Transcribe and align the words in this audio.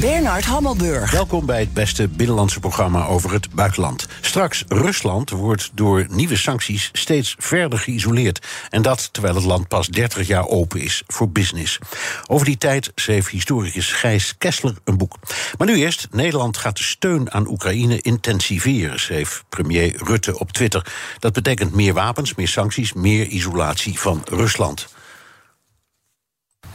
Bernard 0.00 0.44
Hammelburg. 0.44 1.10
Welkom 1.10 1.46
bij 1.46 1.60
het 1.60 1.72
beste 1.72 2.08
binnenlandse 2.08 2.60
programma 2.60 3.06
over 3.06 3.32
het 3.32 3.54
buitenland. 3.54 4.06
Straks, 4.20 4.64
Rusland 4.68 5.30
wordt 5.30 5.70
door 5.74 6.06
nieuwe 6.10 6.36
sancties 6.36 6.90
steeds 6.92 7.34
verder 7.38 7.78
geïsoleerd. 7.78 8.46
En 8.70 8.82
dat 8.82 9.12
terwijl 9.12 9.34
het 9.34 9.44
land 9.44 9.68
pas 9.68 9.88
30 9.88 10.26
jaar 10.26 10.48
open 10.48 10.80
is 10.80 11.02
voor 11.06 11.30
business. 11.30 11.78
Over 12.26 12.46
die 12.46 12.58
tijd 12.58 12.92
schreef 12.94 13.28
historicus 13.28 13.92
Gijs 13.92 14.34
Kessler 14.38 14.74
een 14.84 14.96
boek. 14.96 15.18
Maar 15.58 15.66
nu 15.66 15.74
eerst, 15.76 16.08
Nederland 16.10 16.56
gaat 16.56 16.76
de 16.76 16.84
steun 16.84 17.32
aan 17.32 17.48
Oekraïne 17.48 18.00
intensiveren, 18.00 19.00
schreef 19.00 19.44
premier 19.48 19.94
Rutte 20.04 20.38
op 20.38 20.52
Twitter. 20.52 20.86
Dat 21.18 21.32
betekent 21.32 21.74
meer 21.74 21.94
wapens, 21.94 22.34
meer 22.34 22.48
sancties, 22.48 22.92
meer 22.92 23.26
isolatie 23.26 23.98
van 23.98 24.22
Rusland. 24.28 24.88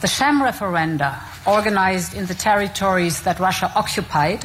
The 0.00 0.06
sham 0.06 0.40
referenda, 0.40 1.18
organized 1.44 2.14
in 2.14 2.26
the 2.26 2.34
territories 2.34 3.22
that 3.22 3.40
Russia 3.40 3.72
occupied, 3.74 4.44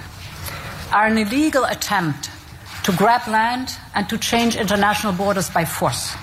are 0.92 1.06
an 1.06 1.18
illegal 1.18 1.66
attempt 1.66 2.32
to 2.86 2.92
grab 2.94 3.28
land 3.28 3.78
and 3.94 4.10
to 4.10 4.18
change 4.18 4.56
international 4.56 5.14
borders 5.14 5.52
by 5.52 5.64
force. 5.64 6.16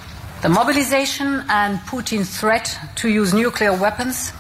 The 0.42 0.48
mobilization 0.48 1.44
and 1.48 1.78
Putin's 1.80 2.40
threat 2.40 2.76
to 2.96 3.08
use 3.08 3.32
nuclear 3.32 3.72
weapons 3.72 4.32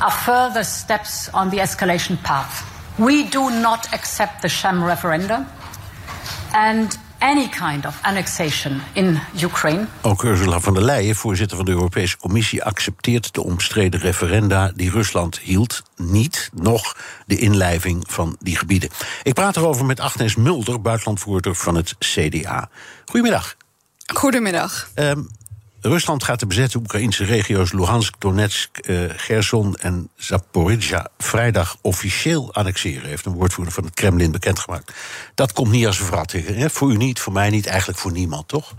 are 0.00 0.10
further 0.12 0.62
steps 0.62 1.28
on 1.30 1.50
the 1.50 1.58
escalation 1.58 2.22
path. 2.22 2.64
We 3.00 3.24
do 3.28 3.50
not 3.50 3.92
accept 3.92 4.42
the 4.42 4.48
sham 4.48 4.80
referenda 4.80 5.44
and 6.54 6.96
any 7.20 7.48
kind 7.48 7.86
of 7.86 7.98
annexation 8.02 8.80
in 8.92 9.18
Ukraine. 9.42 9.86
Ook 10.02 10.22
Ursula 10.22 10.60
von 10.60 10.74
der 10.74 10.82
Leyen, 10.82 11.16
voorzitter 11.16 11.56
van 11.56 11.66
de 11.66 11.72
Europese 11.72 12.16
Commissie, 12.16 12.64
accepteert 12.64 13.34
de 13.34 13.42
omstreden 13.42 14.00
referenda 14.00 14.72
die 14.74 14.90
Rusland 14.90 15.38
hield 15.38 15.82
niet, 15.96 16.50
nog 16.54 16.96
de 17.26 17.38
inlijving 17.38 18.04
van 18.06 18.36
die 18.38 18.56
gebieden. 18.56 18.90
Ik 19.22 19.34
praat 19.34 19.56
erover 19.56 19.84
met 19.84 20.00
Agnes 20.00 20.36
Mulder, 20.36 20.80
buitenlandvoerder 20.80 21.54
van 21.54 21.74
het 21.74 21.94
CDA. 21.98 22.68
Goedemiddag. 23.04 23.56
Goedemiddag. 24.14 24.90
Um, 24.94 25.28
Rusland 25.80 26.24
gaat 26.24 26.40
de 26.40 26.46
bezette 26.46 26.78
Oekraïnse 26.78 27.24
regio's 27.24 27.72
Luhansk, 27.72 28.14
Donetsk, 28.18 28.78
Gerson 29.16 29.74
en 29.74 30.08
Zaporizhia 30.16 31.08
vrijdag 31.18 31.76
officieel 31.80 32.54
annexeren, 32.54 33.08
heeft 33.08 33.26
een 33.26 33.32
woordvoerder 33.32 33.74
van 33.74 33.84
het 33.84 33.94
Kremlin 33.94 34.30
bekendgemaakt. 34.30 34.92
Dat 35.34 35.52
komt 35.52 35.70
niet 35.70 35.86
als 35.86 35.98
een 35.98 36.04
verrassing. 36.04 36.72
Voor 36.72 36.90
u 36.90 36.96
niet, 36.96 37.20
voor 37.20 37.32
mij 37.32 37.50
niet, 37.50 37.66
eigenlijk 37.66 37.98
voor 37.98 38.12
niemand, 38.12 38.48
toch? 38.48 38.74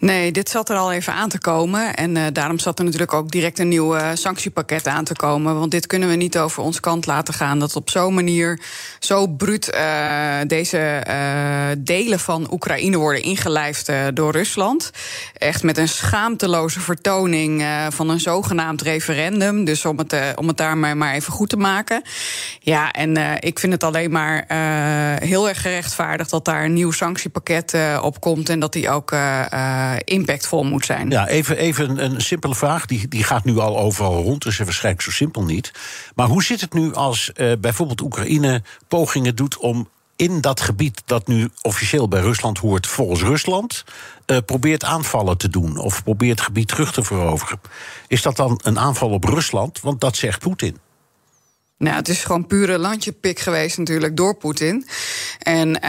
Nee, 0.00 0.32
dit 0.32 0.48
zat 0.48 0.68
er 0.68 0.76
al 0.76 0.92
even 0.92 1.12
aan 1.12 1.28
te 1.28 1.38
komen. 1.38 1.94
En 1.94 2.16
uh, 2.16 2.24
daarom 2.32 2.58
zat 2.58 2.78
er 2.78 2.84
natuurlijk 2.84 3.12
ook 3.12 3.30
direct 3.30 3.58
een 3.58 3.68
nieuw 3.68 3.96
uh, 3.96 4.10
sanctiepakket 4.14 4.86
aan 4.86 5.04
te 5.04 5.14
komen. 5.14 5.58
Want 5.58 5.70
dit 5.70 5.86
kunnen 5.86 6.08
we 6.08 6.14
niet 6.14 6.38
over 6.38 6.62
ons 6.62 6.80
kant 6.80 7.06
laten 7.06 7.34
gaan. 7.34 7.58
Dat 7.58 7.76
op 7.76 7.90
zo'n 7.90 8.14
manier, 8.14 8.60
zo 8.98 9.26
bruut, 9.26 9.74
uh, 9.74 10.36
deze 10.46 11.02
delen 11.78 12.20
van 12.20 12.52
Oekraïne 12.52 12.96
worden 12.96 13.22
ingelijfd 13.22 13.92
door 14.14 14.32
Rusland. 14.32 14.90
Echt 15.32 15.62
met 15.62 15.78
een 15.78 15.88
schaamteloze 15.88 16.80
vertoning 16.80 17.64
van 17.88 18.08
een 18.08 18.20
zogenaamd 18.20 18.82
referendum. 18.82 19.64
Dus 19.64 19.84
om 19.84 19.98
het, 19.98 20.16
om 20.34 20.48
het 20.48 20.56
daar 20.56 20.76
maar, 20.76 20.96
maar 20.96 21.14
even 21.14 21.32
goed 21.32 21.48
te 21.48 21.56
maken. 21.56 22.02
Ja, 22.60 22.92
en 22.92 23.40
ik 23.40 23.58
vind 23.58 23.72
het 23.72 23.84
alleen 23.84 24.10
maar 24.10 24.44
heel 25.22 25.48
erg 25.48 25.60
gerechtvaardigd 25.60 26.30
dat 26.30 26.44
daar 26.44 26.64
een 26.64 26.72
nieuw 26.72 26.90
sanctiepakket 26.90 27.76
op 28.00 28.20
komt. 28.20 28.48
En 28.48 28.60
dat 28.60 28.72
die 28.72 28.90
ook 28.90 29.12
impactvol 29.96 30.64
moet 30.64 30.84
zijn. 30.84 31.10
Ja, 31.10 31.28
even, 31.28 31.56
even 31.56 32.04
een 32.04 32.20
simpele 32.20 32.54
vraag. 32.54 32.86
Die, 32.86 33.08
die 33.08 33.24
gaat 33.24 33.44
nu 33.44 33.58
al 33.58 33.78
overal 33.78 34.22
rond, 34.22 34.42
dus 34.42 34.58
waarschijnlijk 34.58 35.04
zo 35.04 35.10
simpel 35.10 35.44
niet. 35.44 35.72
Maar 36.14 36.26
hoe 36.26 36.42
zit 36.42 36.60
het 36.60 36.72
nu 36.72 36.94
als 36.94 37.30
uh, 37.36 37.52
bijvoorbeeld 37.60 38.00
Oekraïne 38.00 38.62
pogingen 38.88 39.36
doet 39.36 39.56
om 39.56 39.88
in 40.16 40.40
dat 40.40 40.60
gebied 40.60 41.02
dat 41.06 41.26
nu 41.26 41.50
officieel 41.62 42.08
bij 42.08 42.20
Rusland 42.20 42.58
hoort, 42.58 42.86
volgens 42.86 43.22
Rusland, 43.22 43.84
uh, 44.26 44.36
probeert 44.46 44.84
aanvallen 44.84 45.38
te 45.38 45.48
doen 45.48 45.78
of 45.78 46.02
probeert 46.02 46.38
het 46.38 46.46
gebied 46.46 46.68
terug 46.68 46.92
te 46.92 47.02
veroveren? 47.02 47.60
Is 48.06 48.22
dat 48.22 48.36
dan 48.36 48.60
een 48.64 48.78
aanval 48.78 49.10
op 49.10 49.24
Rusland? 49.24 49.80
Want 49.80 50.00
dat 50.00 50.16
zegt 50.16 50.40
Poetin. 50.40 50.78
Nou, 51.78 51.96
het 51.96 52.08
is 52.08 52.24
gewoon 52.24 52.46
pure 52.46 52.78
landjepik 52.78 53.38
geweest 53.38 53.78
natuurlijk 53.78 54.16
door 54.16 54.34
Poetin. 54.34 54.86
En 55.38 55.68
uh, 55.68 55.80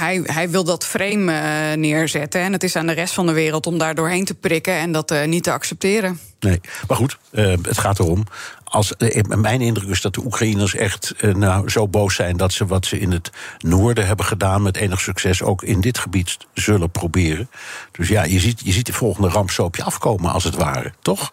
hij, 0.00 0.20
hij 0.24 0.50
wil 0.50 0.64
dat 0.64 0.86
frame 0.86 1.32
uh, 1.32 1.76
neerzetten. 1.76 2.40
En 2.40 2.52
het 2.52 2.62
is 2.62 2.76
aan 2.76 2.86
de 2.86 2.92
rest 2.92 3.14
van 3.14 3.26
de 3.26 3.32
wereld 3.32 3.66
om 3.66 3.78
daar 3.78 3.94
doorheen 3.94 4.24
te 4.24 4.34
prikken 4.34 4.74
en 4.74 4.92
dat 4.92 5.10
uh, 5.10 5.24
niet 5.24 5.42
te 5.42 5.52
accepteren. 5.52 6.18
Nee, 6.40 6.60
maar 6.88 6.96
goed, 6.96 7.18
het 7.62 7.78
gaat 7.78 7.98
erom. 7.98 8.24
Als, 8.64 8.92
mijn 9.28 9.60
indruk 9.60 9.88
is 9.88 10.00
dat 10.00 10.14
de 10.14 10.24
Oekraïners 10.24 10.74
echt 10.74 11.14
nou, 11.34 11.70
zo 11.70 11.88
boos 11.88 12.14
zijn 12.14 12.36
dat 12.36 12.52
ze 12.52 12.66
wat 12.66 12.86
ze 12.86 12.98
in 12.98 13.12
het 13.12 13.30
noorden 13.58 14.06
hebben 14.06 14.26
gedaan 14.26 14.62
met 14.62 14.76
enig 14.76 15.00
succes 15.00 15.42
ook 15.42 15.62
in 15.62 15.80
dit 15.80 15.98
gebied 15.98 16.36
zullen 16.54 16.90
proberen. 16.90 17.50
Dus 17.92 18.08
ja, 18.08 18.24
je 18.24 18.40
ziet, 18.40 18.60
je 18.64 18.72
ziet 18.72 18.86
de 18.86 18.92
volgende 18.92 19.28
ramp 19.28 19.50
afkomen 19.84 20.32
als 20.32 20.44
het 20.44 20.54
ware, 20.54 20.92
toch? 21.02 21.32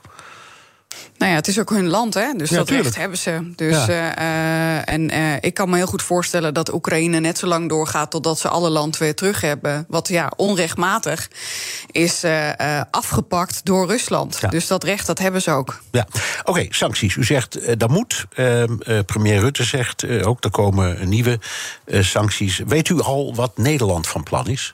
Nou 1.18 1.32
ja, 1.32 1.38
het 1.38 1.48
is 1.48 1.60
ook 1.60 1.70
hun 1.70 1.88
land, 1.88 2.14
hè? 2.14 2.34
Dus 2.38 2.50
ja, 2.50 2.56
dat 2.56 2.68
tuurlijk. 2.68 2.88
recht 2.88 3.00
hebben 3.00 3.18
ze. 3.18 3.52
Dus, 3.56 3.86
ja. 3.86 4.20
uh, 4.20 4.94
en 4.94 5.14
uh, 5.14 5.34
ik 5.42 5.54
kan 5.54 5.70
me 5.70 5.76
heel 5.76 5.86
goed 5.86 6.02
voorstellen 6.02 6.54
dat 6.54 6.74
Oekraïne 6.74 7.20
net 7.20 7.38
zo 7.38 7.48
lang 7.48 7.70
doorgaat 7.70 8.12
totdat 8.12 8.40
ze 8.40 8.48
alle 8.48 8.70
land 8.70 8.98
weer 8.98 9.16
terug 9.16 9.42
hebben. 9.42 9.86
Wat 9.88 10.08
ja, 10.08 10.32
onrechtmatig 10.36 11.30
is 11.92 12.24
uh, 12.24 12.82
afgepakt 12.92 13.66
door 13.66 13.88
Rusland. 13.88 14.38
Ja. 14.42 14.50
Dus 14.50 14.68
dat 14.68 14.84
recht, 14.84 15.08
dat 15.08 15.20
hebben 15.20 15.42
ze 15.42 15.52
ook. 15.52 15.82
Ja, 15.92 16.08
oké, 16.40 16.50
okay, 16.50 16.68
sancties. 16.70 17.16
U 17.16 17.24
zegt 17.24 17.80
dat 17.80 17.90
moet. 17.90 18.26
Ehm, 18.36 18.78
premier 19.06 19.40
Rutte 19.40 19.64
zegt 19.64 20.24
ook 20.24 20.44
er 20.44 20.52
komen 20.52 21.10
nieuwe 21.10 21.40
sancties. 21.86 22.62
Weet 22.68 22.90
u 22.90 23.02
al 23.02 23.36
wat 23.36 23.58
Nederland 23.58 24.08
van 24.08 24.24
plan 24.24 24.48
is? 24.48 24.74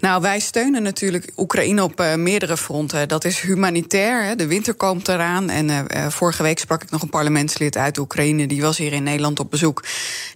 Nou, 0.00 0.22
wij 0.22 0.38
steunen 0.38 0.82
natuurlijk 0.82 1.30
Oekraïne 1.36 1.82
op 1.82 2.00
uh, 2.00 2.14
meerdere 2.14 2.56
fronten. 2.56 3.08
Dat 3.08 3.24
is 3.24 3.40
humanitair. 3.40 4.24
Hè. 4.24 4.36
De 4.36 4.46
winter 4.46 4.74
komt 4.74 5.08
eraan. 5.08 5.50
En 5.50 5.68
uh, 5.68 6.06
vorige 6.08 6.42
week 6.42 6.58
sprak 6.58 6.82
ik 6.82 6.90
nog 6.90 7.02
een 7.02 7.08
parlementslid 7.08 7.76
uit 7.76 7.98
Oekraïne. 7.98 8.46
Die 8.46 8.62
was 8.62 8.78
hier 8.78 8.92
in 8.92 9.02
Nederland 9.02 9.40
op 9.40 9.50
bezoek. 9.50 9.82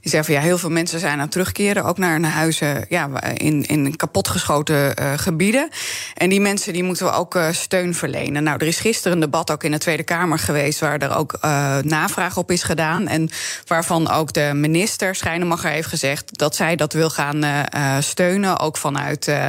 Die 0.01 0.11
zei 0.11 0.25
van 0.25 0.35
ja, 0.35 0.41
heel 0.41 0.59
veel 0.59 0.71
mensen 0.71 1.01
zijn 1.01 1.13
aan 1.13 1.21
het 1.21 1.31
terugkeren. 1.31 1.85
Ook 1.85 1.99
naar 1.99 2.13
hun 2.13 2.25
huizen 2.25 2.87
ja, 2.89 3.23
in, 3.35 3.67
in 3.67 3.97
kapotgeschoten 3.97 4.95
gebieden. 5.19 5.69
En 6.15 6.29
die 6.29 6.41
mensen 6.41 6.73
die 6.73 6.83
moeten 6.83 7.07
we 7.07 7.13
ook 7.13 7.39
steun 7.51 7.95
verlenen. 7.95 8.43
Nou, 8.43 8.59
er 8.59 8.67
is 8.67 8.79
gisteren 8.79 9.13
een 9.13 9.21
debat 9.21 9.51
ook 9.51 9.65
in 9.65 9.71
de 9.71 9.79
Tweede 9.79 10.03
Kamer 10.03 10.39
geweest. 10.39 10.81
waar 10.81 10.99
er 10.99 11.17
ook 11.17 11.39
navraag 11.83 12.37
op 12.37 12.51
is 12.51 12.63
gedaan. 12.63 13.09
En 13.09 13.31
waarvan 13.67 14.11
ook 14.11 14.33
de 14.33 14.51
minister 14.55 15.15
Schijnemacher 15.15 15.71
heeft 15.71 15.89
gezegd. 15.89 16.39
dat 16.39 16.57
zij 16.57 16.77
dat 16.77 16.93
wil 16.93 17.11
gaan 17.11 17.67
steunen. 18.03 18.59
Ook 18.59 18.77
vanuit. 18.77 19.02
Uh, 19.11 19.49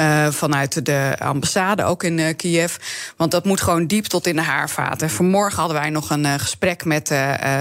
uh, 0.00 0.26
vanuit 0.30 0.84
de 0.84 1.14
ambassade, 1.18 1.84
ook 1.84 2.02
in 2.02 2.18
uh, 2.18 2.26
Kiev. 2.36 2.76
Want 3.16 3.30
dat 3.30 3.44
moet 3.44 3.60
gewoon 3.60 3.86
diep 3.86 4.04
tot 4.04 4.26
in 4.26 4.36
de 4.36 4.42
haarvaten. 4.42 5.10
Vanmorgen 5.10 5.58
hadden 5.58 5.80
wij 5.80 5.90
nog 5.90 6.10
een 6.10 6.40
gesprek 6.40 6.84
met 6.84 7.06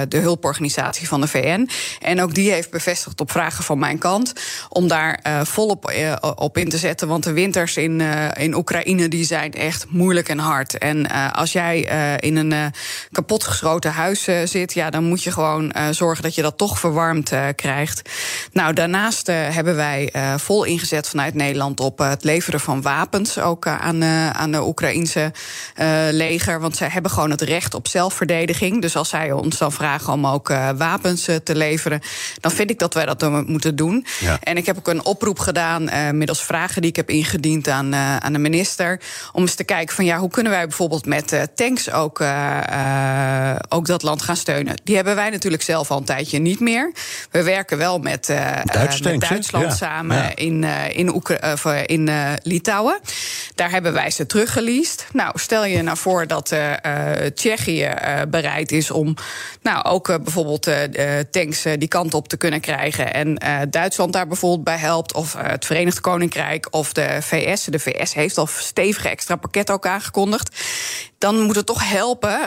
de 0.08 0.18
hulporganisatie 0.18 1.08
van 1.08 1.22
de 1.22 1.28
VN. 1.28 1.70
En 2.02 2.22
ook 2.22 2.34
die 2.34 2.52
heeft 2.52 2.70
bevestigd 2.70 3.22
op 3.22 3.32
vragen 3.32 3.64
van 3.64 3.79
mijn 3.79 3.97
kant... 3.97 4.34
om 4.70 4.88
daar 4.88 5.20
volop 5.44 5.94
op 6.35 6.58
in 6.58 6.70
te 6.70 6.78
zetten. 6.78 7.08
Want 7.08 7.23
de 7.23 7.32
winters 7.32 7.78
in, 7.78 8.02
in 8.34 8.56
Oekraïne 8.56 9.08
die 9.08 9.26
zijn 9.26 9.53
echt 9.53 9.85
moeilijk 9.90 10.29
en 10.29 10.40
hard. 10.40 10.78
En 10.78 11.11
als 11.34 11.52
jij 11.52 11.79
in 12.20 12.35
een 12.35 12.73
kapotgeschoten 13.11 13.91
huis 13.91 14.28
zit... 14.44 14.73
Ja, 14.73 14.90
dan 14.90 15.03
moet 15.03 15.23
je 15.23 15.32
gewoon 15.32 15.73
zorgen 15.91 16.23
dat 16.23 16.35
je 16.35 16.41
dat 16.41 16.58
toch 16.58 16.79
verwarmd 16.79 17.32
krijgt. 17.56 18.09
Nou, 18.52 18.73
daarnaast 18.73 19.28
hebben 19.28 19.76
wij 19.76 20.14
vol 20.38 20.64
ingezet 20.64 21.08
vanuit 21.09 21.27
vanuit 21.28 21.46
Nederland 21.47 21.79
op 21.79 21.97
het 21.97 22.24
leveren 22.24 22.59
van 22.59 22.82
wapens 22.82 23.40
ook 23.40 23.68
aan, 23.68 24.03
aan 24.34 24.52
de 24.52 24.68
Oekraïnse 24.68 25.32
leger. 26.12 26.59
Want 26.59 26.76
zij 26.76 26.88
hebben 26.88 27.12
gewoon 27.12 27.32
het 27.32 27.41
recht 27.41 27.74
op 27.74 27.88
zelfverdediging. 27.88 28.82
Dus 28.82 28.96
als 28.96 29.09
zij 29.09 29.32
ons 29.32 29.58
dan 29.58 29.72
vragen 29.72 30.14
om 30.14 30.28
ook 30.28 30.47
wapens 30.78 31.24
te 31.44 31.56
leveren, 31.56 32.02
dan 32.40 32.52
vind 32.52 32.70
ik 32.70 32.79
dat 32.79 32.94
wij 32.94 33.06
dat 33.06 33.47
moeten 33.47 33.76
doen. 33.76 34.06
En 34.44 34.58
ik 34.58 34.66
heb 34.66 34.78
ook 34.78 34.88
een 34.88 35.06
oproep 35.06 35.40
gedaan 35.40 35.90
middels 36.18 36.44
vragen 36.44 36.82
die 36.82 36.90
ik 36.90 36.96
heb 36.96 37.09
ingediend 37.09 37.68
aan, 37.68 37.96
aan 37.96 38.34
de 38.34 38.40
minister. 38.40 39.00
Om 39.32 39.41
eens 39.41 39.56
te 39.56 39.64
kijken 39.64 39.96
van 39.96 40.06
ja, 40.06 40.18
hoe 40.18 40.30
kunnen 40.30 40.52
wij 40.52 40.68
bijvoorbeeld 40.68 41.06
met 41.06 41.47
tanks 41.56 41.91
ook, 41.91 42.23
ook 43.70 43.85
dat 43.85 44.03
land 44.03 44.22
gaan 44.22 44.38
steunen. 44.38 44.76
Die 44.84 44.96
hebben 44.96 45.16
wij 45.16 45.30
natuurlijk 45.30 45.64
zelf 45.64 45.91
al 45.91 45.97
een 45.97 46.03
tijdje 46.03 46.40
niet 46.40 46.59
meer. 46.59 46.91
We 47.32 47.44
werken 47.44 47.78
wel 47.78 48.00
met, 48.00 48.30
uh, 48.30 48.56
met 48.56 48.73
Duitsland 49.20 49.73
samen 49.73 50.35
in, 50.35 50.64
uh, 50.64 50.97
in, 50.97 51.14
Oekra 51.17 51.85
in 51.85 52.08
uh, 52.08 52.34
Litouwen. 52.43 52.99
Daar 53.55 53.72
hebben 53.72 53.93
wij 53.93 54.11
ze 54.11 54.25
teruggeleased. 54.25 55.08
Nou, 55.14 55.40
stel 55.40 55.66
je 55.66 55.81
nou 55.81 55.97
voor 55.97 56.28
dat 56.28 56.55
Tsjechië 57.34 57.90
bereid 58.29 58.72
is 58.72 58.91
om 58.91 59.16
nou, 59.61 59.85
ook 59.85 60.23
bijvoorbeeld 60.23 60.69
tanks 61.31 61.64
die 61.78 61.87
kant 61.87 62.14
op 62.14 62.28
te 62.28 62.37
kunnen 62.37 62.61
krijgen. 62.61 63.14
En 63.14 63.40
Duitsland 63.69 64.14
daar 64.14 64.28
bijvoorbeeld 64.28 64.64
bij 64.64 64.78
helpt. 64.78 65.14
Of 65.14 65.34
het 65.37 65.66
Verenigd 65.66 66.02
Koninkrijk 66.02 66.67
of 66.69 66.93
de 66.93 67.17
VS. 67.22 67.63
De 67.63 67.79
VS 67.79 68.13
heeft 68.13 68.37
al 68.37 68.47
stevige 68.47 69.09
extra 69.09 69.35
pakketten 69.35 69.75
ook 69.75 69.85
aangekondigd. 69.85 70.61
Dan 71.17 71.41
moet 71.41 71.55
het 71.55 71.66
toch 71.66 71.90
helpen 71.90 72.40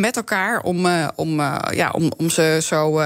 met 0.00 0.16
elkaar 0.16 0.60
om, 0.60 0.86
om, 1.14 1.40
ja, 1.70 1.90
om, 1.92 2.12
om 2.16 2.30
ze 2.30 2.58
zo 2.62 3.02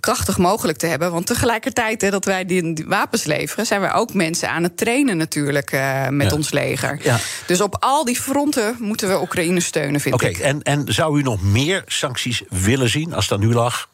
krachtig 0.00 0.38
mogelijk 0.38 0.78
te 0.78 0.86
hebben. 0.86 1.12
Want 1.12 1.26
tegelijkertijd 1.26 2.00
hè, 2.00 2.10
dat 2.10 2.24
wij 2.24 2.44
die, 2.44 2.84
wapens 2.86 3.24
leveren, 3.24 3.66
zijn 3.66 3.80
we 3.80 3.92
ook 3.92 4.14
mensen 4.14 4.50
aan 4.50 4.62
het 4.62 4.76
trainen 4.76 5.16
natuurlijk 5.16 5.80
met 6.10 6.32
ons 6.32 6.50
leger. 6.50 6.98
Ja. 7.02 7.18
Dus 7.46 7.60
op 7.60 7.76
al 7.80 8.04
die 8.04 8.20
fronten 8.20 8.76
moeten 8.78 9.08
we 9.08 9.20
Oekraïne 9.20 9.60
steunen, 9.60 10.00
vind 10.00 10.22
ik. 10.22 10.28
Oké, 10.28 10.42
en, 10.42 10.62
en 10.62 10.92
zou 10.92 11.18
u 11.18 11.22
nog 11.22 11.42
meer 11.42 11.82
sancties 11.86 12.42
willen 12.48 12.88
zien 12.88 13.14
als 13.14 13.28
dat 13.28 13.40
nu 13.40 13.52
lag? 13.52 13.88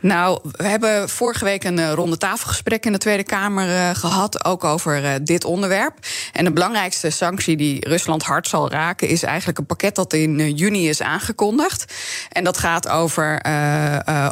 Nou, 0.00 0.38
we 0.42 0.64
hebben 0.64 1.08
vorige 1.08 1.44
week 1.44 1.64
een 1.64 1.78
uh, 1.78 1.92
ronde 1.92 2.16
tafelgesprek 2.16 2.86
in 2.86 2.92
de 2.92 2.98
Tweede 2.98 3.22
Kamer 3.22 3.68
uh, 3.68 3.90
gehad, 3.94 4.44
ook 4.44 4.64
over 4.64 5.02
uh, 5.02 5.10
dit 5.22 5.44
onderwerp. 5.44 5.94
En 6.32 6.44
de 6.44 6.52
belangrijkste 6.52 7.10
sanctie 7.10 7.56
die 7.56 7.88
Rusland 7.88 8.22
hard 8.22 8.48
zal 8.48 8.70
raken, 8.70 9.08
is 9.08 9.22
eigenlijk 9.22 9.58
een 9.58 9.66
pakket 9.66 9.94
dat 9.94 10.12
in 10.12 10.54
juni 10.54 10.88
is 10.88 11.02
aangekondigd. 11.02 11.94
En 12.32 12.44
dat 12.44 12.58
gaat 12.58 12.88
over 12.88 13.44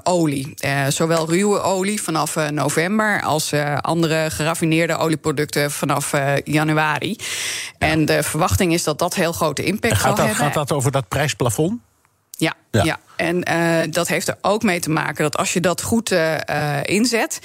olie. 0.03 0.55
zowel 0.88 1.29
ruwe 1.29 1.61
olie 1.61 2.03
vanaf 2.03 2.50
november 2.50 3.23
als 3.23 3.53
andere 3.81 4.31
geraffineerde 4.31 4.97
olieproducten 4.97 5.71
vanaf 5.71 6.12
januari. 6.44 7.17
En 7.79 8.05
de 8.05 8.23
verwachting 8.23 8.73
is 8.73 8.85
dat 8.85 8.99
dat 8.99 9.15
heel 9.15 9.32
grote 9.32 9.65
impact 9.65 9.94
gaat 9.94 10.17
zal 10.17 10.26
hebben. 10.26 10.44
Gaat 10.44 10.55
dat 10.55 10.73
over 10.73 10.91
dat 10.91 11.09
prijsplafond? 11.09 11.81
Ja, 12.37 12.55
ja. 12.71 12.99
En 13.17 13.49
uh, 13.49 13.93
dat 13.93 14.09
heeft 14.09 14.29
er 14.29 14.37
ook 14.41 14.63
mee 14.63 14.81
te 14.81 14.91
maken 14.91 15.23
dat 15.23 15.37
als 15.37 15.53
je 15.53 15.61
dat 15.61 15.83
goed 15.83 16.13
uh, 16.13 16.37
inzet, 16.83 17.41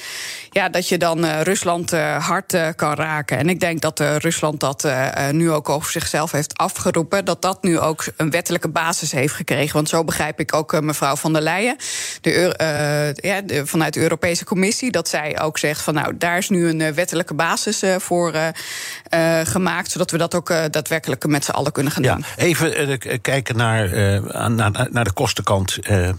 ja, 0.51 0.69
dat 0.69 0.89
je 0.89 0.97
dan 0.97 1.25
Rusland 1.25 1.91
hard 2.17 2.57
kan 2.75 2.93
raken. 2.93 3.37
En 3.37 3.49
ik 3.49 3.59
denk 3.59 3.81
dat 3.81 3.99
Rusland 3.99 4.59
dat 4.59 4.87
nu 5.31 5.51
ook 5.51 5.69
over 5.69 5.91
zichzelf 5.91 6.31
heeft 6.31 6.57
afgeroepen. 6.57 7.25
Dat 7.25 7.41
dat 7.41 7.63
nu 7.63 7.79
ook 7.79 8.05
een 8.17 8.29
wettelijke 8.29 8.69
basis 8.69 9.11
heeft 9.11 9.33
gekregen. 9.33 9.73
Want 9.73 9.89
zo 9.89 10.03
begrijp 10.03 10.39
ik 10.39 10.53
ook 10.53 10.81
mevrouw 10.81 11.15
van 11.15 11.33
der 11.33 11.41
Leyen, 11.41 11.75
de, 12.21 13.13
ja, 13.15 13.41
de, 13.41 13.65
vanuit 13.65 13.93
de 13.93 13.99
Europese 13.99 14.45
Commissie, 14.45 14.91
dat 14.91 15.07
zij 15.07 15.41
ook 15.41 15.57
zegt 15.57 15.81
van 15.81 15.93
nou, 15.93 16.17
daar 16.17 16.37
is 16.37 16.49
nu 16.49 16.67
een 16.67 16.93
wettelijke 16.93 17.33
basis 17.33 17.83
voor 17.97 18.33
gemaakt, 19.43 19.91
zodat 19.91 20.11
we 20.11 20.17
dat 20.17 20.35
ook 20.35 20.47
daadwerkelijk 20.47 21.27
met 21.27 21.45
z'n 21.45 21.51
allen 21.51 21.71
kunnen 21.71 21.91
gaan 21.91 22.03
ja, 22.03 22.13
doen. 22.13 22.25
Even 22.37 23.21
kijken 23.21 23.57
naar, 23.57 23.89
naar, 24.51 24.78
naar 24.91 25.03
de 25.03 25.11
kostenkant. 25.11 25.89
Uh, 25.89 26.09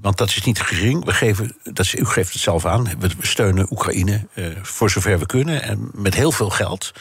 want 0.00 0.18
dat 0.18 0.28
is 0.28 0.42
niet 0.42 0.60
gering. 0.60 1.04
We 1.04 1.12
geven, 1.12 1.56
dat 1.62 1.92
u 1.92 2.04
geeft 2.04 2.32
het 2.32 2.42
zelf 2.42 2.66
aan. 2.66 2.88
We, 2.98 3.08
steunen 3.20 3.66
Oekraïne 3.70 4.26
voor 4.62 4.90
zover 4.90 5.18
we 5.18 5.26
kunnen. 5.26 5.62
En 5.62 5.90
met 5.92 6.14
heel 6.14 6.32
veel 6.32 6.50
geld. 6.50 6.92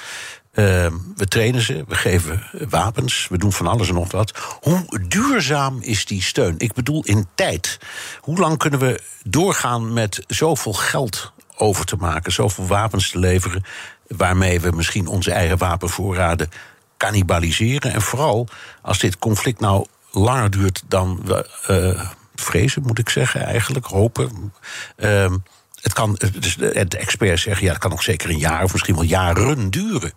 we 0.52 1.26
trainen 1.28 1.62
ze, 1.62 1.84
we 1.88 1.96
geven 1.96 2.44
wapens, 2.70 3.28
we 3.30 3.38
doen 3.38 3.54
van 3.54 3.68
alles 3.68 3.88
en 3.88 3.94
nog 3.94 4.12
wat. 4.12 4.58
Hoe 4.62 5.08
duurzaam 5.08 5.82
is 5.82 6.06
die 6.06 6.22
steun? 6.22 6.56
Ik 6.58 6.74
bedoel 6.74 7.04
in 7.04 7.28
tijd. 7.36 7.80
Hoe 8.20 8.40
lang 8.40 8.58
kunnen 8.58 8.80
we 8.80 9.02
doorgaan 9.24 9.94
met 9.94 10.24
zoveel 10.28 10.74
geld 10.74 11.34
over 11.62 11.86
te 11.86 11.96
maken, 11.96 12.32
zoveel 12.32 12.68
wapens 12.68 13.12
te 13.12 13.20
leveren, 13.20 13.64
waarmee 14.08 14.60
we 14.60 14.72
misschien 14.72 15.08
onze 15.08 15.32
eigen 15.32 15.58
wapenvoorraden 15.58 16.50
cannibaliseren? 16.98 17.92
En 17.92 18.02
vooral 18.02 18.48
als 18.82 19.00
dit 19.00 19.20
conflict 19.20 19.60
nou 19.60 19.86
langer 20.12 20.50
duurt 20.50 20.84
dan 20.88 21.22
we 21.26 21.50
uh, 21.70 22.10
vrezen, 22.36 22.82
moet 22.82 23.00
ik 23.00 23.10
zeggen, 23.10 23.46
eigenlijk, 23.46 23.86
hopen. 23.86 24.54
Uh, 24.98 25.34
het 25.82 25.94
kan, 25.94 26.20
dus 26.40 26.56
de 26.56 26.98
experts 26.98 27.42
zeggen, 27.42 27.66
ja, 27.66 27.72
het 27.72 27.82
kan 27.82 27.90
nog 27.90 28.04
zeker 28.04 28.30
een 28.30 28.38
jaar 28.38 28.64
of 28.64 28.72
misschien 28.72 28.96
wel 28.96 29.04
jaren 29.04 29.70
duren. 29.70 30.14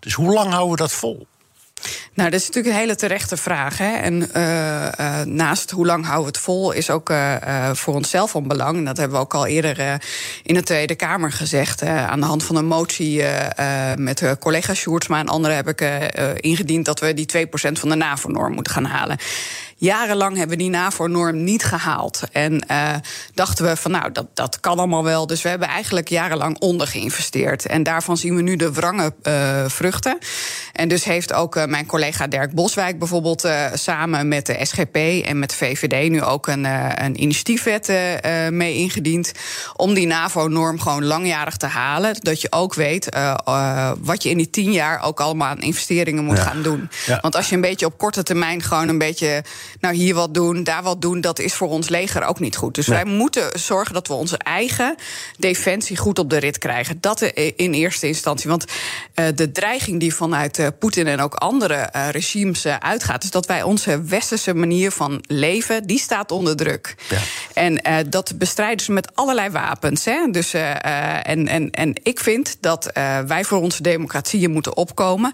Dus 0.00 0.12
hoe 0.12 0.32
lang 0.32 0.50
houden 0.50 0.70
we 0.70 0.76
dat 0.76 0.92
vol? 0.92 1.26
Nou, 2.14 2.30
dat 2.30 2.40
is 2.40 2.46
natuurlijk 2.46 2.74
een 2.74 2.80
hele 2.80 2.96
terechte 2.96 3.36
vraag. 3.36 3.78
Hè? 3.78 3.96
En 3.96 4.30
uh, 4.36 4.88
uh, 5.00 5.20
naast 5.20 5.70
hoe 5.70 5.86
lang 5.86 6.04
houden 6.04 6.24
we 6.24 6.30
het 6.36 6.44
vol, 6.44 6.72
is 6.72 6.90
ook 6.90 7.10
uh, 7.10 7.34
voor 7.72 7.94
onszelf 7.94 8.30
van 8.30 8.48
belang. 8.48 8.76
En 8.76 8.84
dat 8.84 8.96
hebben 8.96 9.16
we 9.16 9.22
ook 9.22 9.34
al 9.34 9.46
eerder 9.46 10.00
in 10.42 10.54
de 10.54 10.62
Tweede 10.62 10.94
Kamer 10.94 11.32
gezegd. 11.32 11.82
aan 11.82 12.20
de 12.20 12.26
hand 12.26 12.44
van 12.44 12.56
een 12.56 12.66
motie 12.66 13.22
met 13.96 14.36
collega 14.40 14.74
Sjoerdsma 14.74 15.18
en 15.18 15.28
anderen 15.28 15.56
heb 15.56 15.68
ik 15.68 15.80
ingediend 16.40 16.84
dat 16.84 17.00
we 17.00 17.14
die 17.14 17.46
2% 17.46 17.48
van 17.50 17.88
de 17.88 17.94
NAVO-norm 17.94 18.54
moeten 18.54 18.72
gaan 18.72 18.84
halen. 18.84 19.18
Jarenlang 19.80 20.36
hebben 20.36 20.56
we 20.56 20.62
die 20.62 20.72
NAVO-norm 20.72 21.44
niet 21.44 21.64
gehaald. 21.64 22.22
En 22.32 22.64
uh, 22.70 22.94
dachten 23.34 23.64
we 23.64 23.76
van 23.76 23.90
nou, 23.90 24.12
dat, 24.12 24.26
dat 24.34 24.60
kan 24.60 24.78
allemaal 24.78 25.04
wel. 25.04 25.26
Dus 25.26 25.42
we 25.42 25.48
hebben 25.48 25.68
eigenlijk 25.68 26.08
jarenlang 26.08 26.58
ondergeïnvesteerd. 26.58 27.66
En 27.66 27.82
daarvan 27.82 28.16
zien 28.16 28.36
we 28.36 28.42
nu 28.42 28.56
de 28.56 28.72
wrange 28.72 29.14
uh, 29.22 29.64
vruchten. 29.66 30.18
En 30.72 30.88
dus 30.88 31.04
heeft 31.04 31.32
ook 31.32 31.56
uh, 31.56 31.64
mijn 31.64 31.86
collega 31.86 32.26
Dirk 32.26 32.54
Boswijk 32.54 32.98
bijvoorbeeld 32.98 33.48
samen 33.74 34.28
met 34.28 34.46
de 34.46 34.56
SGP 34.62 34.96
en 35.24 35.38
met 35.38 35.50
de 35.50 35.56
VVD 35.56 36.10
nu 36.10 36.22
ook 36.22 36.46
een, 36.46 36.64
een 37.04 37.22
initiatiefwet 37.22 37.92
mee 38.50 38.74
ingediend. 38.74 39.32
Om 39.76 39.94
die 39.94 40.06
NAVO-norm 40.06 40.80
gewoon 40.80 41.04
langjarig 41.04 41.56
te 41.56 41.66
halen. 41.66 42.16
Dat 42.20 42.40
je 42.40 42.52
ook 42.52 42.74
weet 42.74 43.08
wat 44.00 44.22
je 44.22 44.30
in 44.30 44.36
die 44.36 44.50
tien 44.50 44.72
jaar 44.72 45.02
ook 45.02 45.20
allemaal 45.20 45.48
aan 45.48 45.60
investeringen 45.60 46.24
moet 46.24 46.36
ja. 46.36 46.42
gaan 46.42 46.62
doen. 46.62 46.90
Ja. 47.06 47.18
Want 47.20 47.36
als 47.36 47.48
je 47.48 47.54
een 47.54 47.60
beetje 47.60 47.86
op 47.86 47.98
korte 47.98 48.22
termijn 48.22 48.62
gewoon 48.62 48.88
een 48.88 48.98
beetje 48.98 49.42
nou 49.80 49.94
hier 49.94 50.14
wat 50.14 50.34
doen, 50.34 50.64
daar 50.64 50.82
wat 50.82 51.02
doen, 51.02 51.20
dat 51.20 51.38
is 51.38 51.54
voor 51.54 51.68
ons 51.68 51.88
leger 51.88 52.24
ook 52.24 52.40
niet 52.40 52.56
goed. 52.56 52.74
Dus 52.74 52.86
wij 52.86 53.04
moeten 53.04 53.58
zorgen 53.58 53.94
dat 53.94 54.08
we 54.08 54.14
onze 54.14 54.38
eigen 54.38 54.94
defensie 55.38 55.96
goed 55.96 56.18
op 56.18 56.30
de 56.30 56.36
rit 56.36 56.58
krijgen. 56.58 57.00
Dat 57.00 57.22
in 57.56 57.72
eerste 57.72 58.06
instantie. 58.06 58.50
Want 58.50 58.64
uh, 59.14 59.26
de 59.34 59.52
dreiging 59.52 60.00
die 60.00 60.14
vanuit 60.14 60.58
uh, 60.58 60.66
Poetin 60.78 61.06
en 61.06 61.20
ook 61.20 61.34
andere 61.34 61.92
uh, 61.96 62.08
regimes 62.10 62.66
uitgaat, 62.66 63.24
is 63.24 63.30
dat 63.30 63.46
wij 63.46 63.62
onze 63.62 64.02
westerse 64.02 64.54
manier 64.54 64.90
van 64.90 65.24
leven, 65.26 65.86
die 65.86 65.98
staat 65.98 66.30
onder 66.30 66.56
druk. 66.56 66.94
Ja. 67.08 67.18
En 67.54 68.06
dat 68.10 68.38
bestrijden 68.38 68.84
ze 68.84 68.92
met 68.92 69.14
allerlei 69.14 69.50
wapens. 69.50 70.04
Hè? 70.04 70.30
Dus, 70.30 70.54
en, 70.54 71.48
en, 71.48 71.70
en 71.70 71.92
ik 72.02 72.20
vind 72.20 72.56
dat 72.60 72.90
wij 73.26 73.44
voor 73.44 73.60
onze 73.60 73.82
democratieën 73.82 74.50
moeten 74.50 74.76
opkomen 74.76 75.32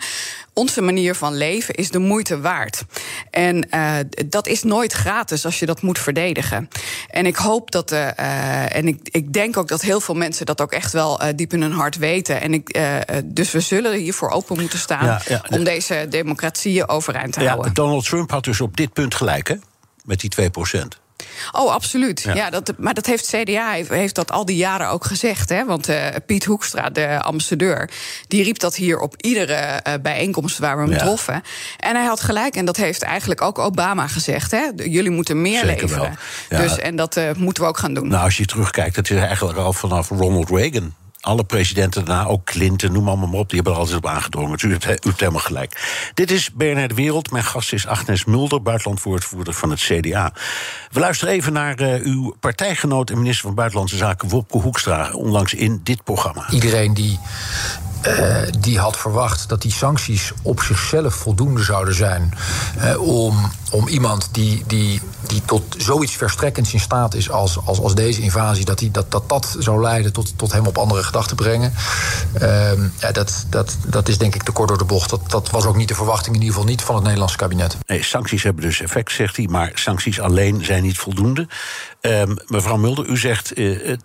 onze 0.55 0.81
manier 0.81 1.15
van 1.15 1.35
leven 1.35 1.75
is 1.75 1.91
de 1.91 1.99
moeite 1.99 2.41
waard. 2.41 2.85
En 3.31 3.67
uh, 3.71 3.97
dat 4.27 4.47
is 4.47 4.63
nooit 4.63 4.93
gratis 4.93 5.45
als 5.45 5.59
je 5.59 5.67
dat 5.67 5.83
moet 5.83 5.99
verdedigen. 5.99 6.69
En 7.11 7.27
ik 7.27 7.37
hoop 7.37 7.71
dat, 7.71 7.93
uh, 7.93 8.77
en 8.77 8.89
ik, 8.89 8.99
ik 9.03 9.33
denk 9.33 9.57
ook 9.57 9.69
dat 9.69 9.83
heel 9.83 10.01
veel 10.01 10.15
mensen 10.15 10.47
dat 10.47 10.61
ook 10.61 10.73
echt 10.73 10.93
wel 10.93 11.21
diep 11.37 11.53
in 11.53 11.63
hun 11.63 11.73
hart 11.73 11.97
weten. 11.97 12.41
En 12.41 12.55
ik, 12.55 12.81
dus 13.25 13.51
we 13.51 13.61
zullen 13.61 13.99
hiervoor 13.99 14.31
open 14.31 14.61
moeten 14.61 14.79
staan 14.79 15.05
ja, 15.05 15.21
ja, 15.29 15.45
om 15.51 15.65
deze 15.65 16.07
democratieën 16.11 16.89
overeind 16.89 17.33
te 17.33 17.41
ja, 17.41 17.49
houden. 17.49 17.75
Donald 17.75 18.05
Trump 18.05 18.31
had 18.31 18.45
dus 18.45 18.61
op 18.61 18.77
dit 18.77 18.93
punt 18.93 19.15
gelijk, 19.15 19.49
hè? 19.49 19.55
Met 20.05 20.21
die 20.21 20.31
2 20.31 20.51
procent. 20.51 20.99
Oh, 21.53 21.73
absoluut. 21.73 22.21
Ja. 22.35 22.51
dat, 22.51 22.73
maar 22.79 22.95
dat 22.95 23.07
heeft 23.07 23.35
CDA 23.37 23.71
heeft, 23.71 24.15
dat 24.15 24.31
al 24.31 24.45
die 24.45 24.57
jaren 24.57 24.89
ook 24.89 25.05
gezegd. 25.05 25.49
Hè? 25.49 25.65
Want 25.65 25.89
uh, 25.89 26.07
Piet 26.27 26.45
Hoekstra, 26.45 26.91
de 26.91 27.23
ambassadeur, 27.23 27.91
die 28.29 28.43
riep 28.43 28.59
dat 28.59 28.77
hier 28.77 28.99
op 28.99 29.15
iedere 29.21 29.83
uh, 29.87 29.95
bijeenkomst 30.03 30.59
waar 30.59 30.77
we 30.77 30.83
hem 30.83 30.93
ja. 30.93 30.99
troffen. 30.99 31.43
En 31.79 31.97
hij 31.97 32.05
had 32.05 32.21
gelijk, 32.21 32.57
en 32.57 32.65
dat 32.65 32.77
heeft 32.77 33.03
eigenlijk 33.03 33.43
ook 33.43 33.59
Obama 33.59 34.07
gezegd. 34.07 34.51
Hè? 34.51 34.71
Jullie 34.77 35.11
moeten 35.11 35.43
meer 35.43 35.65
Zeker 35.65 35.83
leveren. 35.83 36.19
Ja. 36.49 36.59
Dus, 36.59 36.79
en 36.79 36.97
dat 36.97 37.17
uh, 37.17 37.31
moeten 37.37 37.63
we 37.63 37.69
ook 37.69 37.79
gaan 37.79 37.95
doen. 37.95 38.09
Nou, 38.09 38.25
als 38.25 38.37
je 38.37 38.45
terugkijkt, 38.45 38.95
dat 38.95 39.11
is 39.11 39.19
eigenlijk 39.19 39.59
al 39.59 39.73
vanaf 39.73 40.09
Ronald 40.09 40.51
Reagan 40.51 40.95
alle 41.25 41.45
presidenten 41.45 42.05
daarna, 42.05 42.27
ook 42.27 42.45
Clinton, 42.45 42.93
noem 42.93 43.09
allemaal 43.09 43.29
maar 43.29 43.41
op, 43.41 43.49
die 43.49 43.57
hebben 43.57 43.73
er 43.73 43.79
altijd 43.79 43.99
op 43.99 44.07
aangedrongen. 44.07 44.53
Dus 44.53 44.63
u 44.63 44.71
hebt, 44.71 45.21
helemaal 45.21 45.41
gelijk. 45.41 46.11
Dit 46.15 46.31
is 46.31 46.51
de 46.57 46.91
Wereld. 46.95 47.31
Mijn 47.31 47.45
gast 47.45 47.73
is 47.73 47.87
Agnes 47.87 48.25
Mulder, 48.25 48.63
buitenlandwoordvoerder 48.63 49.55
van 49.55 49.71
het 49.71 49.81
CDA. 49.81 50.33
We 50.91 51.01
luisteren 51.01 51.35
even 51.35 51.53
naar 51.53 51.81
uh, 51.81 52.05
uw 52.05 52.35
partijgenoot 52.41 53.11
en 53.11 53.19
minister 53.19 53.45
van 53.45 53.55
Buitenlandse 53.55 53.97
Zaken, 53.97 54.29
Wopke 54.29 54.59
Hoekstra, 54.59 55.13
onlangs 55.13 55.55
in 55.55 55.81
dit 55.83 56.05
programma. 56.05 56.51
Iedereen 56.51 56.95
die 56.95 57.19
uh, 58.07 58.37
die 58.59 58.79
had 58.79 58.97
verwacht 58.97 59.49
dat 59.49 59.63
die 59.63 59.73
sancties 59.73 60.33
op 60.43 60.61
zichzelf 60.61 61.15
voldoende 61.15 61.63
zouden 61.63 61.95
zijn 61.95 62.35
uh, 62.79 63.01
om, 63.03 63.51
om 63.71 63.89
iemand 63.89 64.29
die, 64.33 64.63
die, 64.67 65.01
die 65.27 65.43
tot 65.45 65.77
zoiets 65.79 66.17
verstrekkends 66.17 66.73
in 66.73 66.81
staat 66.81 67.15
is 67.15 67.31
als, 67.31 67.59
als, 67.65 67.81
als 67.81 67.95
deze 67.95 68.21
invasie, 68.21 68.65
dat, 68.65 68.79
die, 68.79 68.91
dat, 68.91 69.11
dat 69.11 69.29
dat 69.29 69.57
zou 69.59 69.81
leiden 69.81 70.13
tot, 70.13 70.39
tot 70.39 70.53
hem 70.53 70.67
op 70.67 70.79
andere 70.79 71.03
gedachten 71.03 71.37
brengen. 71.37 71.73
Uh, 72.43 72.71
ja, 72.99 73.13
dat, 73.13 73.47
dat, 73.49 73.77
dat 73.87 74.09
is 74.09 74.19
denk 74.19 74.35
ik 74.35 74.43
te 74.43 74.53
kort 74.53 74.69
door 74.69 74.79
de 74.79 74.85
bocht. 74.85 75.11
Dat, 75.11 75.31
dat 75.31 75.51
was 75.51 75.65
ook 75.65 75.77
niet 75.77 75.89
de 75.89 75.95
verwachting, 75.95 76.35
in 76.35 76.41
ieder 76.41 76.55
geval 76.55 76.71
niet 76.71 76.83
van 76.83 76.95
het 76.95 77.05
Nederlandse 77.05 77.37
kabinet. 77.37 77.77
Nee, 77.87 78.03
sancties 78.03 78.43
hebben 78.43 78.63
dus 78.63 78.81
effect, 78.81 79.13
zegt 79.13 79.37
hij, 79.37 79.47
maar 79.51 79.71
sancties 79.75 80.21
alleen 80.21 80.65
zijn 80.65 80.83
niet 80.83 80.99
voldoende. 80.99 81.49
Ehm, 82.01 82.37
mevrouw 82.47 82.77
Mulder, 82.77 83.07
u 83.07 83.17
zegt, 83.17 83.59
uh, 83.59 83.97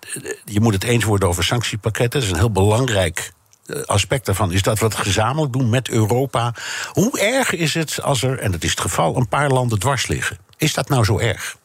je 0.46 0.60
moet 0.62 0.74
het 0.74 0.84
eens 0.84 1.04
worden 1.04 1.28
over 1.28 1.44
sanctiepakketten. 1.44 2.20
Dat 2.20 2.30
is 2.30 2.34
een 2.34 2.40
heel 2.40 2.52
belangrijk 2.52 3.18
eh, 3.18 3.39
aspect 3.86 4.26
daarvan 4.26 4.52
is 4.52 4.62
dat 4.62 4.80
we 4.80 4.86
het 4.86 4.96
gezamenlijk 4.96 5.54
doen 5.54 5.70
met 5.70 5.90
Europa. 5.90 6.54
Hoe 6.92 7.20
erg 7.20 7.52
is 7.52 7.74
het 7.74 8.02
als 8.02 8.24
er, 8.24 8.40
en 8.40 8.52
dat 8.52 8.64
is 8.64 8.70
het 8.70 8.80
geval, 8.80 9.16
een 9.16 9.28
paar 9.28 9.50
landen 9.50 9.80
dwars 9.80 10.08
liggen? 10.08 10.38
Is 10.58 10.74
dat 10.74 10.90
nou 10.90 11.04
zo 11.04 11.20
erg? 11.20 11.58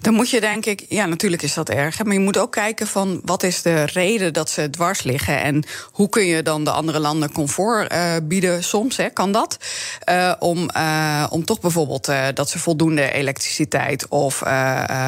Dan 0.00 0.14
moet 0.14 0.30
je 0.30 0.40
denk 0.40 0.66
ik, 0.66 0.84
ja, 0.88 1.06
natuurlijk 1.06 1.42
is 1.42 1.54
dat 1.54 1.68
erg. 1.68 2.04
Maar 2.04 2.12
je 2.12 2.20
moet 2.20 2.38
ook 2.38 2.52
kijken 2.52 2.86
van 2.86 3.20
wat 3.24 3.42
is 3.42 3.62
de 3.62 3.84
reden 3.84 4.32
dat 4.32 4.50
ze 4.50 4.70
dwars 4.70 5.02
liggen. 5.02 5.42
En 5.42 5.64
hoe 5.92 6.08
kun 6.08 6.26
je 6.26 6.42
dan 6.42 6.64
de 6.64 6.70
andere 6.70 6.98
landen 6.98 7.32
comfort 7.32 7.92
uh, 7.92 8.12
bieden 8.22 8.64
soms, 8.64 8.96
hè, 8.96 9.08
kan 9.10 9.32
dat. 9.32 9.56
Uh, 10.10 10.32
om, 10.38 10.70
uh, 10.76 11.26
om 11.30 11.44
toch 11.44 11.60
bijvoorbeeld 11.60 12.10
dat 12.34 12.50
ze 12.50 12.58
voldoende 12.58 13.12
elektriciteit 13.12 14.08
of 14.08 14.42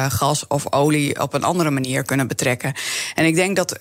gas 0.09 0.47
of 0.47 0.73
olie 0.73 1.21
op 1.21 1.33
een 1.33 1.43
andere 1.43 1.69
manier 1.69 2.03
kunnen 2.03 2.27
betrekken. 2.27 2.73
En 3.15 3.25
ik 3.25 3.35
denk 3.35 3.55
dat, 3.55 3.77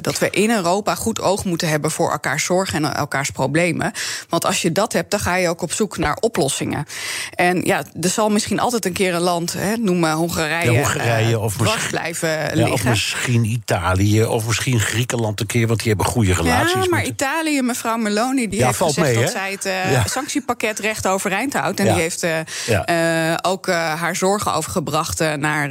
dat 0.00 0.18
we 0.18 0.30
in 0.30 0.50
Europa 0.50 0.94
goed 0.94 1.20
oog 1.20 1.44
moeten 1.44 1.68
hebben 1.68 1.90
voor 1.90 2.10
elkaars 2.10 2.44
zorgen 2.44 2.84
en 2.84 2.94
elkaars 2.94 3.30
problemen. 3.30 3.92
Want 4.28 4.44
als 4.44 4.62
je 4.62 4.72
dat 4.72 4.92
hebt, 4.92 5.10
dan 5.10 5.20
ga 5.20 5.36
je 5.36 5.48
ook 5.48 5.62
op 5.62 5.72
zoek 5.72 5.98
naar 5.98 6.16
oplossingen. 6.20 6.86
En 7.34 7.60
ja, 7.64 7.84
er 8.00 8.08
zal 8.08 8.28
misschien 8.28 8.60
altijd 8.60 8.84
een 8.84 8.92
keer 8.92 9.14
een 9.14 9.20
land. 9.20 9.52
Hè, 9.52 9.75
noemen 9.80 10.12
Hongarije, 10.12 10.72
ja, 10.72 10.78
Hongarije 10.78 11.30
uh, 11.30 11.42
of 11.42 11.60
misschien, 11.60 11.90
blijven 11.90 12.58
ja. 12.58 12.70
Of 12.70 12.84
misschien 12.84 13.44
Italië, 13.44 14.24
of 14.24 14.46
misschien 14.46 14.80
Griekenland 14.80 15.40
een 15.40 15.46
keer, 15.46 15.66
want 15.66 15.78
die 15.78 15.88
hebben 15.88 16.06
goede 16.06 16.34
relaties. 16.34 16.72
Ja, 16.72 16.78
maar 16.78 16.88
met... 16.88 17.06
Italië, 17.06 17.62
mevrouw 17.62 17.96
Meloni, 17.96 18.48
die 18.48 18.64
heeft 18.64 18.76
gezegd 18.76 19.14
mee, 19.14 19.24
dat 19.24 19.30
zij 19.30 19.50
het 19.50 19.66
uh, 19.66 20.04
sanctiepakket 20.04 20.78
recht 20.78 21.06
overeind 21.06 21.52
houdt. 21.52 21.80
En 21.80 21.84
die 21.84 21.94
heeft 21.94 22.24
uh, 22.24 23.34
ook 23.42 23.66
haar 23.66 24.16
zorgen 24.16 24.54
overgebracht 24.54 25.18
naar, 25.18 25.68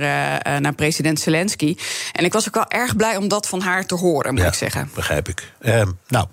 naar 0.61 0.73
president 0.73 1.19
Zelensky. 1.19 1.75
En 2.11 2.25
ik 2.25 2.33
was 2.33 2.47
ook 2.47 2.55
wel 2.55 2.69
erg 2.69 2.95
blij 2.95 3.17
om 3.17 3.27
dat 3.27 3.47
van 3.47 3.61
haar 3.61 3.85
te 3.85 3.95
horen, 3.95 4.33
moet 4.33 4.43
ik 4.43 4.53
zeggen. 4.53 4.89
Begrijp 4.93 5.27
ik. 5.27 5.51
Ehm, 5.61 5.91
nou. 6.07 6.27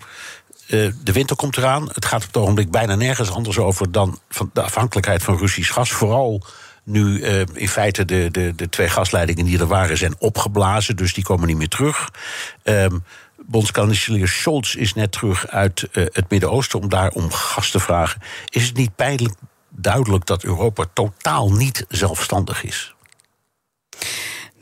de 0.66 1.12
winter 1.12 1.36
komt 1.36 1.56
eraan. 1.56 1.88
Het 1.92 2.04
gaat 2.04 2.20
op 2.20 2.26
het 2.26 2.36
ogenblik 2.36 2.70
bijna 2.70 2.94
nergens 2.94 3.30
anders 3.30 3.58
over 3.58 3.92
dan 3.92 4.18
van 4.28 4.50
de 4.52 4.62
afhankelijkheid 4.62 5.22
van 5.22 5.38
Russisch 5.38 5.72
gas. 5.72 5.90
Vooral 5.90 6.42
nu 6.84 7.20
uh, 7.20 7.40
in 7.52 7.68
feite 7.68 8.04
de, 8.04 8.28
de, 8.30 8.54
de 8.54 8.68
twee 8.68 8.88
gasleidingen 8.88 9.44
die 9.44 9.58
er 9.58 9.66
waren 9.66 9.96
zijn 9.96 10.14
opgeblazen, 10.18 10.96
dus 10.96 11.14
die 11.14 11.24
komen 11.24 11.46
niet 11.46 11.56
meer 11.56 11.68
terug. 11.68 12.10
Um, 12.64 13.04
Bondskanselier 13.46 14.28
Scholz 14.28 14.74
is 14.74 14.94
net 14.94 15.12
terug 15.12 15.48
uit 15.48 15.88
uh, 15.92 16.06
het 16.12 16.30
Midden-Oosten 16.30 16.80
om 16.80 16.88
daar 16.88 17.10
om 17.10 17.32
gas 17.32 17.70
te 17.70 17.80
vragen. 17.80 18.20
Is 18.48 18.66
het 18.66 18.76
niet 18.76 18.96
pijnlijk 18.96 19.34
duidelijk 19.68 20.26
dat 20.26 20.44
Europa 20.44 20.84
totaal 20.92 21.52
niet 21.52 21.84
zelfstandig 21.88 22.64
is? 22.64 22.94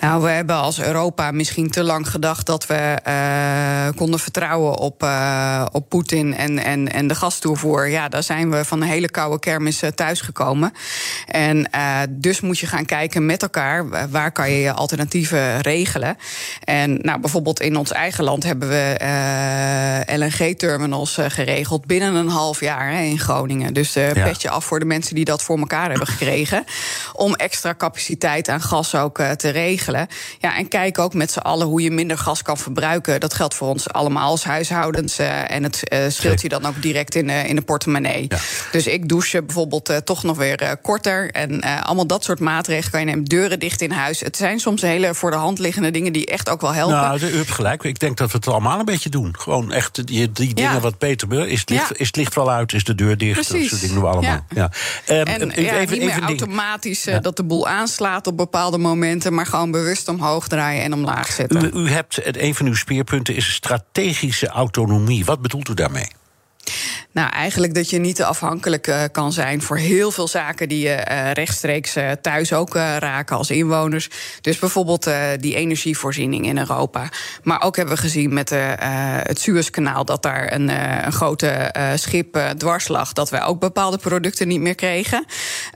Nou, 0.01 0.23
we 0.23 0.29
hebben 0.29 0.57
als 0.57 0.81
Europa 0.81 1.31
misschien 1.31 1.71
te 1.71 1.83
lang 1.83 2.11
gedacht 2.11 2.47
dat 2.47 2.67
we 2.67 2.99
uh, 3.09 3.97
konden 3.97 4.21
vertrouwen 4.21 4.77
op, 4.77 5.03
uh, 5.03 5.67
op 5.73 5.89
Poetin 5.89 6.37
en, 6.37 6.59
en, 6.59 6.93
en 6.93 7.07
de 7.07 7.15
gastoevoer. 7.15 7.89
Ja, 7.89 8.09
daar 8.09 8.23
zijn 8.23 8.51
we 8.51 8.65
van 8.65 8.83
een 8.83 8.89
hele 8.89 9.11
koude 9.11 9.39
kermis 9.39 9.83
uh, 9.83 9.91
thuisgekomen. 9.91 10.73
En 11.27 11.71
dus 12.11 12.41
moet 12.41 12.59
je 12.59 12.67
gaan 12.67 12.85
kijken 12.85 13.27
met 13.27 13.43
elkaar 13.43 14.11
waar 14.11 14.33
kan 14.33 14.51
je 14.51 14.59
je 14.59 14.73
alternatieven 14.73 15.61
regelen. 15.61 16.17
En 16.65 16.99
nou, 17.03 17.21
bijvoorbeeld 17.21 17.61
in 17.61 17.77
ons 17.77 17.93
eigen 17.93 18.25
land 18.25 18.43
hebben 18.43 18.69
we 18.69 20.05
LNG-terminals 20.07 21.19
geregeld 21.21 21.87
binnen 21.87 22.15
een 22.15 22.29
half 22.29 22.61
jaar 22.61 22.93
hè, 22.93 23.03
in 23.03 23.19
Groningen. 23.19 23.75
Dus 23.75 23.93
ja. 23.93 24.13
petje 24.13 24.51
af 24.51 24.65
voor 24.65 24.79
de 24.79 24.85
mensen 24.85 25.15
die 25.15 25.25
dat 25.25 25.43
voor 25.43 25.59
elkaar 25.59 25.89
hebben 25.91 26.07
gekregen. 26.07 26.65
Om 27.13 27.35
extra 27.35 27.75
capaciteit 27.75 28.49
aan 28.49 28.61
gas 28.61 28.95
ook 28.95 29.23
te 29.37 29.49
regelen. 29.49 29.90
Ja, 30.39 30.57
en 30.57 30.69
kijk 30.69 30.99
ook 30.99 31.15
met 31.15 31.33
z'n 31.33 31.39
allen 31.39 31.67
hoe 31.67 31.83
je 31.83 31.91
minder 31.91 32.19
gas 32.19 32.43
kan 32.43 32.59
verbruiken. 32.59 33.21
Dat 33.21 33.35
geldt 33.35 33.55
voor 33.55 33.69
ons 33.69 33.89
allemaal 33.89 34.31
als 34.31 34.45
huishoudens. 34.45 35.21
Uh, 35.21 35.51
en 35.51 35.63
het 35.63 35.83
uh, 35.93 35.99
scheelt 36.09 36.41
je 36.41 36.49
dan 36.49 36.67
ook 36.67 36.83
direct 36.83 37.15
in, 37.15 37.29
uh, 37.29 37.49
in 37.49 37.57
de 37.57 37.63
portemonnee. 37.63 38.27
Ja. 38.29 38.39
Dus 38.73 38.87
ik 38.87 39.09
douche 39.09 39.43
bijvoorbeeld 39.43 40.01
toch 40.05 40.23
nog 40.23 40.37
weer 40.37 40.77
korter. 40.83 41.31
En 41.31 41.61
allemaal 41.61 42.07
dat 42.07 42.25
soort 42.25 42.41
maatregelen 42.41 42.91
kan 42.91 43.01
je 43.01 43.07
nemen. 43.07 43.25
Deuren 43.25 43.59
dicht 43.59 43.81
in 43.81 43.91
huis. 43.91 44.21
Het 44.21 44.37
zijn 44.37 44.61
soms 44.61 44.83
hele 44.83 45.15
voor 45.15 45.31
de 45.31 45.37
hand 45.37 45.59
liggende 45.59 45.91
dingen 45.91 46.13
die 46.13 46.27
echt 46.27 46.49
ook 46.49 46.61
wel 46.61 46.75
helpen. 46.75 46.97
Nou, 46.97 47.21
u 47.21 47.37
hebt 47.37 47.51
gelijk. 47.51 47.83
Ik 47.83 47.99
denk 47.99 48.17
dat 48.17 48.31
we 48.31 48.37
het 48.37 48.49
allemaal 48.49 48.79
een 48.79 48.85
beetje 48.85 49.11
doen. 49.11 49.35
Gewoon 49.39 49.73
echt 49.73 50.07
die, 50.07 50.33
die 50.33 50.55
dingen 50.55 50.73
ja. 50.73 50.81
wat 50.81 50.99
beter. 50.99 51.49
Is 51.49 51.61
het, 51.61 51.71
licht, 51.71 51.89
ja. 51.89 51.95
is 51.97 52.07
het 52.07 52.17
licht 52.17 52.35
wel 52.35 52.51
uit? 52.51 52.73
Is 52.73 52.85
de 52.85 52.95
deur 52.95 53.19
dicht? 53.19 53.33
Precies. 53.33 53.61
Dat 53.61 53.69
soort 53.69 53.81
dingen 53.81 53.95
doen 53.95 54.05
we 54.05 54.11
allemaal. 54.11 54.45
Ja. 54.55 54.71
Um, 55.09 55.25
en 55.25 55.51
even, 55.51 55.99
niet 55.99 56.05
meer 56.05 56.23
automatisch 56.23 57.07
dat 57.21 57.37
de 57.37 57.45
boel 57.45 57.69
aanslaat 57.69 58.27
op 58.27 58.37
bepaalde 58.37 58.79
momenten. 58.79 59.35
Maar 59.35 59.47
gewoon 59.47 59.71
bewust 59.81 60.09
omhoog 60.09 60.49
draaien 60.49 60.83
en 60.83 60.93
omlaag 60.93 61.33
zetten. 61.33 61.65
U, 61.65 61.79
u 61.79 61.91
hebt, 61.91 62.37
een 62.37 62.55
van 62.55 62.67
uw 62.67 62.75
speerpunten 62.75 63.35
is 63.35 63.55
strategische 63.55 64.49
autonomie. 64.49 65.25
Wat 65.25 65.43
bedoelt 65.43 65.69
u 65.69 65.75
daarmee? 65.75 66.09
Nou, 67.13 67.31
eigenlijk 67.31 67.75
dat 67.75 67.91
je 67.91 67.99
niet 67.99 68.17
te 68.17 68.25
afhankelijk 68.25 68.87
uh, 68.87 69.03
kan 69.13 69.33
zijn 69.33 69.63
voor 69.63 69.77
heel 69.77 70.11
veel 70.11 70.29
zaken 70.29 70.69
die 70.69 70.81
je 70.89 71.07
uh, 71.11 71.33
rechtstreeks 71.33 71.97
uh, 71.97 72.11
thuis 72.11 72.53
ook 72.53 72.75
raken 72.75 73.37
als 73.37 73.51
inwoners. 73.51 74.09
Dus 74.41 74.59
bijvoorbeeld 74.59 75.11
die 75.41 75.55
energievoorziening 75.55 76.47
in 76.47 76.59
Europa. 76.59 77.09
Maar 77.43 77.63
ook 77.63 77.77
hebben 77.77 77.95
we 77.95 78.01
gezien 78.01 78.33
met 78.33 78.51
het 79.29 79.41
Suezkanaal 79.41 80.05
dat 80.05 80.23
daar 80.23 80.53
een, 80.53 80.69
een 81.07 81.13
grote 81.13 81.75
schip 81.95 82.55
dwars 82.57 82.89
lag, 82.89 83.13
dat 83.13 83.31
wij 83.31 83.45
ook 83.45 83.61
bepaalde 83.61 83.99
producten 83.99 84.49
niet 84.49 84.61
meer 84.61 84.75
kregen. 84.75 85.25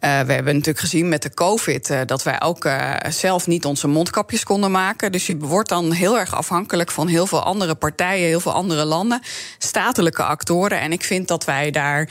we 0.01 0.09
hebben 0.09 0.45
natuurlijk 0.45 0.79
gezien 0.79 1.09
met 1.09 1.23
de 1.23 1.35
COVID 1.35 1.95
dat 2.07 2.23
wij 2.23 2.41
ook 2.41 2.69
zelf 3.09 3.47
niet 3.47 3.65
onze 3.65 3.89
mondkapjes 3.89 4.45
konden 4.45 4.71
maken. 4.71 5.13
Dus 5.13 5.27
je 5.27 5.37
wordt 5.39 5.69
dan 5.69 5.93
heel 5.93 6.19
erg 6.19 6.35
afhankelijk 6.35 6.91
van 6.91 7.07
heel 7.07 7.27
veel 7.27 7.43
andere 7.43 7.75
partijen, 7.75 8.27
heel 8.27 8.41
veel 8.41 8.53
andere 8.53 8.85
landen, 8.85 9.23
statelijke 9.59 10.23
actoren. 10.23 10.81
En 10.81 10.93
ik 10.93 11.05
vind 11.05 11.24
dat 11.29 11.45
wij 11.45 11.71
daar 11.71 12.09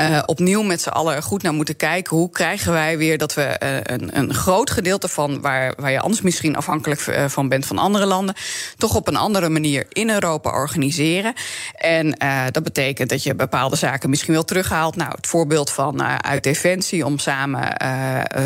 uh, 0.00 0.22
opnieuw 0.26 0.62
met 0.62 0.80
z'n 0.80 0.88
allen 0.88 1.22
goed 1.22 1.42
naar 1.42 1.52
moeten 1.52 1.76
kijken. 1.76 2.16
Hoe 2.16 2.30
krijgen 2.30 2.72
wij 2.72 2.98
weer 2.98 3.18
dat 3.18 3.34
we 3.34 3.60
uh, 3.62 3.76
een, 3.82 4.18
een 4.18 4.34
groot 4.34 4.70
gedeelte 4.70 5.08
van 5.08 5.40
waar, 5.40 5.74
waar 5.76 5.90
je 5.90 6.00
anders 6.00 6.22
misschien 6.22 6.56
afhankelijk 6.56 7.06
uh, 7.06 7.24
van 7.28 7.48
bent 7.48 7.66
van 7.66 7.78
andere 7.78 8.06
landen, 8.06 8.34
toch 8.76 8.94
op 8.94 9.08
een 9.08 9.16
andere 9.16 9.48
manier 9.48 9.86
in 9.88 10.10
Europa 10.10 10.50
organiseren. 10.50 11.34
En 11.74 12.18
dat 12.50 12.62
betekent 12.62 13.08
dat 13.08 13.22
je 13.22 13.34
bepaalde 13.34 13.76
zaken 13.76 14.10
misschien 14.10 14.34
wel 14.34 14.44
terughaalt. 14.44 14.96
Nou, 14.96 15.10
het 15.10 15.26
voorbeeld 15.26 15.70
van 15.70 16.02
uit 16.02 16.42
Defensie 16.42 17.06
om 17.06 17.18
samen 17.18 17.76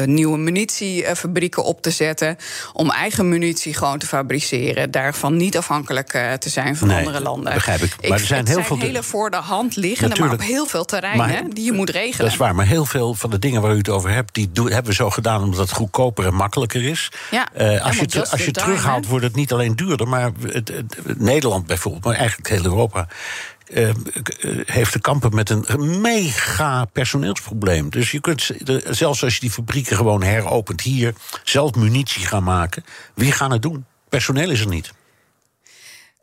nieuwe 0.04 0.38
munitiefabrieken 0.38 1.64
op 1.64 1.83
te 1.83 1.90
zetten. 1.90 2.37
Om 2.73 2.90
eigen 2.90 3.28
munitie 3.28 3.75
gewoon 3.75 3.99
te 3.99 4.06
fabriceren. 4.06 4.90
Daarvan 4.90 5.37
niet 5.37 5.56
afhankelijk 5.56 6.09
te 6.38 6.49
zijn 6.49 6.76
van 6.76 6.88
nee, 6.88 6.99
andere 6.99 7.21
landen. 7.21 7.54
Begrijp 7.54 7.80
ik. 7.80 7.94
Maar 8.00 8.11
ik, 8.11 8.18
er 8.18 8.26
zijn 8.26 8.47
heel 8.47 8.62
veel 8.62 8.78
hele 8.78 9.02
voor 9.02 9.30
de 9.30 9.37
hand 9.37 9.76
liggende, 9.76 10.03
maar 10.18 10.32
op 10.32 10.40
heel 10.40 10.66
veel 10.66 10.84
terreinen 10.84 11.26
maar, 11.26 11.54
die 11.54 11.64
je 11.64 11.73
moet 11.73 11.90
regelen. 11.90 12.18
Dat 12.18 12.26
is 12.26 12.37
waar, 12.37 12.54
maar 12.54 12.66
heel 12.66 12.84
veel 12.84 13.14
van 13.14 13.30
de 13.30 13.38
dingen 13.38 13.61
waar 13.61 13.75
u 13.75 13.78
het 13.78 13.88
over 13.88 14.11
hebt, 14.11 14.34
die 14.34 14.50
hebben 14.54 14.84
we 14.84 14.94
zo 14.94 15.11
gedaan 15.11 15.42
omdat 15.42 15.61
het 15.61 15.73
goedkoper 15.73 16.26
en 16.26 16.34
makkelijker 16.34 16.84
is. 16.84 17.08
Ja, 17.30 17.49
uh, 17.58 17.84
als 17.84 17.96
je, 17.96 18.28
als 18.30 18.44
je 18.44 18.50
terughaalt, 18.50 19.06
wordt 19.06 19.25
het 19.25 19.37
niet 19.37 19.52
alleen 19.52 19.76
duurder, 19.76 20.08
maar 20.08 20.30
het, 20.40 20.52
het, 20.68 20.68
het, 20.68 21.20
Nederland 21.20 21.66
bijvoorbeeld, 21.66 22.04
maar 22.04 22.14
eigenlijk 22.14 22.49
heel 22.49 22.64
Europa. 22.64 23.08
Uh, 23.68 23.90
heeft 24.64 24.92
te 24.92 25.00
kampen 25.00 25.34
met 25.34 25.50
een 25.50 26.00
mega 26.00 26.84
personeelsprobleem. 26.84 27.90
Dus 27.90 28.11
je 28.11 28.20
kunt, 28.20 28.50
zelfs 28.90 29.25
als 29.25 29.34
je 29.34 29.40
die 29.40 29.50
fabrieken 29.50 29.96
gewoon 29.96 30.23
heropent 30.23 30.80
hier, 30.80 31.14
zelf 31.42 31.75
munitie 31.75 32.26
gaan 32.26 32.42
maken. 32.42 32.84
Wie 33.14 33.32
gaan 33.32 33.50
het 33.50 33.62
doen? 33.62 33.84
Personeel 34.08 34.50
is 34.50 34.61
er 34.61 34.68
niet. 34.68 34.92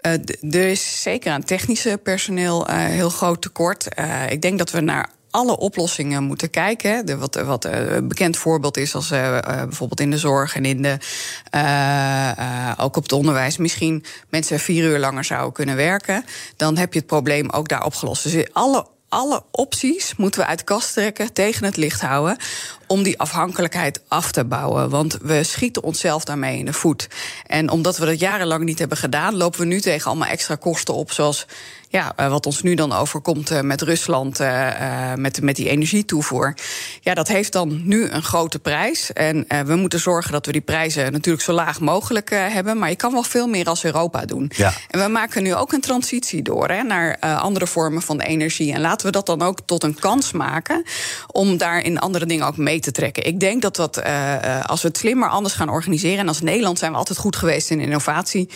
Uh, 0.02 0.12
er 0.54 0.70
is 0.70 1.02
zeker 1.02 1.32
aan 1.32 1.44
technische 1.44 2.00
personeel 2.04 2.70
uh, 2.70 2.76
heel 2.76 3.10
groot 3.10 3.42
tekort. 3.42 3.88
Uh, 4.00 4.30
ik 4.30 4.42
denk 4.42 4.58
dat 4.58 4.72
we 4.72 4.80
naar 4.80 5.10
alle 5.30 5.58
oplossingen 5.58 6.24
moeten 6.24 6.50
kijken. 6.50 7.06
De, 7.06 7.18
wat 7.18 7.36
wat 7.36 7.66
een 7.66 8.08
bekend 8.08 8.38
voorbeeld 8.38 8.78
is 8.78 8.96
als 8.96 9.10
bijvoorbeeld 9.10 10.00
in 10.00 10.12
de 10.12 10.18
zorg 10.18 10.56
en 10.56 10.66
in 10.66 10.82
de, 10.82 10.98
ook 12.78 12.98
op 12.98 13.04
het 13.04 13.12
onderwijs 13.12 13.58
misschien 13.58 14.04
mensen 14.30 14.60
vier 14.60 14.84
uur 14.84 15.00
langer 15.00 15.24
zouden 15.24 15.54
kunnen 15.54 15.76
werken. 15.76 16.26
Dan 16.56 16.78
heb 16.78 16.94
je 16.94 17.00
het 17.00 17.08
probleem 17.08 17.50
ook 17.50 17.68
daar 17.68 17.86
opgelost. 17.86 18.24
Dus 18.24 18.54
alle 18.54 18.88
alle 19.12 19.44
opties 19.52 20.16
moeten 20.18 20.42
we 20.42 20.48
uit 20.48 20.64
kast 20.64 20.94
trekken, 20.94 21.34
tegen 21.34 21.66
het 21.66 21.78
licht 21.78 22.02
houden. 22.02 22.38
Om 22.88 23.04
die 23.04 23.20
afhankelijkheid 23.20 24.02
af 24.08 24.32
te 24.32 24.46
bouwen. 24.46 24.90
Want 24.90 25.18
we 25.22 25.44
schieten 25.44 25.84
onszelf 25.84 26.24
daarmee 26.24 26.58
in 26.58 26.66
de 26.66 26.74
voet. 26.74 27.08
En 27.48 27.70
omdat 27.70 27.98
we 27.98 28.06
dat 28.06 28.20
jarenlang 28.20 28.64
niet 28.64 28.80
hebben 28.80 28.98
gedaan, 28.98 29.36
lopen 29.36 29.60
we 29.60 29.66
nu 29.66 29.82
tegen 29.82 30.08
allemaal 30.08 30.28
extra 30.28 30.56
kosten 30.56 30.94
op. 30.94 31.12
Zoals 31.12 31.46
ja, 31.92 32.14
eh, 32.16 32.30
wat 32.30 32.46
ons 32.46 32.62
nu 32.62 32.76
dan 32.76 32.94
overkomt 32.94 33.52
eh, 33.52 33.62
met 33.62 33.82
Rusland, 33.82 34.42
uh, 34.42 35.14
met, 35.16 35.42
met 35.42 35.56
die 35.56 35.70
energietoevoer. 35.70 36.54
Ja, 37.02 37.14
dat 37.14 37.28
heeft 37.28 37.52
dan 37.52 37.82
nu 37.88 38.10
een 38.10 38.24
grote 38.24 38.60
prijs. 38.60 39.14
En 39.14 39.46
we 39.66 39.76
moeten 39.76 40.00
zorgen 40.00 40.32
dat 40.32 40.46
we 40.46 40.52
die 40.52 40.62
prijzen 40.62 41.12
natuurlijk 41.12 41.44
zo 41.44 41.54
laag 41.54 41.80
mogelijk 41.80 42.30
hebben. 42.30 42.78
Maar 42.78 42.90
je 42.90 42.96
kan 42.96 43.12
wel 43.12 43.24
veel 43.24 43.48
meer 43.48 43.66
als 43.66 43.84
Europa 43.84 44.26
doen. 44.26 44.52
Ja. 44.56 44.74
En 44.90 45.04
we 45.04 45.08
maken 45.08 45.44
nu 45.44 45.56
ook 45.56 45.72
een 45.72 45.82
transitie 45.82 46.42
door 46.42 46.70
hè, 46.70 46.84
naar 46.84 47.20
andere 47.20 47.68
vormen 47.68 48.02
van 48.02 48.22
energie. 48.22 48.74
En 48.74 48.82
laten 48.82 49.06
we 49.06 49.12
dat 49.12 49.26
dan 49.26 49.42
ook 49.42 49.60
tot 49.66 49.84
een 49.84 50.00
kans 50.00 50.32
maken 50.32 50.84
om 51.28 51.58
daar 51.58 51.84
in 51.84 52.00
andere 52.00 52.26
dingen 52.26 52.48
ook 52.48 52.58
mee 52.58 52.80
te 52.80 52.92
trekken. 52.92 53.26
Ik 53.26 53.40
denk 53.40 53.62
dat 53.62 53.76
dat, 53.76 54.04
als 54.66 54.82
we 54.82 54.88
het 54.88 54.98
slimmer 54.98 55.30
anders 55.30 55.54
gaan 55.54 55.70
organiseren. 55.70 56.20
En 56.20 56.28
als 56.28 56.42
Nederland 56.42 56.80
zijn 56.80 56.92
we 56.92 56.98
altijd 56.98 57.18
goed 57.18 57.36
geweest 57.36 57.70
in 57.70 57.80
innovatie 57.80 58.50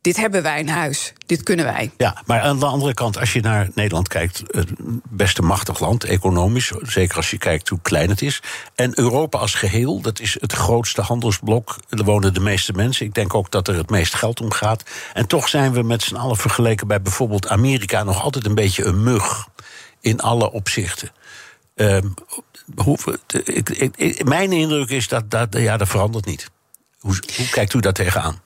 dit 0.00 0.16
hebben 0.16 0.42
wij 0.42 0.58
in 0.58 0.68
huis. 0.68 1.12
Dit 1.26 1.42
kunnen 1.42 1.64
wij. 1.64 1.90
Ja, 1.96 2.22
maar 2.26 2.40
aan 2.40 2.58
de 2.58 2.66
andere 2.66 2.94
kant, 2.94 3.18
als 3.18 3.32
je 3.32 3.40
naar 3.40 3.68
Nederland 3.74 4.08
kijkt, 4.08 4.42
het 4.46 4.70
beste 5.08 5.42
machtig 5.42 5.80
land, 5.80 6.04
economisch, 6.04 6.72
zeker 6.82 7.16
als 7.16 7.30
je 7.30 7.38
kijkt 7.38 7.68
hoe 7.68 7.78
klein 7.82 8.08
het 8.08 8.22
is. 8.22 8.42
En 8.74 8.98
Europa 8.98 9.38
als 9.38 9.54
geheel, 9.54 10.00
dat 10.00 10.20
is 10.20 10.36
het 10.40 10.52
grootste 10.52 11.02
handelsblok. 11.02 11.76
Er 11.88 12.04
wonen 12.04 12.34
de 12.34 12.40
meeste 12.40 12.72
mensen. 12.72 13.06
Ik 13.06 13.14
denk 13.14 13.34
ook 13.34 13.50
dat 13.50 13.68
er 13.68 13.76
het 13.76 13.90
meest 13.90 14.14
geld 14.14 14.40
om 14.40 14.52
gaat. 14.52 14.82
En 15.12 15.26
toch 15.26 15.48
zijn 15.48 15.72
we 15.72 15.82
met 15.82 16.02
z'n 16.02 16.16
allen 16.16 16.36
vergeleken 16.36 16.86
bij 16.86 17.02
bijvoorbeeld 17.02 17.48
Amerika 17.48 18.02
nog 18.02 18.22
altijd 18.22 18.46
een 18.46 18.54
beetje 18.54 18.84
een 18.84 19.02
mug 19.02 19.48
in 20.00 20.20
alle 20.20 20.52
opzichten. 20.52 21.10
Ik, 23.44 24.24
mijn 24.24 24.52
indruk 24.52 24.90
is 24.90 25.08
dat, 25.08 25.30
dat 25.30 25.48
ja, 25.50 25.76
dat 25.76 25.88
verandert 25.88 26.26
niet. 26.26 26.50
Hoe, 26.98 27.22
hoe 27.36 27.48
kijkt 27.48 27.74
u 27.74 27.80
daar 27.80 27.92
tegenaan? 27.92 28.40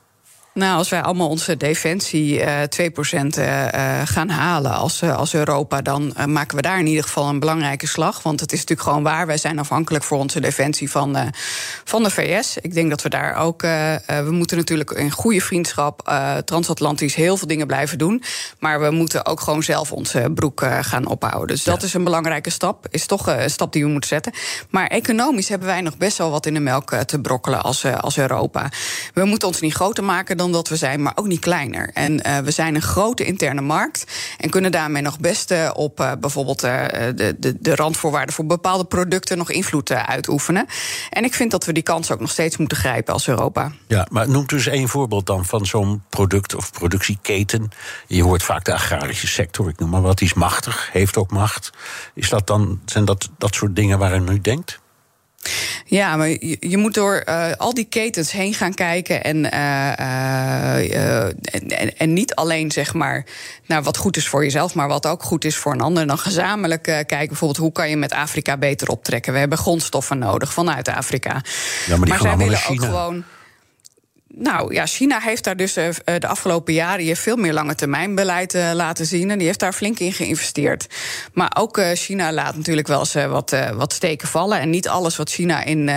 Nou, 0.54 0.76
als 0.76 0.88
wij 0.88 1.02
allemaal 1.02 1.28
onze 1.28 1.56
defensie 1.56 2.40
uh, 2.40 2.60
2% 2.62 3.38
uh, 3.38 4.00
gaan 4.04 4.28
halen 4.28 4.72
als, 4.72 5.02
uh, 5.02 5.16
als 5.16 5.34
Europa, 5.34 5.82
dan 5.82 6.14
maken 6.26 6.56
we 6.56 6.62
daar 6.62 6.78
in 6.78 6.86
ieder 6.86 7.02
geval 7.02 7.28
een 7.28 7.38
belangrijke 7.38 7.86
slag. 7.86 8.22
Want 8.22 8.40
het 8.40 8.52
is 8.52 8.58
natuurlijk 8.58 8.88
gewoon 8.88 9.02
waar. 9.02 9.26
Wij 9.26 9.36
zijn 9.36 9.58
afhankelijk 9.58 10.04
voor 10.04 10.18
onze 10.18 10.40
defensie 10.40 10.90
van, 10.90 11.16
van 11.84 12.02
de 12.02 12.10
VS. 12.10 12.56
Ik 12.60 12.74
denk 12.74 12.90
dat 12.90 13.02
we 13.02 13.08
daar 13.08 13.36
ook. 13.36 13.62
we 14.06 14.28
moeten 14.30 14.56
natuurlijk 14.56 14.90
in 14.90 15.10
goede 15.10 15.40
vriendschap 15.40 16.12
transatlantisch 16.44 17.14
heel 17.14 17.36
veel 17.36 17.46
dingen 17.46 17.66
blijven 17.66 17.98
doen. 17.98 18.22
Maar 18.58 18.80
we 18.80 18.90
moeten 18.90 19.26
ook 19.26 19.40
gewoon 19.40 19.62
zelf 19.62 19.92
onze 19.92 20.30
broek 20.34 20.66
gaan 20.80 21.06
ophouden. 21.06 21.46
Dus 21.46 21.64
dat 21.64 21.82
is 21.82 21.94
een 21.94 22.04
belangrijke 22.04 22.50
stap. 22.50 22.86
Is 22.90 23.06
toch 23.06 23.26
een 23.26 23.50
stap 23.50 23.72
die 23.72 23.84
we 23.84 23.90
moeten 23.90 24.08
zetten. 24.08 24.32
Maar 24.70 24.86
economisch 24.86 25.48
hebben 25.48 25.68
wij 25.68 25.80
nog 25.80 25.96
best 25.96 26.18
wel 26.18 26.30
wat 26.30 26.46
in 26.46 26.54
de 26.54 26.60
melk 26.60 26.94
te 26.94 27.20
brokkelen 27.20 27.62
als, 27.62 27.84
als 27.84 28.18
Europa. 28.18 28.68
We 29.14 29.24
moeten 29.24 29.48
ons 29.48 29.60
niet 29.60 29.74
groter 29.74 30.04
maken 30.04 30.36
dan 30.36 30.43
dan 30.44 30.52
dat 30.52 30.68
we 30.68 30.76
zijn, 30.76 31.02
maar 31.02 31.12
ook 31.14 31.26
niet 31.26 31.40
kleiner. 31.40 31.90
En 31.94 32.12
uh, 32.26 32.38
we 32.38 32.50
zijn 32.50 32.74
een 32.74 32.82
grote 32.82 33.24
interne 33.24 33.60
markt 33.60 34.04
en 34.38 34.50
kunnen 34.50 34.72
daarmee 34.72 35.02
nog 35.02 35.18
best 35.18 35.50
uh, 35.50 35.70
op 35.74 36.00
uh, 36.00 36.12
bijvoorbeeld 36.20 36.60
de, 36.60 37.34
de, 37.38 37.56
de 37.60 37.74
randvoorwaarden 37.74 38.34
voor 38.34 38.46
bepaalde 38.46 38.84
producten 38.84 39.38
nog 39.38 39.50
invloed 39.50 39.90
uitoefenen. 39.90 40.66
En 41.10 41.24
ik 41.24 41.34
vind 41.34 41.50
dat 41.50 41.64
we 41.64 41.72
die 41.72 41.82
kans 41.82 42.10
ook 42.10 42.20
nog 42.20 42.30
steeds 42.30 42.56
moeten 42.56 42.76
grijpen 42.76 43.12
als 43.12 43.28
Europa. 43.28 43.72
Ja, 43.86 44.06
maar 44.10 44.28
noemt 44.28 44.48
dus 44.48 44.66
één 44.66 44.88
voorbeeld 44.88 45.26
dan 45.26 45.44
van 45.44 45.66
zo'n 45.66 46.02
product 46.08 46.54
of 46.54 46.72
productieketen. 46.72 47.70
Je 48.06 48.22
hoort 48.22 48.42
vaak 48.42 48.64
de 48.64 48.74
agrarische 48.74 49.26
sector, 49.26 49.68
ik 49.68 49.78
noem 49.78 49.90
maar 49.90 50.02
wat, 50.02 50.18
die 50.18 50.26
is 50.26 50.34
machtig, 50.34 50.88
heeft 50.92 51.16
ook 51.16 51.30
macht. 51.30 51.70
Is 52.14 52.28
dat 52.28 52.46
dan, 52.46 52.80
zijn 52.84 53.04
dat 53.04 53.28
dat 53.38 53.54
soort 53.54 53.76
dingen 53.76 53.98
waar 53.98 54.14
u 54.14 54.20
nu 54.20 54.40
denkt? 54.40 54.82
Ja, 55.84 56.16
maar 56.16 56.28
je, 56.28 56.56
je 56.60 56.76
moet 56.76 56.94
door 56.94 57.22
uh, 57.28 57.46
al 57.56 57.74
die 57.74 57.84
ketens 57.84 58.32
heen 58.32 58.54
gaan 58.54 58.74
kijken. 58.74 59.24
En, 59.24 59.36
uh, 59.36 60.78
en, 60.78 61.98
en, 61.98 62.12
niet 62.12 62.34
alleen 62.34 62.70
zeg 62.70 62.94
maar 62.94 63.24
naar 63.66 63.82
wat 63.82 63.96
goed 63.96 64.16
is 64.16 64.28
voor 64.28 64.42
jezelf, 64.42 64.74
maar 64.74 64.88
wat 64.88 65.06
ook 65.06 65.22
goed 65.22 65.44
is 65.44 65.56
voor 65.56 65.72
een 65.72 65.80
ander. 65.80 66.02
En 66.02 66.08
dan 66.08 66.18
gezamenlijk 66.18 66.82
kijken, 66.82 67.28
bijvoorbeeld, 67.28 67.60
hoe 67.60 67.72
kan 67.72 67.88
je 67.88 67.96
met 67.96 68.12
Afrika 68.12 68.56
beter 68.56 68.88
optrekken? 68.88 69.32
We 69.32 69.38
hebben 69.38 69.58
grondstoffen 69.58 70.18
nodig 70.18 70.52
vanuit 70.52 70.88
Afrika. 70.88 71.42
Ja, 71.86 71.96
maar, 71.96 71.98
die 71.98 72.08
maar 72.08 72.18
zij 72.18 72.36
willen 72.36 72.60
ook 72.68 72.80
gewoon. 72.80 73.24
Nou 74.36 74.74
ja, 74.74 74.86
China 74.86 75.20
heeft 75.20 75.44
daar 75.44 75.56
dus 75.56 75.76
uh, 75.76 75.88
de 76.18 76.26
afgelopen 76.26 76.72
jaren 76.74 77.16
veel 77.16 77.36
meer 77.36 77.52
lange 77.52 77.74
termijn 77.74 78.14
beleid 78.14 78.54
uh, 78.54 78.70
laten 78.72 79.06
zien. 79.06 79.30
En 79.30 79.38
die 79.38 79.46
heeft 79.46 79.60
daar 79.60 79.72
flink 79.72 79.98
in 79.98 80.12
geïnvesteerd. 80.12 80.86
Maar 81.32 81.56
ook 81.58 81.80
China 81.94 82.32
laat 82.32 82.56
natuurlijk 82.56 82.86
wel 82.86 82.98
eens 82.98 83.14
wat, 83.14 83.56
wat 83.74 83.92
steken 83.92 84.28
vallen. 84.28 84.60
En 84.60 84.70
niet 84.70 84.88
alles 84.88 85.16
wat 85.16 85.30
China 85.30 85.64
in 85.64 85.90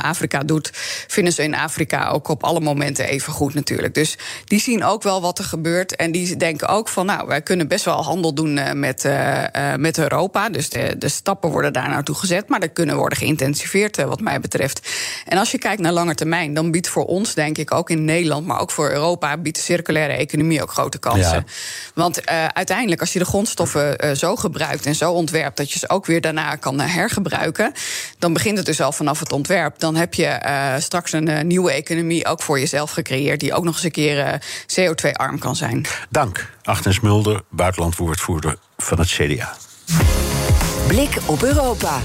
Afrika 0.00 0.42
doet, 0.42 0.70
vinden 1.06 1.32
ze 1.32 1.42
in 1.42 1.54
Afrika 1.54 2.08
ook 2.08 2.28
op 2.28 2.44
alle 2.44 2.60
momenten 2.60 3.08
even 3.08 3.32
goed 3.32 3.54
natuurlijk. 3.54 3.94
Dus 3.94 4.18
die 4.44 4.60
zien 4.60 4.84
ook 4.84 5.02
wel 5.02 5.20
wat 5.20 5.38
er 5.38 5.44
gebeurt. 5.44 5.96
En 5.96 6.12
die 6.12 6.36
denken 6.36 6.68
ook 6.68 6.88
van, 6.88 7.06
nou, 7.06 7.26
wij 7.26 7.42
kunnen 7.42 7.68
best 7.68 7.84
wel 7.84 8.02
handel 8.02 8.34
doen 8.34 8.78
met, 8.78 9.08
met 9.76 9.98
Europa. 9.98 10.48
Dus 10.48 10.68
de, 10.68 10.94
de 10.98 11.08
stappen 11.08 11.50
worden 11.50 11.72
daar 11.72 11.88
naartoe 11.88 12.14
gezet. 12.14 12.48
Maar 12.48 12.60
dat 12.60 12.72
kunnen 12.72 12.96
worden 12.96 13.18
geïntensiveerd, 13.18 13.96
wat 13.96 14.20
mij 14.20 14.40
betreft. 14.40 14.88
En 15.24 15.38
als 15.38 15.50
je 15.50 15.58
kijkt 15.58 15.82
naar 15.82 15.92
lange 15.92 16.14
termijn, 16.14 16.54
dan 16.54 16.70
biedt 16.70 16.88
voor 16.88 17.04
ons, 17.04 17.34
denk 17.34 17.58
ik, 17.58 17.74
ook 17.76 17.90
in 17.90 18.04
Nederland, 18.04 18.46
maar 18.46 18.60
ook 18.60 18.70
voor 18.70 18.90
Europa, 18.90 19.36
biedt 19.36 19.56
de 19.56 19.62
circulaire 19.62 20.12
economie 20.12 20.62
ook 20.62 20.70
grote 20.70 20.98
kansen. 20.98 21.46
Want 21.94 22.20
uh, 22.20 22.44
uiteindelijk, 22.46 23.00
als 23.00 23.12
je 23.12 23.18
de 23.18 23.24
grondstoffen 23.24 24.04
uh, 24.04 24.10
zo 24.10 24.36
gebruikt 24.36 24.86
en 24.86 24.94
zo 24.94 25.12
ontwerpt 25.12 25.56
dat 25.56 25.72
je 25.72 25.78
ze 25.78 25.88
ook 25.88 26.06
weer 26.06 26.20
daarna 26.20 26.54
kan 26.56 26.80
uh, 26.80 26.94
hergebruiken, 26.94 27.72
dan 28.18 28.32
begint 28.32 28.56
het 28.56 28.66
dus 28.66 28.80
al 28.80 28.92
vanaf 28.92 29.20
het 29.20 29.32
ontwerp. 29.32 29.78
Dan 29.78 29.96
heb 29.96 30.14
je 30.14 30.38
straks 30.78 31.12
een 31.12 31.46
nieuwe 31.46 31.72
economie 31.72 32.26
ook 32.26 32.42
voor 32.42 32.58
jezelf 32.58 32.90
gecreëerd, 32.90 33.40
die 33.40 33.54
ook 33.54 33.64
nog 33.64 33.74
eens 33.74 33.84
een 33.84 33.90
keer 33.90 34.42
CO2-arm 34.80 35.38
kan 35.38 35.56
zijn. 35.56 35.86
Dank, 36.10 36.52
Agnes 36.62 37.00
Mulder, 37.00 37.42
buitenlandwoordvoerder 37.50 38.56
van 38.76 38.98
het 38.98 39.08
CDA. 39.08 39.56
Blik 40.86 41.18
op 41.26 41.42
Europa. 41.42 42.00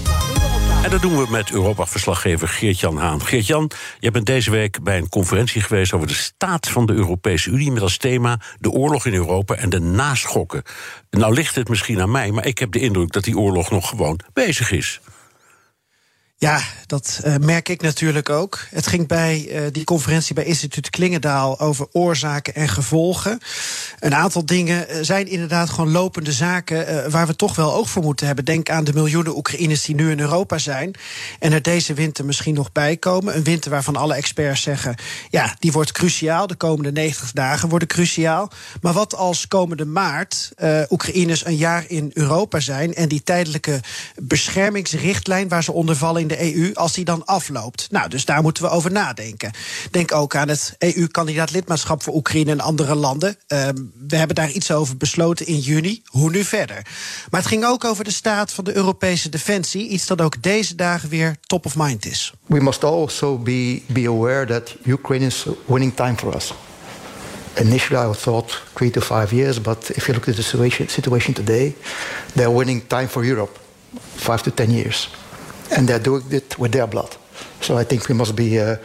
En 0.84 0.90
dat 0.90 1.02
doen 1.02 1.18
we 1.18 1.26
met 1.30 1.52
Europa-verslaggever 1.52 2.48
Geert-Jan 2.48 2.98
Haan. 2.98 3.26
Geert-Jan, 3.26 3.72
je 4.00 4.12
bent 4.12 4.26
deze 4.26 4.52
week 4.52 4.84
bij 4.84 4.98
een 4.98 5.10
conferentie 5.10 5.62
geweest 5.62 5.94
over 5.94 6.08
de 6.08 6.14
staat 6.14 6.70
van 6.70 6.86
de 6.86 6.94
Europese 6.94 7.50
Unie 7.50 7.72
met 7.72 7.82
als 7.82 7.98
thema 7.98 8.40
de 8.60 8.70
oorlog 8.70 9.06
in 9.06 9.14
Europa 9.14 9.56
en 9.56 9.70
de 9.70 9.80
naschokken. 9.80 10.64
Nou 11.10 11.34
ligt 11.34 11.56
het 11.56 11.70
misschien 11.70 12.02
aan 12.02 12.12
mij, 12.12 12.32
maar 12.32 12.46
ik 12.46 12.58
heb 12.58 12.72
de 12.72 12.80
indruk 12.80 13.12
dat 13.12 13.24
die 13.24 13.38
oorlog 13.38 13.72
nog 13.72 13.90
gewoon 13.90 14.20
bezig 14.34 14.72
is. 14.72 15.02
Ja, 16.42 16.62
dat 16.88 17.22
uh, 17.26 17.36
merk 17.36 17.70
ik 17.70 17.82
natuurlijk 17.82 18.30
ook. 18.30 18.60
Het 18.70 18.88
ging 18.88 19.08
bij 19.08 19.48
uh, 19.50 19.62
die 19.72 19.84
conferentie 19.84 20.36
bij 20.36 20.44
Instituut 20.44 20.90
Klingendaal 20.90 21.60
over 21.60 21.88
oorzaken 21.92 22.56
en 22.56 22.70
gevolgen. 22.70 23.40
Een 24.00 24.16
aantal 24.16 24.46
dingen 24.46 24.90
eh, 24.90 24.98
zijn 25.02 25.28
inderdaad 25.28 25.70
gewoon 25.70 25.92
lopende 25.92 26.32
zaken 26.32 27.12
waar 27.12 27.28
we 27.28 27.36
toch 27.36 27.56
wel 27.56 27.74
oog 27.74 27.90
voor 27.90 28.04
moeten 28.04 28.26
hebben. 28.26 28.46
Denk 28.46 28.70
aan 28.70 28.84
de 28.84 28.94
miljoenen 28.94 29.38
Oekraïners 29.38 29.86
die 29.86 29.96
nu 29.96 30.12
in 30.12 30.20
Europa 30.20 30.58
zijn 30.58 30.94
en 31.40 31.52
er 31.52 31.62
deze 31.62 31.94
winter 31.94 32.26
misschien 32.26 32.54
nog 32.54 32.72
bij 32.72 32.98
komen. 32.98 33.36
Een 33.36 33.44
winter 33.44 33.72
waarvan 33.72 33.96
alle 33.96 34.16
experts 34.16 34.62
zeggen: 34.62 34.96
ja, 35.30 35.56
die 35.60 35.72
wordt 35.72 35.92
cruciaal. 35.92 36.48
De 36.48 36.56
komende 36.56 36.92
90 36.92 37.32
dagen 37.32 37.70
worden 37.70 37.88
cruciaal. 37.88 38.52
Maar 38.82 38.94
wat 38.94 39.16
als 39.16 39.48
komende 39.48 39.86
maart 39.86 40.52
Oekraïners 40.90 41.46
een 41.46 41.56
jaar 41.56 41.84
in 41.88 42.12
Europa 42.14 42.60
zijn 42.60 42.94
en 42.94 43.08
die 43.08 43.24
tijdelijke 43.24 43.80
beschermingsrichtlijn 44.22 45.48
waar 45.48 45.64
ze 45.64 45.72
onder 45.72 45.96
vallen 45.96 46.22
in 46.22 46.30
de 46.32 46.56
EU, 46.56 46.74
als 46.74 46.94
die 46.94 47.06
dan 47.06 47.26
afloopt. 47.26 47.88
Nou, 47.92 48.10
dus 48.10 48.26
daar 48.26 48.42
moeten 48.42 48.64
we 48.64 48.70
over 48.70 48.92
nadenken. 48.92 49.52
Denk 49.92 50.14
ook 50.14 50.36
aan 50.36 50.48
het 50.48 50.76
EU-kandidaat 50.78 51.52
lidmaatschap 51.52 52.04
voor 52.04 52.14
Oekraïne 52.14 52.52
en 52.52 52.60
andere 52.60 52.96
landen. 52.96 53.36
Uh, 53.48 53.68
we 54.08 54.16
hebben 54.16 54.36
daar 54.36 54.52
iets 54.52 54.72
over 54.72 54.98
besloten 54.98 55.46
in 55.46 55.60
juni. 55.60 56.02
Hoe 56.06 56.30
nu 56.30 56.44
verder? 56.44 56.86
Maar 57.30 57.40
het 57.40 57.50
ging 57.50 57.66
ook 57.66 57.84
over 57.84 58.04
de 58.04 58.12
staat 58.12 58.52
van 58.54 58.64
de 58.64 58.76
Europese 58.76 59.30
defensie. 59.30 59.88
Iets 59.88 60.06
dat 60.06 60.22
ook 60.22 60.44
deze 60.44 60.76
dagen 60.76 61.10
weer 61.10 61.36
top 61.42 61.66
of 61.66 61.76
mind 61.76 62.06
is. 62.06 62.34
We 62.46 62.62
must 62.62 62.84
also 62.84 63.38
be, 63.38 63.82
be 63.88 64.08
aware 64.08 64.46
that 64.46 64.76
Ukraine 64.86 65.26
is 65.26 65.46
winning 65.66 65.96
time 65.96 66.16
for 66.16 66.36
us. 66.36 66.54
Initially, 67.60 68.10
I 68.10 68.14
thought 68.14 68.62
three 68.74 68.92
to 68.92 69.02
five 69.02 69.36
years, 69.36 69.62
but 69.62 69.90
if 69.90 70.06
you 70.06 70.14
look 70.14 70.28
at 70.28 70.36
the 70.36 70.44
situation, 70.44 70.88
situation 70.88 71.34
today, 71.34 71.76
they're 72.34 72.56
winning 72.56 72.88
time 72.88 73.08
for 73.08 73.26
Europe, 73.26 73.60
five 74.16 74.42
to 74.42 74.52
ten 74.52 74.72
years. 74.72 75.10
And 75.72 75.88
they're 75.88 76.00
doing 76.00 76.24
it 76.32 76.58
with 76.60 76.72
their 76.72 76.88
blood. 76.88 77.16
So 77.62 77.78
I 77.78 77.84
think 77.84 78.08
we 78.10 78.16
must 78.16 78.36
be 78.36 78.60
uh, 78.60 78.78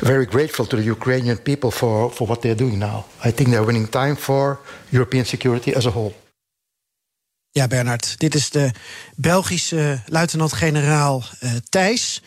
very 0.00 0.26
grateful 0.26 0.66
to 0.66 0.76
the 0.76 0.82
Ukrainian 0.82 1.38
people 1.38 1.70
for, 1.70 2.10
for 2.10 2.26
what 2.26 2.42
they're 2.42 2.54
doing 2.54 2.78
now. 2.78 3.04
I 3.24 3.30
think 3.30 3.50
they're 3.50 3.64
winning 3.64 3.86
time 3.86 4.16
for 4.16 4.60
European 4.90 5.24
security 5.24 5.74
as 5.74 5.86
a 5.86 5.90
whole. 5.90 6.14
Ja, 7.56 7.66
Bernard, 7.66 8.14
dit 8.18 8.34
is 8.34 8.50
de 8.50 8.70
Belgische 9.16 10.00
luitenant-generaal 10.06 11.24
uh, 11.40 11.50
Thijs. 11.68 12.22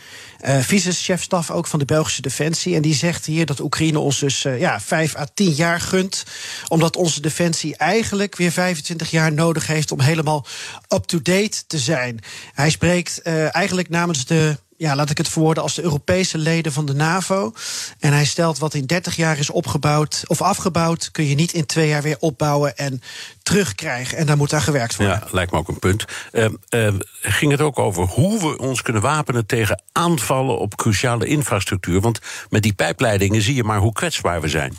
Uh, 0.45 0.59
vice-chefstaf 0.59 1.51
ook 1.51 1.67
van 1.67 1.79
de 1.79 1.85
Belgische 1.85 2.21
Defensie. 2.21 2.75
En 2.75 2.81
die 2.81 2.95
zegt 2.95 3.25
hier 3.25 3.45
dat 3.45 3.59
Oekraïne 3.59 3.99
ons 3.99 4.19
dus 4.19 4.43
uh, 4.43 4.59
ja, 4.59 4.79
5 4.79 5.15
à 5.15 5.25
10 5.33 5.51
jaar 5.51 5.79
gunt. 5.79 6.23
Omdat 6.67 6.95
onze 6.95 7.21
defensie 7.21 7.77
eigenlijk 7.77 8.35
weer 8.35 8.51
25 8.51 9.11
jaar 9.11 9.33
nodig 9.33 9.67
heeft 9.67 9.91
om 9.91 9.99
helemaal 9.99 10.45
up-to-date 10.87 11.65
te 11.67 11.79
zijn. 11.79 12.19
Hij 12.53 12.69
spreekt 12.69 13.21
eigenlijk 13.51 13.89
namens 13.89 14.25
de 14.25 14.57
ja, 14.77 14.95
laat 14.95 15.09
ik 15.09 15.17
het 15.17 15.27
verwoorden 15.27 15.63
als 15.63 15.75
de 15.75 15.81
Europese 15.81 16.37
leden 16.37 16.71
van 16.71 16.85
de 16.85 16.93
NAVO. 16.93 17.53
En 17.99 18.13
hij 18.13 18.25
stelt 18.25 18.57
wat 18.57 18.73
in 18.73 18.85
30 18.85 19.15
jaar 19.15 19.37
is 19.37 19.49
opgebouwd 19.49 20.23
of 20.27 20.41
afgebouwd, 20.41 21.11
kun 21.11 21.25
je 21.25 21.35
niet 21.35 21.53
in 21.53 21.65
twee 21.65 21.87
jaar 21.87 22.01
weer 22.01 22.17
opbouwen 22.19 22.77
en 22.77 23.01
terugkrijgen. 23.43 24.17
En 24.17 24.25
daar 24.25 24.37
moet 24.37 24.53
aan 24.53 24.61
gewerkt 24.61 24.95
worden. 24.95 25.19
Ja, 25.23 25.27
lijkt 25.31 25.51
me 25.51 25.57
ook 25.57 25.67
een 25.67 25.79
punt. 25.79 26.05
Uh, 26.31 26.47
uh, 26.69 26.93
ging 27.21 27.51
het 27.51 27.61
ook 27.61 27.79
over 27.79 28.03
hoe 28.03 28.39
we 28.39 28.57
ons 28.57 28.81
kunnen 28.81 29.01
wapenen 29.01 29.45
tegen 29.45 29.81
aanvallen 29.91 30.59
op 30.59 30.75
cruciale 30.75 31.25
infrastructuur? 31.25 32.01
Want 32.01 32.19
met 32.49 32.63
die 32.63 32.73
pijpleidingen 32.73 33.41
zie 33.41 33.55
je 33.55 33.63
maar 33.63 33.79
hoe 33.79 33.93
kwetsbaar 33.93 34.41
we 34.41 34.47
zijn. 34.47 34.77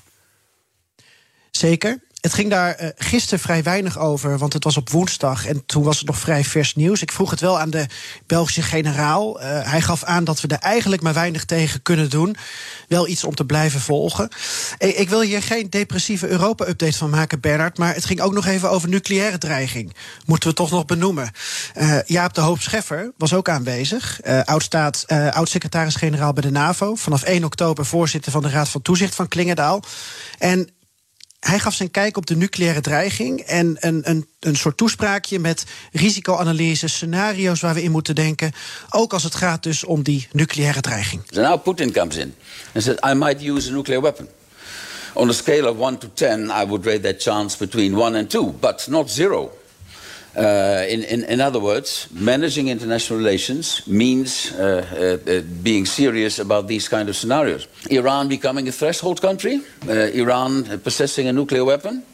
Zeker. 1.50 2.06
Het 2.20 2.34
ging 2.34 2.50
daar 2.50 2.82
uh, 2.82 2.88
gisteren 2.96 3.38
vrij 3.38 3.62
weinig 3.62 3.98
over, 3.98 4.38
want 4.38 4.52
het 4.52 4.64
was 4.64 4.76
op 4.76 4.90
woensdag 4.90 5.46
en 5.46 5.66
toen 5.66 5.82
was 5.82 5.98
het 5.98 6.06
nog 6.06 6.18
vrij 6.18 6.44
vers 6.44 6.74
nieuws. 6.74 7.02
Ik 7.02 7.12
vroeg 7.12 7.30
het 7.30 7.40
wel 7.40 7.58
aan 7.60 7.70
de 7.70 7.86
Belgische 8.26 8.62
generaal. 8.62 9.42
Uh, 9.42 9.70
hij 9.70 9.80
gaf 9.80 10.04
aan 10.04 10.24
dat 10.24 10.40
we 10.40 10.48
er 10.48 10.58
eigenlijk 10.58 11.02
maar 11.02 11.14
weinig 11.14 11.44
tegen 11.44 11.82
kunnen 11.82 12.10
doen. 12.10 12.36
Wel 12.88 13.08
iets 13.08 13.24
om 13.24 13.34
te 13.34 13.44
blijven 13.44 13.80
volgen. 13.80 14.28
Ik, 14.78 14.96
ik 14.96 15.08
wil 15.08 15.20
hier 15.20 15.42
geen 15.42 15.70
depressieve 15.70 16.28
Europa-update 16.28 16.96
van 16.98 17.10
maken, 17.10 17.40
Bernard, 17.40 17.78
maar 17.78 17.94
het 17.94 18.04
ging 18.04 18.20
ook 18.20 18.32
nog 18.32 18.46
even 18.46 18.70
over 18.70 18.88
nucleaire 18.88 19.38
dreiging. 19.38 19.94
Moeten 20.26 20.48
we 20.48 20.54
toch 20.54 20.70
nog 20.70 20.84
benoemen. 20.84 21.30
Jaap 22.06 22.34
de 22.34 22.40
Hoop 22.40 22.60
Scheffer 22.60 23.12
was 23.16 23.34
ook 23.34 23.48
aanwezig, 23.48 24.20
oud-secretaris-generaal 24.44 26.32
bij 26.32 26.42
de 26.42 26.50
NAVO. 26.50 26.94
Vanaf 26.94 27.22
1 27.22 27.44
oktober 27.44 27.86
voorzitter 27.86 28.32
van 28.32 28.42
de 28.42 28.48
Raad 28.48 28.68
van 28.68 28.82
Toezicht 28.82 29.14
van 29.14 29.28
Klingendaal. 29.28 29.82
En 30.38 30.68
hij 31.40 31.58
gaf 31.58 31.74
zijn 31.74 31.90
kijk 31.90 32.16
op 32.16 32.26
de 32.26 32.36
nucleaire 32.36 32.80
dreiging 32.80 33.40
en 33.40 33.76
een, 33.80 34.10
een, 34.10 34.28
een 34.40 34.56
soort 34.56 34.76
toespraakje 34.76 35.38
met 35.38 35.64
risicoanalyse, 35.92 36.88
scenario's 36.88 37.60
waar 37.60 37.74
we 37.74 37.82
in 37.82 37.90
moeten 37.90 38.14
denken. 38.14 38.52
Ook 38.90 39.12
als 39.12 39.22
het 39.22 39.34
gaat 39.34 39.62
dus 39.62 39.84
om 39.84 40.02
die 40.02 40.28
nucleaire 40.32 40.80
dreiging. 40.80 41.22
So 41.30 41.40
now 41.40 41.62
Putin 41.62 41.92
comes 41.92 42.16
in 42.16 42.34
and 42.74 42.84
says, 42.84 42.96
I 43.12 43.14
might 43.14 43.42
use 43.42 43.70
a 43.70 43.72
nuclear 43.72 44.00
weapon. 44.00 44.28
On 45.12 45.28
a 45.28 45.32
scale 45.32 45.70
of 45.70 45.76
1 45.76 45.98
to 45.98 46.08
10, 46.14 46.50
I 46.62 46.66
would 46.66 46.84
rate 46.84 47.00
that 47.00 47.22
chance 47.22 47.56
between 47.56 47.96
1 47.96 48.14
and 48.14 48.30
2, 48.30 48.54
but 48.60 48.86
not 48.88 49.10
zero. 49.10 49.50
Uh, 50.38 50.86
in, 50.88 51.02
in, 51.02 51.24
in, 51.24 51.40
other 51.40 51.58
words, 51.58 52.06
managing 52.12 52.68
international 52.68 53.18
relations 53.18 53.84
means 53.88 54.52
uh, 54.52 55.18
uh, 55.26 55.40
being 55.64 55.84
serious 55.84 56.38
about 56.38 56.68
these 56.68 56.88
kind 56.88 57.08
of 57.08 57.16
scenarios. 57.16 57.66
Iran 57.90 58.28
becoming 58.28 58.68
a 58.68 58.72
threshold 58.72 59.20
country, 59.20 59.60
uh, 59.88 59.92
Iran 59.92 60.78
possessing 60.78 61.26
a 61.26 61.32
nuclear 61.32 61.64
weapon. 61.64 62.04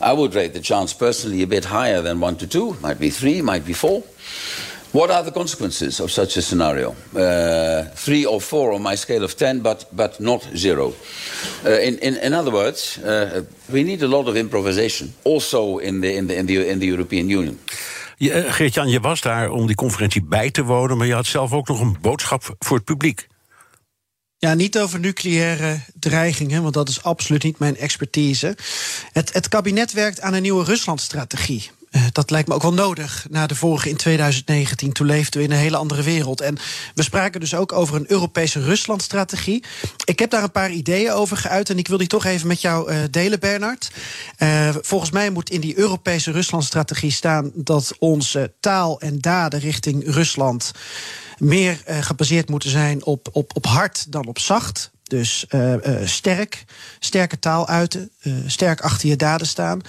I 0.00 0.14
would 0.14 0.34
rate 0.34 0.54
the 0.54 0.60
chance 0.60 0.94
personally 0.94 1.42
a 1.42 1.46
bit 1.46 1.66
higher 1.66 2.00
than 2.00 2.18
one 2.18 2.36
to 2.36 2.46
two, 2.46 2.78
might 2.80 2.98
be 2.98 3.10
three, 3.10 3.42
might 3.42 3.66
be 3.66 3.74
four. 3.74 4.02
What 4.90 5.10
are 5.10 5.24
the 5.24 5.32
consequences 5.32 6.00
of 6.00 6.10
such 6.10 6.36
a 6.36 6.40
scenario? 6.40 6.94
Uh, 7.14 7.84
three 7.94 8.26
or 8.26 8.40
four 8.40 8.72
on 8.72 8.82
my 8.82 8.96
scale 8.96 9.22
of 9.22 9.34
ten, 9.34 9.60
but, 9.60 9.86
but 9.90 10.18
not 10.18 10.48
zero. 10.54 10.94
Uh, 11.64 11.82
in, 11.82 12.00
in, 12.00 12.22
in 12.22 12.34
other 12.34 12.52
words, 12.52 12.98
uh, 13.04 13.42
we 13.66 13.82
need 13.82 14.02
a 14.02 14.08
lot 14.08 14.26
of 14.26 14.34
improvisation, 14.34 15.14
also 15.22 15.78
in 15.78 16.00
the, 16.00 16.14
in 16.14 16.26
the, 16.26 16.36
in 16.36 16.46
the, 16.46 16.68
in 16.68 16.78
the 16.78 16.86
European 16.86 17.28
Union. 17.28 17.58
Geert-Jan, 18.18 18.88
je 18.88 19.00
was 19.00 19.20
daar 19.20 19.50
om 19.50 19.66
die 19.66 19.76
conferentie 19.76 20.24
bij 20.24 20.50
te 20.50 20.64
wonen, 20.64 20.96
maar 20.96 21.06
je 21.06 21.14
had 21.14 21.26
zelf 21.26 21.52
ook 21.52 21.68
nog 21.68 21.80
een 21.80 21.96
boodschap 22.00 22.54
voor 22.58 22.76
het 22.76 22.84
publiek. 22.84 23.26
Ja, 24.38 24.54
niet 24.54 24.78
over 24.78 25.00
nucleaire 25.00 25.80
dreigingen, 25.98 26.62
want 26.62 26.74
dat 26.74 26.88
is 26.88 27.02
absoluut 27.02 27.42
niet 27.42 27.58
mijn 27.58 27.76
expertise. 27.76 28.56
Het, 29.12 29.32
het 29.32 29.48
kabinet 29.48 29.92
werkt 29.92 30.20
aan 30.20 30.34
een 30.34 30.42
nieuwe 30.42 30.64
Ruslandstrategie. 30.64 31.70
Uh, 31.90 32.02
dat 32.12 32.30
lijkt 32.30 32.48
me 32.48 32.54
ook 32.54 32.62
wel 32.62 32.74
nodig 32.74 33.26
na 33.30 33.46
de 33.46 33.54
vorige 33.54 33.88
in 33.88 33.96
2019. 33.96 34.92
Toen 34.92 35.06
leefden 35.06 35.40
we 35.40 35.46
in 35.46 35.52
een 35.52 35.58
hele 35.58 35.76
andere 35.76 36.02
wereld. 36.02 36.40
En 36.40 36.58
we 36.94 37.02
spraken 37.02 37.40
dus 37.40 37.54
ook 37.54 37.72
over 37.72 37.96
een 37.96 38.10
Europese 38.10 38.60
Ruslandstrategie. 38.60 39.64
Ik 40.04 40.18
heb 40.18 40.30
daar 40.30 40.42
een 40.42 40.50
paar 40.50 40.70
ideeën 40.70 41.12
over 41.12 41.36
geuit 41.36 41.70
en 41.70 41.78
ik 41.78 41.88
wil 41.88 41.98
die 41.98 42.06
toch 42.06 42.24
even 42.24 42.46
met 42.46 42.60
jou 42.60 42.92
uh, 42.92 42.98
delen, 43.10 43.40
Bernard. 43.40 43.90
Uh, 44.38 44.74
volgens 44.80 45.10
mij 45.10 45.30
moet 45.30 45.50
in 45.50 45.60
die 45.60 45.78
Europese 45.78 46.30
Ruslandstrategie 46.30 47.10
staan 47.10 47.50
dat 47.54 47.92
onze 47.98 48.52
taal 48.60 49.00
en 49.00 49.18
daden 49.20 49.60
richting 49.60 50.04
Rusland 50.06 50.72
meer 51.38 51.82
gebaseerd 52.00 52.48
moeten 52.48 52.70
zijn 52.70 53.04
op, 53.04 53.28
op, 53.32 53.56
op 53.56 53.66
hard 53.66 54.12
dan 54.12 54.26
op 54.26 54.38
zacht. 54.38 54.90
Dus 55.02 55.46
sterk, 56.04 56.64
sterke 56.98 57.38
taal 57.38 57.68
uiten, 57.68 58.10
sterk 58.46 58.80
achter 58.80 59.08
je 59.08 59.16
daden 59.16 59.46
staan. 59.46 59.80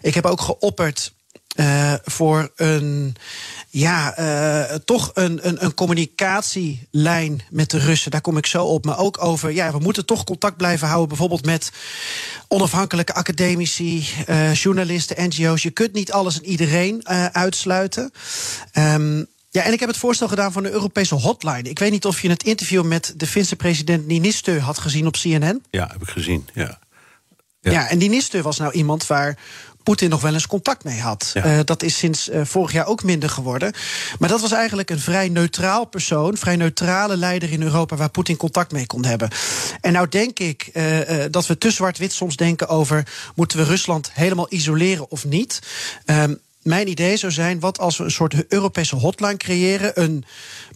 Ik 0.00 0.14
heb 0.14 0.26
ook 0.26 0.40
geopperd 0.40 1.14
uh, 1.56 1.94
voor 2.04 2.50
een, 2.56 3.16
ja, 3.68 4.18
uh, 4.18 4.74
toch 4.74 5.10
een, 5.14 5.48
een, 5.48 5.64
een 5.64 5.74
communicatielijn 5.74 7.42
met 7.50 7.70
de 7.70 7.78
Russen. 7.78 8.10
Daar 8.10 8.20
kom 8.20 8.36
ik 8.36 8.46
zo 8.46 8.64
op. 8.64 8.84
Maar 8.84 8.98
ook 8.98 9.22
over, 9.24 9.52
ja, 9.52 9.72
we 9.72 9.78
moeten 9.78 10.06
toch 10.06 10.24
contact 10.24 10.56
blijven 10.56 10.86
houden. 10.86 11.08
Bijvoorbeeld 11.08 11.44
met 11.44 11.72
onafhankelijke 12.48 13.14
academici, 13.14 14.08
uh, 14.28 14.54
journalisten, 14.54 15.28
NGO's. 15.28 15.62
Je 15.62 15.70
kunt 15.70 15.92
niet 15.92 16.12
alles 16.12 16.36
en 16.36 16.44
iedereen 16.44 17.08
uitsluiten. 17.32 18.12
Um, 18.72 19.26
ja, 19.56 19.62
en 19.62 19.72
ik 19.72 19.80
heb 19.80 19.88
het 19.88 19.98
voorstel 19.98 20.28
gedaan 20.28 20.52
voor 20.52 20.64
een 20.64 20.72
Europese 20.72 21.14
hotline. 21.14 21.68
Ik 21.68 21.78
weet 21.78 21.90
niet 21.90 22.04
of 22.04 22.20
je 22.20 22.28
het 22.28 22.42
interview 22.42 22.84
met 22.84 23.14
de 23.16 23.26
Finse 23.26 23.56
president 23.56 24.04
Niinistö 24.04 24.58
had 24.58 24.78
gezien 24.78 25.06
op 25.06 25.12
CNN. 25.12 25.64
Ja, 25.70 25.88
heb 25.92 26.02
ik 26.02 26.08
gezien, 26.08 26.48
ja. 26.54 26.78
Ja, 27.60 27.72
ja 27.72 27.88
en 27.88 27.98
Niinistö 27.98 28.40
was 28.40 28.58
nou 28.58 28.72
iemand 28.72 29.06
waar 29.06 29.38
Poetin 29.86 30.10
nog 30.10 30.20
wel 30.20 30.34
eens 30.34 30.46
contact 30.46 30.84
mee 30.84 31.00
had. 31.00 31.30
Ja. 31.34 31.44
Uh, 31.44 31.60
dat 31.64 31.82
is 31.82 31.98
sinds 31.98 32.28
uh, 32.28 32.40
vorig 32.44 32.72
jaar 32.72 32.86
ook 32.86 33.02
minder 33.02 33.30
geworden. 33.30 33.72
Maar 34.18 34.28
dat 34.28 34.40
was 34.40 34.52
eigenlijk 34.52 34.90
een 34.90 34.98
vrij 35.00 35.28
neutraal 35.28 35.84
persoon, 35.84 36.36
vrij 36.36 36.56
neutrale 36.56 37.16
leider 37.16 37.52
in 37.52 37.62
Europa 37.62 37.96
waar 37.96 38.10
Poetin 38.10 38.36
contact 38.36 38.72
mee 38.72 38.86
kon 38.86 39.04
hebben. 39.04 39.30
En 39.80 39.92
nou 39.92 40.08
denk 40.08 40.38
ik 40.38 40.70
uh, 40.72 40.84
dat 41.30 41.46
we 41.46 41.58
te 41.58 41.70
zwart-wit 41.70 42.12
soms 42.12 42.36
denken 42.36 42.68
over 42.68 43.06
moeten 43.34 43.58
we 43.58 43.64
Rusland 43.64 44.10
helemaal 44.12 44.46
isoleren 44.48 45.10
of 45.10 45.24
niet. 45.24 45.60
Um, 46.06 46.40
mijn 46.66 46.88
idee 46.88 47.16
zou 47.16 47.32
zijn: 47.32 47.60
wat 47.60 47.78
als 47.78 47.98
we 47.98 48.04
een 48.04 48.10
soort 48.10 48.46
Europese 48.48 48.96
hotline 48.96 49.36
creëren, 49.36 50.02
een 50.02 50.24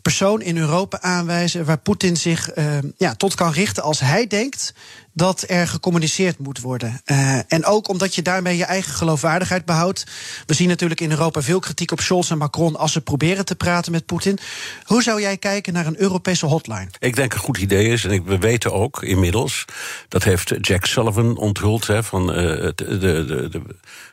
persoon 0.03 0.43
in 0.43 0.57
Europa 0.57 1.01
aanwijzen 1.01 1.65
waar 1.65 1.79
Poetin 1.79 2.17
zich 2.17 2.57
uh, 2.57 2.79
ja, 2.97 3.15
tot 3.15 3.35
kan 3.35 3.53
richten 3.53 3.83
als 3.83 4.01
hij 4.01 4.27
denkt 4.27 4.75
dat 5.13 5.45
er 5.47 5.69
gecommuniceerd 5.69 6.39
moet 6.39 6.61
worden. 6.61 7.01
Uh, 7.05 7.53
en 7.53 7.65
ook 7.65 7.89
omdat 7.89 8.15
je 8.15 8.23
daarmee 8.23 8.57
je 8.57 8.65
eigen 8.65 8.93
geloofwaardigheid 8.93 9.65
behoudt. 9.65 10.07
We 10.47 10.55
zien 10.55 10.69
natuurlijk 10.69 11.01
in 11.01 11.11
Europa 11.11 11.43
veel 11.43 11.59
kritiek 11.59 11.93
op 11.93 12.01
Scholz 12.01 12.31
en 12.31 12.39
Macron 12.39 12.77
als 12.77 12.93
ze 12.93 13.01
proberen 13.01 13.45
te 13.45 13.55
praten 13.55 13.93
met 13.93 14.07
Poetin. 14.07 14.39
Hoe 14.85 15.03
zou 15.03 15.21
jij 15.21 15.37
kijken 15.37 15.73
naar 15.73 15.87
een 15.87 16.01
Europese 16.01 16.47
hotline? 16.47 16.89
Ik 16.99 17.17
denk 17.17 17.33
een 17.33 17.39
goed 17.39 17.59
idee 17.59 17.89
is, 17.89 18.05
en 18.05 18.25
we 18.25 18.39
weten 18.39 18.73
ook 18.73 19.03
inmiddels, 19.03 19.65
dat 20.09 20.25
heeft 20.25 20.55
Jack 20.61 20.87
Sullivan 20.87 21.37
onthuld 21.37 21.87
hè, 21.87 22.03
van 22.03 22.31
uh, 22.31 22.35
de, 22.35 22.73
de, 22.75 22.99
de, 22.99 23.49
de 23.49 23.63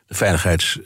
veiligheids. 0.10 0.80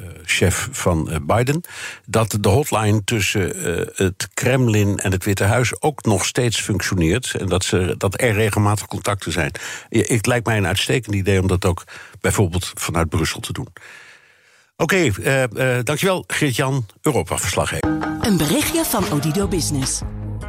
Uh, 0.00 0.06
chef 0.24 0.68
van 0.72 1.22
Biden, 1.26 1.60
dat 2.06 2.36
de 2.40 2.48
hotline 2.48 3.04
tussen 3.04 3.52
het 3.94 4.28
Kremlin 4.34 4.98
en 4.98 5.12
het 5.12 5.24
Witte 5.24 5.44
Huis 5.44 5.82
ook 5.82 6.04
nog 6.04 6.24
steeds 6.24 6.60
functioneert 6.60 7.34
en 7.38 7.46
dat, 7.46 7.64
ze, 7.64 7.94
dat 7.98 8.20
er 8.20 8.32
regelmatig 8.32 8.86
contacten 8.86 9.32
zijn. 9.32 9.52
Het 9.88 10.26
lijkt 10.26 10.46
mij 10.46 10.56
een 10.56 10.66
uitstekend 10.66 11.14
idee 11.14 11.40
om 11.40 11.46
dat 11.46 11.64
ook 11.64 11.84
bijvoorbeeld 12.20 12.72
vanuit 12.74 13.08
Brussel 13.08 13.40
te 13.40 13.52
doen. 13.52 13.68
Oké, 14.76 15.10
dankjewel 15.82 16.24
Geert-Jan, 16.26 16.86
Europa-verslaggever. 17.02 17.98
Een 18.20 18.36
berichtje 18.36 18.84
van 18.84 19.12
Odido 19.12 19.48
Business. 19.48 20.00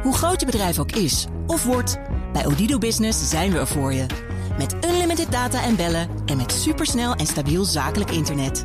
Hoe 0.02 0.14
groot 0.14 0.40
je 0.40 0.46
bedrijf 0.46 0.78
ook 0.78 0.92
is 0.92 1.26
of 1.46 1.64
wordt, 1.64 1.98
bij 2.32 2.46
Odido 2.46 2.78
Business 2.78 3.28
zijn 3.28 3.52
we 3.52 3.58
er 3.58 3.66
voor 3.66 3.92
je. 3.92 4.06
Met 4.58 4.74
unlimited 4.84 5.32
data 5.32 5.62
en 5.62 5.76
bellen 5.76 6.08
en 6.26 6.36
met 6.36 6.52
supersnel 6.52 7.14
en 7.14 7.26
stabiel 7.26 7.64
zakelijk 7.64 8.10
internet 8.10 8.64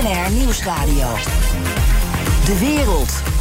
BNR 0.00 0.30
Nieuwsradio. 0.32 1.08
De 2.44 2.58
wereld. 2.58 3.35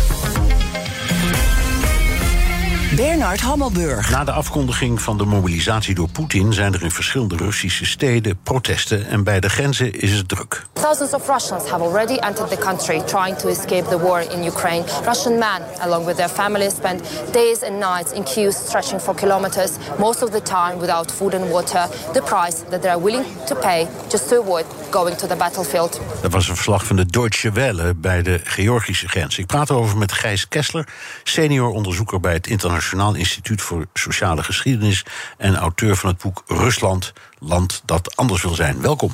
Bernard 2.93 3.41
Hammelburg. 3.41 4.10
Na 4.10 4.24
de 4.24 4.32
afkondiging 4.32 5.02
van 5.02 5.17
de 5.17 5.26
mobilisatie 5.26 5.95
door 5.95 6.10
Poetin 6.10 6.54
zijn 6.54 6.74
er 6.74 6.84
in 6.84 6.91
verschillende 6.91 7.36
Russische 7.36 7.86
steden 7.86 8.39
protesten 8.43 9.08
en 9.08 9.24
bij 9.24 9.39
de 9.39 9.50
grenzen 9.50 9.93
is 9.93 10.12
het 10.12 10.28
druk. 10.28 10.65
Thousands 10.74 11.13
of 11.13 11.28
Russians 11.28 11.69
have 11.69 11.84
already 11.84 12.13
entered 12.13 12.50
the 12.50 12.58
country 12.58 13.02
trying 13.06 13.38
to 13.38 13.50
escape 13.50 13.89
the 13.89 14.00
war 14.00 14.32
in 14.32 14.45
Ukraine. 14.45 14.84
Russian 15.06 15.38
men, 15.38 15.62
along 15.80 16.06
with 16.06 16.15
their 16.15 16.30
families, 16.30 16.71
spend 16.76 17.02
days 17.32 17.63
and 17.63 17.80
nights 17.80 18.12
in 18.12 18.24
queues 18.24 18.56
stretching 18.56 19.02
for 19.02 19.15
kilometers, 19.15 19.71
most 19.98 20.24
of 20.24 20.30
the 20.30 20.41
time 20.41 20.78
without 20.80 21.12
food 21.12 21.34
and 21.34 21.50
water, 21.50 21.88
the 22.13 22.21
price 22.21 22.58
that 22.69 22.82
they 22.82 22.91
are 22.91 23.02
willing 23.02 23.26
to 23.45 23.56
pay 23.56 23.88
just 24.10 24.30
to 24.30 24.41
avoid 24.41 24.65
going 24.89 25.17
to 25.17 25.28
the 25.28 25.36
battlefield. 25.36 26.02
Dat 26.21 26.32
was 26.32 26.48
een 26.48 26.56
verslag 26.56 26.86
van 26.86 26.95
de 26.95 27.06
Deutsche 27.06 27.52
Welle 27.52 27.93
bij 27.95 28.21
de 28.21 28.39
Georgische 28.43 29.08
grens. 29.08 29.38
Ik 29.38 29.45
praat 29.45 29.69
erover 29.69 29.98
met 29.98 30.12
Gijs 30.12 30.48
Kessler, 30.48 30.88
senior 31.24 31.69
onderzoeker 31.69 32.19
bij 32.19 32.34
het 32.34 32.48
Internationaal 32.48 32.74
Instituut 33.15 33.61
voor 33.61 33.85
Sociale 33.93 34.43
Geschiedenis 34.43 35.05
en 35.38 35.55
auteur 35.55 35.95
van 35.95 36.09
het 36.09 36.21
boek 36.21 36.43
Rusland, 36.47 37.13
land 37.39 37.81
dat 37.85 38.15
anders 38.15 38.41
wil 38.41 38.53
zijn. 38.55 38.81
Welkom. 38.81 39.11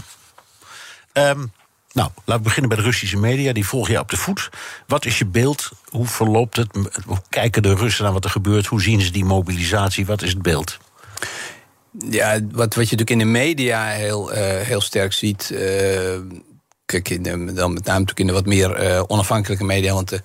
Ehm, 1.14 1.46
nou, 1.92 2.10
laten 2.26 2.36
we 2.36 2.40
beginnen 2.40 2.70
bij 2.70 2.78
de 2.78 2.84
Russische 2.84 3.18
media. 3.18 3.54
Die 3.54 3.66
volg 3.66 3.88
je 3.88 4.00
op 4.00 4.10
de 4.10 4.18
voet. 4.18 4.50
Wat 4.88 5.06
is 5.06 5.18
je 5.18 5.26
beeld? 5.26 5.72
Hoe 5.90 6.08
verloopt 6.08 6.58
het? 6.58 6.78
Hoe 7.06 7.22
kijken 7.30 7.62
de 7.62 7.76
Russen 7.76 8.04
naar 8.04 8.14
wat 8.14 8.24
er 8.24 8.30
gebeurt? 8.30 8.66
Hoe 8.66 8.82
zien 8.82 9.02
ze 9.02 9.12
die 9.12 9.26
mobilisatie? 9.26 10.06
Wat 10.06 10.22
is 10.22 10.30
het 10.30 10.42
beeld? 10.42 10.78
Ja, 12.10 12.40
wat, 12.52 12.76
wat 12.76 12.90
je 12.90 12.96
natuurlijk 12.96 13.10
in 13.10 13.18
de 13.18 13.26
media 13.26 13.86
heel, 13.86 14.32
eh, 14.34 14.68
heel 14.68 14.82
sterk 14.82 15.14
ziet. 15.14 15.52
eh, 15.52 16.20
kijk, 16.86 17.10
in 17.10 17.24
de, 17.24 17.54
dan 17.54 17.74
met 17.74 17.86
name 17.86 18.00
natuurlijk 18.00 18.20
in 18.20 18.28
de 18.28 18.34
wat 18.34 18.46
meer 18.46 18.72
eh, 18.72 19.04
onafhankelijke 19.08 19.64
media. 19.64 19.94
Want 19.94 20.10
de 20.10 20.22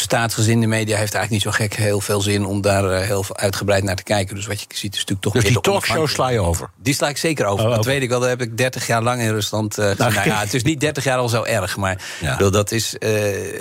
staatsgezinde 0.00 0.66
media 0.66 0.96
heeft 0.96 1.14
eigenlijk 1.14 1.30
niet 1.30 1.54
zo 1.54 1.64
gek 1.64 1.74
heel 1.74 2.00
veel 2.00 2.20
zin 2.20 2.44
om 2.44 2.60
daar 2.60 2.90
eh, 2.90 3.06
heel 3.06 3.24
uitgebreid 3.32 3.84
naar 3.84 3.96
te 3.96 4.02
kijken. 4.02 4.34
Dus 4.34 4.46
wat 4.46 4.60
je 4.60 4.66
ziet 4.68 4.94
is 4.94 4.98
natuurlijk 4.98 5.20
toch 5.20 5.32
Dus 5.32 5.44
die 5.44 5.60
talkshow 5.60 6.08
sla 6.08 6.28
je 6.28 6.40
over? 6.40 6.70
Die 6.76 6.94
sla 6.94 7.08
ik 7.08 7.16
zeker 7.16 7.46
over. 7.46 7.68
Oh, 7.68 7.74
dat 7.74 7.84
weet 7.84 8.02
ik 8.02 8.08
wel. 8.08 8.20
Dat 8.20 8.28
heb 8.28 8.40
ik 8.40 8.56
30 8.56 8.86
jaar 8.86 9.02
lang 9.02 9.20
in 9.20 9.30
Rusland. 9.30 9.74
gezien. 9.74 9.94
nou, 9.98 10.12
ja, 10.12 10.40
het 10.44 10.54
is 10.54 10.62
niet 10.62 10.80
30 10.80 11.04
jaar 11.04 11.18
al 11.18 11.28
zo 11.28 11.42
erg, 11.42 11.76
maar 11.76 12.02
bedoel, 12.20 12.50
dat 12.50 12.70
is, 12.72 12.98
eh, 12.98 13.10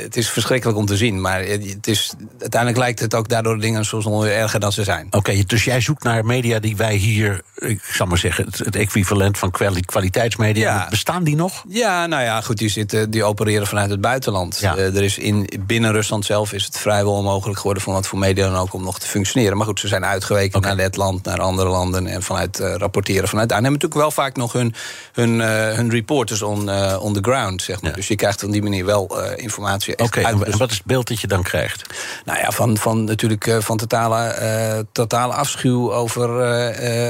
het 0.02 0.18
is 0.18 0.30
verschrikkelijk 0.30 0.78
om 0.78 0.86
te 0.86 0.98
zien. 0.98 1.22
Maar 1.22 1.44
het 1.44 1.88
is, 1.88 2.14
uiteindelijk 2.40 2.80
lijkt 2.82 3.00
het 3.00 3.16
ook 3.16 3.30
daardoor 3.30 3.60
dingen 3.60 3.86
soms 3.86 4.06
nog 4.06 4.26
erger 4.26 4.60
dan 4.60 4.72
ze 4.72 4.84
zijn. 4.84 5.08
Oké, 5.12 5.44
dus 5.46 5.64
jij 5.64 5.82
zoekt 5.82 6.04
naar 6.04 6.26
media 6.26 6.60
die 6.60 6.76
wij 6.76 6.96
hier, 6.96 7.42
ik 7.56 7.84
zal 7.92 8.06
maar 8.06 8.18
zeggen, 8.18 8.46
het, 8.46 8.58
het 8.58 8.76
equivalent 8.76 9.38
van 9.38 9.52
kwali- 9.52 9.82
kwaliteitsmedia. 9.86 10.74
Ja. 10.74 10.88
Bestaan 10.90 11.24
die 11.24 11.36
nog? 11.36 11.64
Ja, 11.68 12.06
nou 12.06 12.24
ja, 12.24 12.42
goed, 12.42 12.58
die, 12.58 12.70
zitten, 12.70 13.12
die 13.12 13.24
opereren 13.24 13.68
vanuit 13.68 13.90
het 13.90 14.02
buitenland. 14.02 14.62
Er 14.62 15.04
is 15.04 15.18
in, 15.18 15.50
binnen 15.60 15.92
Rusland 15.92 16.26
zelf 16.30 16.54
is 16.54 16.66
het 16.66 16.78
vrijwel 16.78 17.14
onmogelijk 17.14 17.58
geworden... 17.58 17.84
van 17.84 17.94
wat 17.94 18.08
voor 18.08 18.20
media 18.20 18.50
dan 18.50 18.60
ook 18.60 18.74
om 18.74 18.84
nog 18.84 19.00
te 19.00 19.08
functioneren. 19.08 19.58
Maar 19.58 19.66
goed, 19.66 19.80
ze 19.80 19.88
zijn 19.88 20.06
uitgeweken 20.06 20.62
naar 20.62 20.76
Letland, 20.76 21.26
naar 21.26 21.40
andere 21.40 21.70
landen... 21.70 22.08
en 22.08 22.24
vanuit 22.24 22.60
eh, 22.60 22.76
rapporteren 22.76 23.28
vanuit 23.28 23.50
daar. 23.50 23.58
En 23.58 23.64
hebben 23.64 23.82
natuurlijk 23.82 24.16
wel 24.16 24.26
vaak 24.26 24.36
nog 24.36 24.54
hun, 24.54 24.74
hun, 25.14 25.42
eh, 25.42 25.76
hun 25.76 25.90
reporters 25.90 26.42
on, 26.42 26.70
eh, 26.70 26.98
on 27.02 27.14
the 27.14 27.20
ground, 27.22 27.62
zeg 27.62 27.82
maar. 27.82 27.94
Dus 27.94 28.08
je 28.08 28.16
krijgt 28.16 28.44
op 28.44 28.52
die 28.52 28.62
manier 28.62 28.86
wel 28.86 29.22
informatie 29.36 29.98
Oké, 29.98 30.22
en, 30.22 30.38
wat 30.58 30.70
is 30.72 30.78
het 30.78 30.86
beeld 30.86 31.08
dat 31.08 31.20
je 31.20 31.28
dan 31.28 31.44
krijgt? 31.44 31.84
nou 32.26 32.40
ja, 32.40 32.52
van, 32.52 32.78
van 32.78 33.04
natuurlijk 33.04 33.56
van 33.60 33.78
totale, 33.78 34.86
totale 34.92 35.34
afschuw 35.34 35.94
over, 35.94 36.30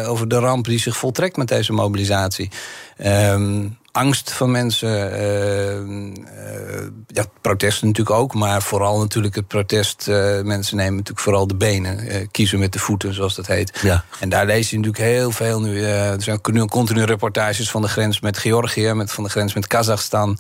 over 0.08 0.28
de 0.28 0.40
ramp 0.40 0.66
die 0.66 0.80
zich 0.80 0.98
voltrekt 0.98 1.38
met 1.38 1.48
deze 1.48 1.74
mobilisatie. 1.74 2.50
Ehm, 2.98 3.68
angst 3.92 4.32
van 4.32 4.52
mensen, 4.52 5.12
eh, 5.14 6.88
ja, 7.08 7.26
protesten 7.42 7.88
natuurlijk 7.88 8.18
ook, 8.18 8.34
maar 8.34 8.62
vooral 8.62 9.00
natuurlijk 9.00 9.36
het 9.36 9.48
protest. 9.48 10.08
eh, 10.08 10.42
mensen 10.42 10.78
nemen 10.78 10.94
natuurlijk 10.94 11.20
vooral 11.20 11.48
de 11.48 11.56
benen, 11.56 12.28
kiezen 12.32 12.60
met 12.60 12.74
de 12.74 12.80
voeten, 12.80 13.14
zoals 13.14 13.36
dat 13.36 13.48
heet. 13.48 13.80
Ja. 13.82 14.04
En 14.20 14.30
daar 14.30 14.46
lees 14.46 14.70
je 14.70 14.78
natuurlijk 14.78 15.04
heel 15.04 15.32
veel 15.32 15.62
nu. 15.62 15.84
er 15.84 16.22
zijn 16.22 16.40
nu 16.52 16.66
continu 16.66 17.04
reportages 17.04 17.72
van 17.72 17.82
de 17.82 17.88
grens 17.88 18.20
met 18.20 18.38
Georgië, 18.38 18.94
met, 18.94 19.12
van 19.12 19.24
de 19.24 19.30
grens 19.30 19.54
met 19.54 19.68
Kazachstan. 19.68 20.40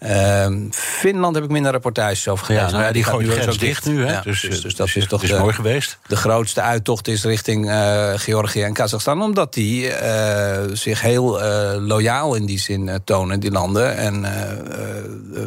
Ehm, 0.00 0.70
Finland 0.70 1.34
heb 1.34 1.44
ik 1.44 1.50
minder 1.50 1.72
reportages 1.72 2.28
over 2.28 2.44
gelezen. 2.44 2.66
nou 2.66 2.78
ja, 2.78 2.84
Maar 2.84 2.92
die 2.92 3.04
gaat 3.04 3.12
gooien 3.14 3.40
de 3.40 3.52
ook 3.52 3.58
dicht 3.58 3.84
nu, 3.86 4.04
hè? 4.06 4.12
Ja, 4.12 4.20
Dus, 4.20 4.40
dus, 4.40 4.56
eh, 4.56 4.62
dus 4.62 4.74
dat 4.74 4.86
dus 4.86 4.96
is 4.96 5.06
toch 5.06 5.22
is 5.22 5.30
de, 5.30 5.38
mooi 5.38 5.52
geweest. 5.52 5.98
De 6.06 6.16
grootste 6.16 6.60
uittocht 6.60 7.08
is 7.08 7.24
richting 7.24 7.70
eh, 7.70 8.12
Georgië 8.16 8.62
en 8.62 8.72
Kazachstan, 8.72 9.22
omdat 9.22 9.54
die 9.54 9.92
eh, 9.92 10.64
zich 10.72 11.00
heel 11.00 11.40
loyaal 11.80 12.34
in 12.34 12.46
die 12.46 12.58
zin 12.58 13.00
tonen, 13.04 13.40
die 13.40 13.50
landen. 13.50 13.96
En 13.96 14.26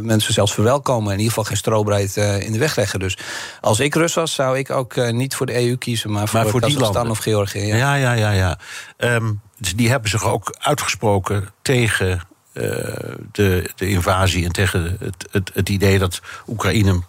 mensen 0.06 0.34
zelfs 0.34 0.54
verwelkomen, 0.54 1.12
in 1.12 1.18
ieder 1.18 1.28
geval 1.28 1.44
geen 1.44 1.58
strobreed 1.58 2.16
in 2.16 2.52
de 2.52 2.60
weg 2.60 2.76
leggen. 2.76 3.00
Dus 3.00 3.18
als 3.62 3.80
ik 3.80 3.96
Rus 3.96 4.14
was, 4.14 4.34
zou 4.34 4.58
ik 4.58 4.70
ook 4.70 5.12
niet 5.12 5.36
voor 5.36 5.46
de 5.46 5.68
EU 5.68 5.76
kiezen, 5.78 6.12
maar 6.12 6.28
voor, 6.28 6.40
Maar 6.40 6.50
voor 6.50 6.60
die 6.62 6.70
Kazachstan 6.70 6.96
landen. 6.96 7.12
of 7.12 7.24
Georgië. 7.24 7.66
Ja. 7.66 7.76
Ja, 7.76 7.96
ja, 7.96 8.14
ja, 8.14 8.32
ja. 8.32 8.60
Ehm, 8.98 9.32
dus 9.60 9.76
die 9.76 9.90
hebben 9.90 10.10
zich 10.10 10.26
ook 10.26 10.56
uitgesproken 10.60 11.50
tegen 11.62 12.22
de, 13.32 13.70
de 13.76 13.90
invasie 13.90 14.46
en 14.46 14.52
tegen 14.52 14.98
het, 15.00 15.28
het, 15.32 15.52
het 15.54 15.70
idee 15.70 16.00
dat 16.00 16.22
Oekraïne 16.48 17.02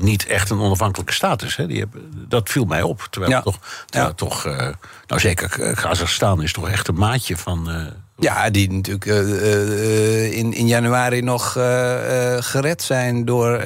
niet 0.00 0.26
echt 0.26 0.50
een 0.50 0.60
onafhankelijke 0.60 1.12
staat 1.12 1.42
is. 1.42 1.56
Hè. 1.56 1.66
Die 1.66 1.78
hebben, 1.78 2.12
dat 2.28 2.48
viel 2.50 2.64
mij 2.64 2.82
op. 2.82 3.06
Terwijl 3.10 3.32
Ja. 3.32 3.40
toch, 3.42 3.58
terwijl 3.86 4.14
toch 4.14 4.46
eh, 4.46 4.68
nou 5.06 5.20
zeker, 5.20 5.60
eh, 5.62 5.74
Kazachstan 5.76 6.42
is 6.42 6.52
toch 6.52 6.68
echt 6.68 6.88
een 6.88 6.94
maatje 6.98 7.36
van. 7.36 7.70
eh, 7.70 7.86
Ja, 8.20 8.50
die 8.50 8.72
natuurlijk 8.72 9.06
eh, 9.06 9.18
eh, 9.20 10.32
in, 10.32 10.52
in 10.52 10.66
januari 10.66 11.22
nog 11.22 11.56
eh, 11.56 11.96
gered 12.40 12.82
zijn 12.82 13.24
door 13.24 13.56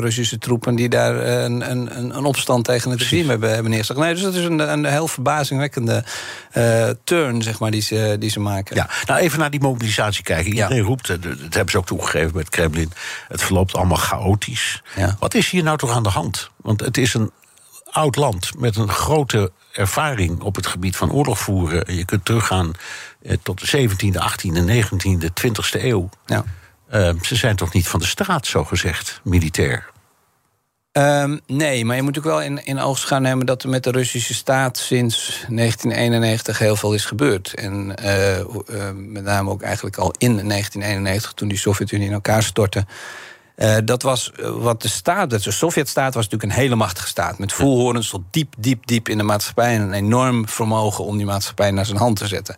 Russische 0.00 0.38
troepen 0.38 0.74
die 0.74 0.88
daar 0.88 1.14
een, 1.16 1.70
een, 1.70 1.98
een- 1.98 2.24
opstand 2.24 2.64
tegen 2.64 2.90
het 2.90 3.00
regime 3.00 3.28
hebben, 3.28 3.50
hebben 3.52 3.70
neergezet. 3.70 3.96
Nee, 3.96 4.14
dus 4.14 4.22
dat 4.22 4.34
is 4.34 4.44
een, 4.44 4.58
een 4.72 4.84
heel 4.84 5.08
verbazingwekkende 5.08 6.04
turn, 7.04 7.42
zeg 7.42 7.58
maar, 7.58 7.70
die 7.70 7.80
ze, 7.82 8.16
die 8.18 8.30
ze 8.30 8.40
maken. 8.40 8.76
Ja, 8.76 8.88
nou 9.06 9.20
even 9.20 9.38
naar 9.38 9.50
die 9.50 9.60
mobilisatie 9.60 10.22
kijken. 10.22 10.52
Iedereen 10.52 10.80
roept, 10.80 11.06
dat 11.06 11.24
hebben 11.50 11.70
ze 11.70 11.78
ook 11.78 11.86
toegegeven 11.86 12.32
bij 12.32 12.40
het 12.40 12.50
Kremlin... 12.50 12.92
het 13.28 13.42
verloopt 13.42 13.74
allemaal 13.74 13.96
chaotisch. 13.96 14.82
Wat 15.18 15.34
is 15.34 15.50
hier 15.50 15.62
nou 15.62 15.78
toch 15.78 15.90
aan 15.92 16.02
de 16.02 16.08
hand? 16.08 16.50
Want 16.56 16.80
het 16.80 16.96
is 16.98 17.14
een 17.14 17.30
oud 17.90 18.16
land 18.16 18.50
met 18.58 18.76
een 18.76 18.88
grote 18.88 19.52
ervaring... 19.72 20.40
op 20.40 20.56
het 20.56 20.66
gebied 20.66 20.96
van 20.96 21.12
oorlog 21.12 21.38
voeren. 21.38 21.94
Je 21.96 22.04
kunt 22.04 22.24
teruggaan 22.24 22.72
tot 23.42 23.70
de 23.70 23.88
17e, 23.88 24.18
18e, 24.18 24.60
19e, 24.68 25.28
20e 25.34 25.82
eeuw. 25.82 26.08
Ja. 26.26 26.44
Eh, 26.88 27.10
ze 27.22 27.36
zijn 27.36 27.56
toch 27.56 27.72
niet 27.72 27.88
van 27.88 28.00
de 28.00 28.06
straat, 28.06 28.46
zo 28.46 28.64
gezegd, 28.64 29.20
militair? 29.24 29.90
Ehm, 30.92 31.38
nee, 31.46 31.84
maar 31.84 31.96
je 31.96 32.02
moet 32.02 32.18
ook 32.18 32.24
wel 32.24 32.42
in, 32.42 32.64
in 32.64 32.80
oogschouw 32.80 33.18
nemen 33.18 33.46
dat 33.46 33.62
er 33.62 33.68
met 33.68 33.84
de 33.84 33.90
Russische 33.90 34.34
staat 34.34 34.78
sinds 34.78 35.44
1991 35.48 36.58
heel 36.58 36.76
veel 36.76 36.94
is 36.94 37.04
gebeurd. 37.04 37.54
En 37.54 37.96
eh, 37.96 38.38
eh, 38.38 38.46
met 38.94 39.24
name 39.24 39.50
ook 39.50 39.62
eigenlijk 39.62 39.96
al 39.96 40.14
in 40.18 40.48
1991, 40.48 41.32
toen 41.32 41.48
die 41.48 41.58
Sovjet-Unie 41.58 42.06
in 42.06 42.12
elkaar 42.12 42.42
stortte. 42.42 42.86
Eh, 43.58 43.76
dat 43.84 44.02
was 44.02 44.32
eh, 44.32 44.50
wat 44.50 44.82
de 44.82 44.88
staat, 44.88 45.30
de 45.30 45.50
Sovjet-staat 45.50 46.14
was 46.14 46.24
natuurlijk 46.28 46.52
een 46.52 46.62
hele 46.62 46.74
machtige 46.74 47.08
staat. 47.08 47.38
Met 47.38 47.52
voelhorens 47.52 48.08
tot 48.08 48.22
diep, 48.30 48.54
diep, 48.58 48.86
diep 48.86 49.08
in 49.08 49.16
de 49.18 49.24
maatschappij. 49.24 49.74
En 49.74 49.80
een 49.80 49.92
enorm 49.92 50.48
vermogen 50.48 51.04
om 51.04 51.16
die 51.16 51.26
maatschappij 51.26 51.70
naar 51.70 51.86
zijn 51.86 51.98
hand 51.98 52.16
te 52.16 52.26
zetten. 52.26 52.56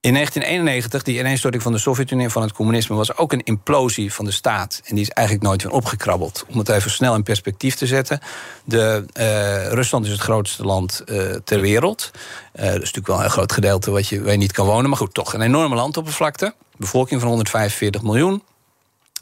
In 0.00 0.12
1991, 0.12 1.02
die 1.02 1.18
ineenstorting 1.18 1.62
van 1.62 1.72
de 1.72 1.78
Sovjet-Unie 1.78 2.24
en 2.24 2.30
van 2.30 2.42
het 2.42 2.52
communisme, 2.52 2.96
was 2.96 3.16
ook 3.16 3.32
een 3.32 3.42
implosie 3.42 4.12
van 4.12 4.24
de 4.24 4.30
staat. 4.30 4.80
En 4.84 4.94
die 4.94 5.04
is 5.04 5.10
eigenlijk 5.10 5.46
nooit 5.46 5.62
weer 5.62 5.72
opgekrabbeld. 5.72 6.44
Om 6.48 6.58
het 6.58 6.68
even 6.68 6.90
snel 6.90 7.14
in 7.14 7.22
perspectief 7.22 7.74
te 7.74 7.86
zetten. 7.86 8.20
De, 8.64 9.04
eh, 9.12 9.68
Rusland 9.68 10.04
is 10.04 10.10
het 10.10 10.20
grootste 10.20 10.64
land 10.64 11.00
eh, 11.00 11.34
ter 11.44 11.60
wereld. 11.60 12.10
Eh, 12.52 12.64
dat 12.64 12.72
is 12.72 12.78
natuurlijk 12.78 13.06
wel 13.06 13.24
een 13.24 13.30
groot 13.30 13.52
gedeelte 13.52 13.90
wat 13.90 14.08
je, 14.08 14.22
waar 14.22 14.32
je 14.32 14.38
niet 14.38 14.52
kan 14.52 14.66
wonen. 14.66 14.88
Maar 14.88 14.98
goed, 14.98 15.14
toch 15.14 15.32
een 15.32 15.40
enorme 15.40 15.74
landoppervlakte. 15.74 16.54
Bevolking 16.76 17.20
van 17.20 17.28
145 17.28 18.02
miljoen. 18.02 18.42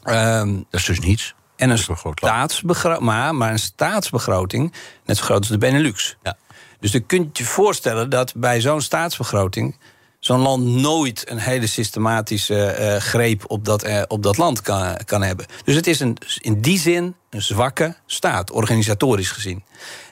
Ehm, 0.03 0.53
dat 0.53 0.79
is 0.79 0.85
dus 0.85 0.99
niets. 0.99 1.35
En 1.55 1.69
een 1.69 1.77
staatsbegroting, 1.77 3.05
maar, 3.05 3.35
maar 3.35 3.51
een 3.51 3.59
staatsbegroting 3.59 4.73
net 5.05 5.17
zo 5.17 5.23
groot 5.23 5.39
als 5.39 5.47
de 5.47 5.57
Benelux. 5.57 6.17
Ja. 6.23 6.37
Dus 6.79 6.91
je 6.91 6.99
kunt 6.99 7.37
je 7.37 7.45
voorstellen 7.45 8.09
dat 8.09 8.33
bij 8.35 8.61
zo'n 8.61 8.81
staatsbegroting 8.81 9.75
zo'n 10.19 10.39
land 10.39 10.63
nooit 10.63 11.29
een 11.29 11.37
hele 11.37 11.67
systematische 11.67 12.65
eh, 12.65 12.95
greep 12.95 13.43
op 13.47 13.65
dat, 13.65 13.83
eh, 13.83 14.01
op 14.07 14.23
dat 14.23 14.37
land 14.37 14.61
kan, 14.61 14.97
kan 15.05 15.23
hebben. 15.23 15.45
Dus 15.63 15.75
het 15.75 15.87
is 15.87 15.99
een, 15.99 16.17
in 16.37 16.61
die 16.61 16.79
zin 16.79 17.15
een 17.29 17.41
zwakke 17.41 17.95
staat, 18.05 18.51
organisatorisch 18.51 19.31
gezien. 19.31 19.63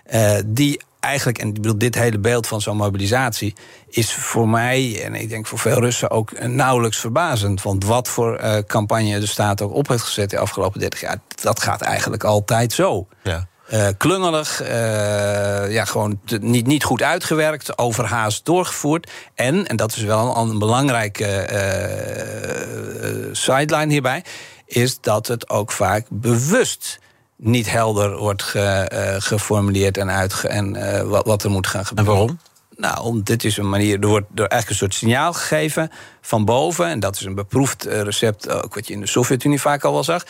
Eh, 0.06 0.38
die 0.46 0.82
eigenlijk, 1.00 1.38
en 1.38 1.48
ik 1.48 1.54
bedoel, 1.54 1.78
dit 1.78 1.96
hele 1.96 2.20
beeld 2.20 2.48
van 2.48 2.62
zo'n 2.62 2.78
mobilisatie 2.78 3.56
is 3.90 4.14
voor 4.14 4.50
mij, 4.50 5.04
en 5.04 5.16
ik 5.16 5.30
denk 5.30 5.48
voor 5.48 5.60
veel 5.60 5.80
Russen 5.80 6.10
ook 6.10 6.48
nauwelijks 6.48 6.98
verbazend. 6.98 7.62
Want 7.62 7.86
wat 7.86 8.08
voor 8.08 8.64
campagne 8.68 9.20
de 9.20 9.26
staat 9.26 9.62
ook 9.62 9.74
op 9.74 9.88
heeft 9.88 10.04
gezet 10.04 10.30
de 10.30 10.38
afgelopen 10.38 10.80
30 10.80 11.02
jaar, 11.02 11.18
dat 11.42 11.62
gaat 11.62 11.82
eigenlijk 11.82 12.24
altijd 12.24 12.74
zo. 12.74 13.08
Ja. 13.24 13.48
Eh, 13.66 13.88
klungelig, 13.98 14.62
eh, 14.62 15.72
ja, 15.72 15.86
gewoon 15.86 16.20
te- 16.26 16.38
niet, 16.42 16.68
niet 16.68 16.84
goed 16.84 17.02
uitgewerkt, 17.02 17.78
overhaast 17.78 18.46
doorgevoerd. 18.46 19.12
En, 19.36 19.68
en 19.68 19.76
dat 19.76 19.96
is 19.96 20.02
wel 20.04 20.38
een, 20.38 20.50
een 20.50 20.60
belangrijke 20.60 21.26
eh, 21.26 23.30
sideline 23.32 23.92
hierbij, 23.92 24.24
is 24.66 24.98
dat 25.02 25.28
het 25.28 25.50
ook 25.50 25.72
vaak 25.72 26.06
bewust 26.10 27.00
niet 27.36 27.72
helder 27.72 28.18
wordt 28.18 28.44
ge- 28.44 29.16
geformuleerd 29.20 29.98
en, 29.98 30.12
uitge 30.12 30.48
en 30.48 31.08
wat, 31.10 31.26
wat 31.26 31.44
er 31.44 31.50
moet 31.50 31.68
gaan 31.68 31.86
gebeuren. 31.86 32.14
En 32.14 32.20
waarom? 32.20 32.40
Nou, 32.78 33.00
om, 33.06 33.24
dit 33.24 33.44
is 33.44 33.58
een 33.58 33.70
manier, 33.70 34.00
er 34.00 34.08
wordt 34.08 34.28
er 34.34 34.40
eigenlijk 34.40 34.70
een 34.70 34.76
soort 34.76 34.94
signaal 34.94 35.34
gegeven 35.34 35.92
van 36.22 36.46
boven. 36.46 36.88
En 36.88 37.00
dat 37.00 37.16
is 37.16 37.22
een 37.22 37.36
beproefd 37.36 37.84
recept, 37.84 38.64
ook 38.64 38.76
wat 38.76 38.88
je 38.88 38.94
in 38.94 39.00
de 39.00 39.08
Sovjet-Unie 39.08 39.62
vaak 39.62 39.84
al 39.84 39.94
wel 39.94 40.04
zag. 40.04 40.24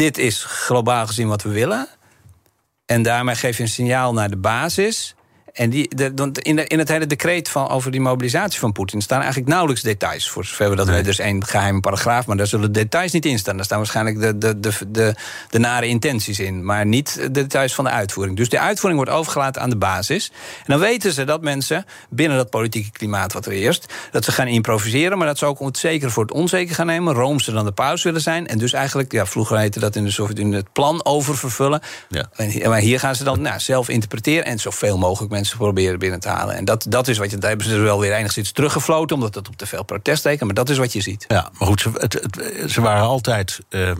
Dit 0.00 0.18
is 0.18 0.44
globaal 0.44 1.06
gezien 1.06 1.28
wat 1.28 1.42
we 1.42 1.48
willen. 1.48 1.88
En 2.86 3.02
daarmee 3.02 3.34
geef 3.34 3.56
je 3.56 3.62
een 3.62 3.68
signaal 3.68 4.12
naar 4.12 4.30
de 4.30 4.36
basis. 4.36 5.14
En 5.52 5.70
die, 5.70 5.94
de, 5.96 6.30
in, 6.42 6.56
de, 6.56 6.66
in 6.66 6.78
het 6.78 6.88
hele 6.88 7.06
decreet 7.06 7.48
van, 7.48 7.68
over 7.68 7.90
die 7.90 8.00
mobilisatie 8.00 8.60
van 8.60 8.72
Poetin 8.72 9.00
staan 9.00 9.18
eigenlijk 9.20 9.48
nauwelijks 9.48 9.82
details. 9.82 10.30
Voor 10.30 10.44
zover 10.44 10.70
we 10.70 10.76
dat 10.76 10.88
weten. 10.88 11.06
Is 11.06 11.18
één 11.18 11.46
geheime 11.46 11.80
paragraaf, 11.80 12.26
maar 12.26 12.36
daar 12.36 12.46
zullen 12.46 12.72
details 12.72 13.12
niet 13.12 13.26
in 13.26 13.38
staan. 13.38 13.56
Daar 13.56 13.64
staan 13.64 13.78
waarschijnlijk 13.78 14.20
de, 14.20 14.38
de, 14.38 14.60
de, 14.60 14.72
de, 14.88 15.14
de 15.50 15.58
nare 15.58 15.86
intenties 15.86 16.38
in, 16.38 16.64
maar 16.64 16.86
niet 16.86 17.14
de 17.14 17.30
details 17.30 17.74
van 17.74 17.84
de 17.84 17.90
uitvoering. 17.90 18.36
Dus 18.36 18.48
de 18.48 18.58
uitvoering 18.58 19.02
wordt 19.02 19.18
overgelaten 19.18 19.62
aan 19.62 19.70
de 19.70 19.76
basis. 19.76 20.32
En 20.58 20.64
dan 20.66 20.78
weten 20.78 21.12
ze 21.12 21.24
dat 21.24 21.42
mensen 21.42 21.84
binnen 22.10 22.36
dat 22.36 22.50
politieke 22.50 22.90
klimaat 22.90 23.32
wat 23.32 23.46
er 23.46 23.52
eerst, 23.52 23.92
dat 24.10 24.24
ze 24.24 24.32
gaan 24.32 24.46
improviseren, 24.46 25.18
maar 25.18 25.26
dat 25.26 25.38
ze 25.38 25.46
ook 25.46 25.60
om 25.60 25.66
het 25.66 25.78
zeker 25.78 26.10
voor 26.10 26.22
het 26.22 26.32
onzeker 26.32 26.74
gaan 26.74 26.86
nemen. 26.86 27.14
Roomser 27.14 27.52
dan 27.52 27.64
de 27.64 27.72
paus 27.72 28.02
willen 28.02 28.20
zijn. 28.20 28.46
En 28.46 28.58
dus 28.58 28.72
eigenlijk, 28.72 29.12
ja, 29.12 29.26
vroeger 29.26 29.58
heette 29.58 29.80
dat 29.80 29.96
in 29.96 30.04
de 30.04 30.10
Sovjet-Unie 30.10 30.54
het 30.54 30.72
plan 30.72 31.04
oververvullen. 31.04 31.80
Ja. 32.08 32.30
En 32.36 32.68
Maar 32.68 32.80
hier 32.80 33.00
gaan 33.00 33.14
ze 33.14 33.24
dan 33.24 33.40
nou, 33.40 33.60
zelf 33.60 33.88
interpreteren 33.88 34.44
en 34.44 34.58
zoveel 34.58 34.98
mogelijk 34.98 35.32
mensen 35.32 35.49
proberen 35.56 35.98
binnen 35.98 36.20
te 36.20 36.28
halen. 36.28 36.54
En 36.56 36.64
dat, 36.64 36.86
dat 36.88 37.08
is 37.08 37.18
wat 37.18 37.30
je. 37.30 37.38
Daar 37.38 37.48
hebben 37.48 37.66
ze 37.68 37.74
dus 37.74 37.82
wel 37.82 38.00
weer 38.00 38.12
enigszins 38.12 38.52
teruggefloten, 38.52 39.16
omdat 39.16 39.34
het 39.34 39.48
op 39.48 39.56
te 39.56 39.66
veel 39.66 39.82
protest 39.84 40.22
tekent. 40.22 40.44
Maar 40.44 40.54
dat 40.54 40.68
is 40.68 40.78
wat 40.78 40.92
je 40.92 41.00
ziet. 41.00 41.24
Ja, 41.28 41.50
maar 41.58 41.68
goed, 41.68 41.80
ze, 41.80 41.90
het, 41.94 42.12
het- 42.12 42.70
ze 42.70 42.80
waren 42.80 43.02
altijd, 43.02 43.58
eh, 43.68 43.90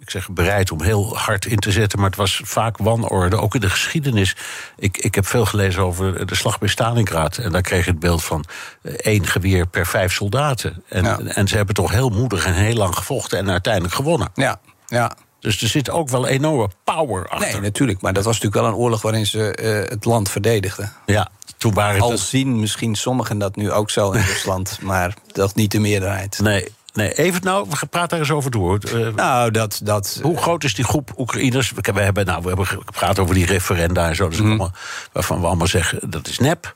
ik 0.00 0.10
zeg 0.10 0.30
bereid 0.30 0.70
om 0.70 0.82
heel 0.82 1.16
hard 1.18 1.46
in 1.46 1.58
te 1.58 1.70
zetten, 1.72 1.98
maar 1.98 2.08
het 2.08 2.18
was 2.18 2.40
vaak 2.44 2.76
wanorde, 2.78 3.36
ook 3.40 3.54
in 3.54 3.60
de 3.60 3.70
geschiedenis. 3.70 4.36
Ik, 4.76 4.98
ik 4.98 5.14
heb 5.14 5.26
veel 5.26 5.44
gelezen 5.46 5.82
over 5.82 6.26
de 6.26 6.34
slag 6.34 6.58
bij 6.58 6.68
Stalingrad 6.68 7.36
en 7.36 7.52
daar 7.52 7.62
kreeg 7.62 7.84
je 7.84 7.90
het 7.90 8.00
beeld 8.00 8.24
van 8.24 8.44
eh, 8.82 8.92
één 8.94 9.26
geweer 9.26 9.66
per 9.66 9.86
vijf 9.86 10.12
soldaten. 10.12 10.82
En, 10.88 11.34
en 11.34 11.48
ze 11.48 11.56
hebben 11.56 11.74
toch 11.74 11.90
heel 11.90 12.08
moedig 12.08 12.46
en 12.46 12.54
heel 12.54 12.74
lang 12.74 12.96
gevochten 12.96 13.38
en 13.38 13.50
uiteindelijk 13.50 13.94
gewonnen. 13.94 14.30
Ja, 14.34 14.60
ja. 14.86 15.12
Dus 15.40 15.62
er 15.62 15.68
zit 15.68 15.90
ook 15.90 16.08
wel 16.08 16.26
enorme 16.26 16.68
power 16.84 17.28
achter. 17.28 17.52
Nee, 17.52 17.60
natuurlijk. 17.60 18.00
Maar 18.00 18.12
dat 18.12 18.24
was 18.24 18.34
natuurlijk 18.34 18.62
wel 18.62 18.72
een 18.72 18.78
oorlog 18.78 19.02
waarin 19.02 19.26
ze 19.26 19.52
eh, 19.52 19.90
het 19.90 20.04
land 20.04 20.30
verdedigden. 20.30 20.92
Ja, 21.06 21.28
toen 21.56 21.74
waren 21.74 21.94
het... 21.94 22.10
Al 22.10 22.18
zien 22.18 22.60
misschien 22.60 22.94
sommigen 22.94 23.38
dat 23.38 23.56
nu 23.56 23.72
ook 23.72 23.90
zo 23.90 24.10
in 24.10 24.24
Rusland, 24.32 24.78
maar 24.82 25.14
toch 25.32 25.54
niet 25.54 25.70
de 25.70 25.78
meerderheid. 25.78 26.38
Nee, 26.38 26.68
nee. 26.92 27.14
even 27.14 27.42
nou, 27.42 27.66
we 27.80 27.86
praten 27.86 28.08
daar 28.08 28.18
eens 28.18 28.30
over 28.30 28.50
door. 28.50 28.78
Eh, 28.78 29.14
nou, 29.14 29.50
dat, 29.50 29.80
dat, 29.82 30.20
hoe 30.22 30.36
groot 30.36 30.64
is 30.64 30.74
die 30.74 30.84
groep 30.84 31.12
Oekraïners? 31.18 31.72
We 31.72 31.92
we 31.92 32.00
hebben, 32.00 32.26
nou, 32.26 32.42
we 32.42 32.48
hebben 32.48 32.66
gepraat 32.66 33.18
over 33.18 33.34
die 33.34 33.46
referenda 33.46 34.08
en 34.08 34.16
zo. 34.16 34.28
Dus 34.28 34.40
allemaal, 34.40 34.72
waarvan 35.12 35.40
we 35.40 35.46
allemaal 35.46 35.66
zeggen 35.66 36.10
dat 36.10 36.28
is 36.28 36.38
nep. 36.38 36.74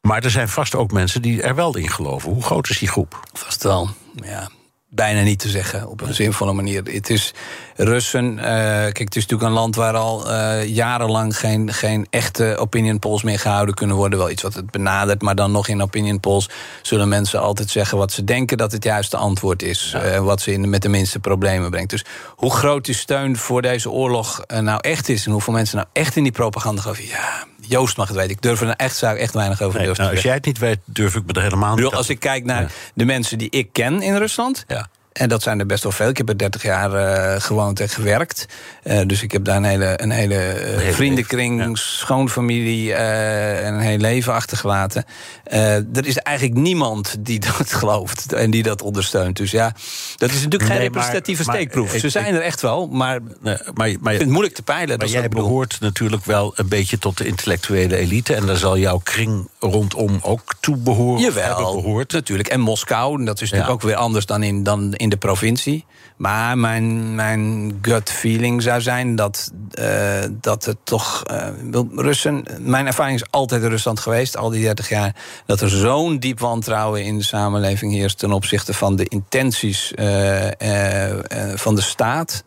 Maar 0.00 0.24
er 0.24 0.30
zijn 0.30 0.48
vast 0.48 0.74
ook 0.74 0.92
mensen 0.92 1.22
die 1.22 1.42
er 1.42 1.54
wel 1.54 1.76
in 1.76 1.90
geloven. 1.90 2.30
Hoe 2.30 2.42
groot 2.42 2.68
is 2.68 2.78
die 2.78 2.88
groep? 2.88 3.20
Vast 3.32 3.62
wel, 3.62 3.90
ja. 4.14 4.48
Bijna 4.94 5.22
niet 5.22 5.38
te 5.38 5.48
zeggen 5.48 5.88
op 5.88 6.00
een 6.00 6.14
zinvolle 6.14 6.52
manier. 6.52 6.82
Het 6.84 7.10
is 7.10 7.34
Russen. 7.76 8.38
eh, 8.38 8.44
kijk, 8.44 8.98
het 8.98 9.16
is 9.16 9.22
natuurlijk 9.22 9.50
een 9.50 9.56
land 9.56 9.76
waar 9.76 9.94
al 9.94 10.30
eh, 10.30 10.66
jarenlang 10.68 11.38
geen, 11.38 11.72
geen 11.72 12.06
echte 12.10 12.56
opinion 12.58 12.98
polls 12.98 13.22
meer 13.22 13.38
gehouden 13.38 13.74
kunnen 13.74 13.96
worden. 13.96 14.18
Wel 14.18 14.30
iets 14.30 14.42
wat 14.42 14.54
het 14.54 14.70
benadert, 14.70 15.22
maar 15.22 15.34
dan 15.34 15.52
nog 15.52 15.68
in 15.68 15.82
opinion 15.82 16.20
polls 16.20 16.48
zullen 16.82 17.08
mensen 17.08 17.40
altijd 17.40 17.70
zeggen 17.70 17.98
wat 17.98 18.12
ze 18.12 18.24
denken 18.24 18.56
dat 18.56 18.72
het 18.72 18.84
juiste 18.84 19.16
antwoord 19.16 19.62
is. 19.62 19.92
eh, 19.94 20.18
wat 20.18 20.40
ze 20.40 20.52
in, 20.52 20.70
met 20.70 20.82
de 20.82 20.88
minste 20.88 21.18
problemen 21.18 21.70
brengt. 21.70 21.90
Dus 21.90 22.04
hoe 22.36 22.54
groot 22.54 22.84
die 22.84 22.94
steun 22.94 23.36
voor 23.36 23.62
deze 23.62 23.90
oorlog 23.90 24.40
nou 24.60 24.78
echt 24.80 25.08
is 25.08 25.26
en 25.26 25.32
hoeveel 25.32 25.52
mensen 25.52 25.76
nou 25.76 25.88
echt 25.92 26.16
in 26.16 26.22
die 26.22 26.32
propaganda 26.32 26.80
geloven, 26.82 27.06
ja. 27.06 27.46
Joost 27.68 27.96
mag 27.96 28.08
het 28.08 28.16
weten. 28.16 28.30
Ik 28.30 28.42
durf 28.42 28.60
er 28.60 28.68
echt, 28.68 28.96
zou 28.96 29.18
echt 29.18 29.34
weinig 29.34 29.62
over 29.62 29.78
Nee, 29.78 29.86
Joost 29.86 30.00
nou, 30.00 30.12
als 30.12 30.22
jij 30.22 30.34
het 30.34 30.44
niet 30.44 30.58
weet, 30.58 30.78
durf 30.84 31.14
ik 31.14 31.26
me 31.26 31.32
er 31.32 31.42
helemaal 31.42 31.68
niet 31.68 31.76
bedoel, 31.76 31.94
als 31.98 32.08
ik 32.08 32.20
kijk 32.20 32.44
naar 32.44 32.72
de 32.94 33.04
mensen 33.04 33.38
die 33.38 33.50
ik 33.50 33.68
ken 33.72 34.02
in 34.02 34.16
Rusland. 34.16 34.64
Ja. 34.68 34.88
En 35.14 35.28
dat 35.28 35.42
zijn 35.42 35.58
er 35.58 35.66
best 35.66 35.82
wel 35.82 35.92
veel. 35.92 36.08
Ik 36.08 36.16
heb 36.16 36.28
er 36.28 36.38
30 36.38 36.62
jaar 36.62 36.92
eh, 36.92 37.40
gewoond 37.40 37.80
en 37.80 37.88
gewerkt. 37.88 38.46
Eh, 38.82 39.00
dus 39.06 39.22
ik 39.22 39.32
heb 39.32 39.44
daar 39.44 39.56
een 39.56 39.64
hele, 39.64 40.02
een 40.02 40.10
hele 40.10 40.34
eh, 40.34 40.92
vriendenkring, 40.92 41.78
schoonfamilie 41.78 42.94
en 42.94 43.74
een 43.74 43.80
heel 43.80 43.98
leven 43.98 44.32
achtergelaten. 44.32 45.04
Er 45.44 46.06
is 46.06 46.16
eigenlijk 46.16 46.58
niemand 46.58 47.16
die 47.18 47.38
dat 47.58 47.72
gelooft 47.72 48.32
en 48.32 48.50
die 48.50 48.62
dat 48.62 48.82
ondersteunt. 48.82 49.36
Dus 49.36 49.50
ja, 49.50 49.74
dat 50.16 50.30
is 50.30 50.34
natuurlijk 50.34 50.62
geen 50.62 50.72
Nee, 50.72 50.86
representatieve 50.88 51.44
maar 51.44 51.54
steekproef. 51.54 51.92
Ze 51.92 52.08
zijn 52.08 52.34
er 52.34 52.40
echt 52.40 52.60
wel, 52.60 52.86
maar 52.86 53.20
Nee, 53.40 53.56
maar, 53.64 53.74
maar, 53.74 53.88
ik 53.88 53.98
vind 54.00 54.18
het 54.18 54.28
moeilijk 54.28 54.54
te 54.54 54.62
peilen. 54.62 54.88
dat 54.88 54.98
Maar 54.98 55.20
jij 55.20 55.28
behoort 55.28 55.80
natuurlijk 55.80 56.24
wel 56.24 56.52
een 56.54 56.68
beetje 56.68 56.98
tot 56.98 57.18
de 57.18 57.26
intellectuele 57.26 57.96
elite. 57.96 58.34
En 58.34 58.46
daar 58.46 58.56
zal 58.56 58.78
jouw 58.78 58.98
kring 58.98 59.48
rondom 59.58 60.18
ook 60.22 60.54
toe 60.60 60.76
behoren. 60.76 61.22
Jawel, 61.22 61.74
behoord. 61.74 62.12
natuurlijk. 62.12 62.48
En 62.48 62.60
Moskou, 62.60 63.24
dat 63.24 63.40
is 63.40 63.50
natuurlijk 63.50 63.72
ook 63.72 63.88
weer 63.88 63.96
anders 63.96 64.26
dan 64.26 64.42
in, 64.42 64.62
dan 64.62 64.94
in 65.03 65.03
de 65.08 65.16
provincie. 65.16 65.84
Maar 66.16 66.58
mijn, 66.58 67.14
mijn 67.14 67.78
gut 67.82 68.10
feeling 68.10 68.62
zou 68.62 68.80
zijn 68.80 69.16
dat, 69.16 69.52
eh, 69.70 70.24
dat 70.30 70.64
het 70.64 70.76
toch... 70.84 71.22
wil- 71.70 71.88
Russen, 71.94 72.44
mijn 72.58 72.86
ervaring 72.86 73.16
is 73.20 73.30
altijd 73.30 73.62
in 73.62 73.68
Rusland 73.68 74.00
geweest, 74.00 74.36
al 74.36 74.50
die 74.50 74.62
30 74.62 74.88
jaar... 74.88 75.14
dat 75.46 75.60
er 75.60 75.68
zo'n 75.68 76.18
diep 76.18 76.40
wantrouwen 76.40 77.04
in 77.04 77.18
de 77.18 77.24
samenleving 77.24 77.92
heerst... 77.92 78.18
ten 78.18 78.32
opzichte 78.32 78.74
van 78.74 78.96
de 78.96 79.04
intenties 79.04 79.94
eh, 79.94 81.18
van 81.54 81.74
de 81.74 81.82
staat 81.82 82.44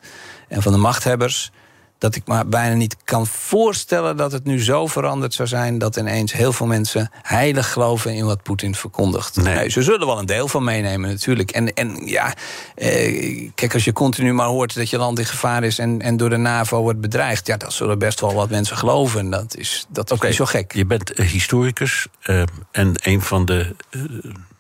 en 0.48 0.62
van 0.62 0.72
de 0.72 0.78
machthebbers 0.78 1.52
dat 1.98 2.16
ik 2.16 2.28
me 2.28 2.46
bijna 2.46 2.76
niet 2.76 2.96
kan 3.04 3.28
voorstellen 3.28 4.18
dat 4.18 4.32
het 4.32 4.44
nu 4.44 4.64
zo 4.64 4.88
veranderd 4.88 5.34
zou 5.34 5.48
zijn 5.48 5.78
dat 5.78 5.96
ineens 5.96 6.34
heel 6.34 6.54
veel 6.54 6.66
mensen 6.66 7.12
heilig 7.22 7.72
geloven 7.72 8.14
in 8.14 8.26
wat 8.26 8.44
Poetin 8.44 8.76
verkondigt. 8.76 9.36
Nee. 9.36 9.70
ze 9.70 9.82
zullen 9.82 10.08
wel 10.08 10.20
een 10.20 10.26
deel 10.26 10.48
van 10.48 10.64
meenemen, 10.64 11.10
natuurlijk. 11.10 11.52
En, 11.52 11.74
en 11.74 12.06
ja, 12.06 12.34
eh, 12.76 13.50
kijk, 13.56 13.74
als 13.74 13.84
je 13.84 13.94
continu 13.94 14.34
maar 14.34 14.48
hoort 14.48 14.76
dat 14.76 14.90
je 14.90 14.98
land 14.98 15.20
in 15.20 15.26
gevaar 15.26 15.64
is 15.64 15.80
en, 15.80 16.02
en 16.02 16.18
door 16.18 16.30
de 16.30 16.38
NAVO 16.38 16.82
wordt 16.82 17.02
bedreigd, 17.02 17.48
ja, 17.48 17.58
dat 17.58 17.74
zullen 17.74 18.00
best 18.00 18.20
wel 18.20 18.34
wat 18.34 18.50
mensen 18.50 18.78
geloven. 18.78 19.20
En 19.20 19.30
dat 19.30 19.56
is, 19.56 19.86
dat 19.90 20.12
is 20.12 20.20
niet 20.20 20.36
zo 20.36 20.46
gek. 20.46 20.74
Je 20.74 20.86
bent 20.86 21.12
historicus 21.18 22.08
eh, 22.22 22.42
en 22.72 22.92
een 22.94 23.22
van 23.22 23.46
de 23.46 23.76
eh, 23.90 24.02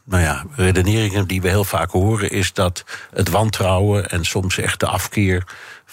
nou 0.04 0.23
ja, 0.23 0.45
redeneringen 0.56 1.28
die 1.28 1.41
we 1.41 1.50
heel 1.50 1.63
vaak 1.63 1.91
horen 1.91 2.30
is 2.30 2.54
dat 2.54 2.84
het 3.13 3.30
wantrouwen 3.30 4.10
en 4.10 4.26
soms 4.26 4.58
echt 4.58 4.80
de 4.80 4.88
afkeer 4.88 5.43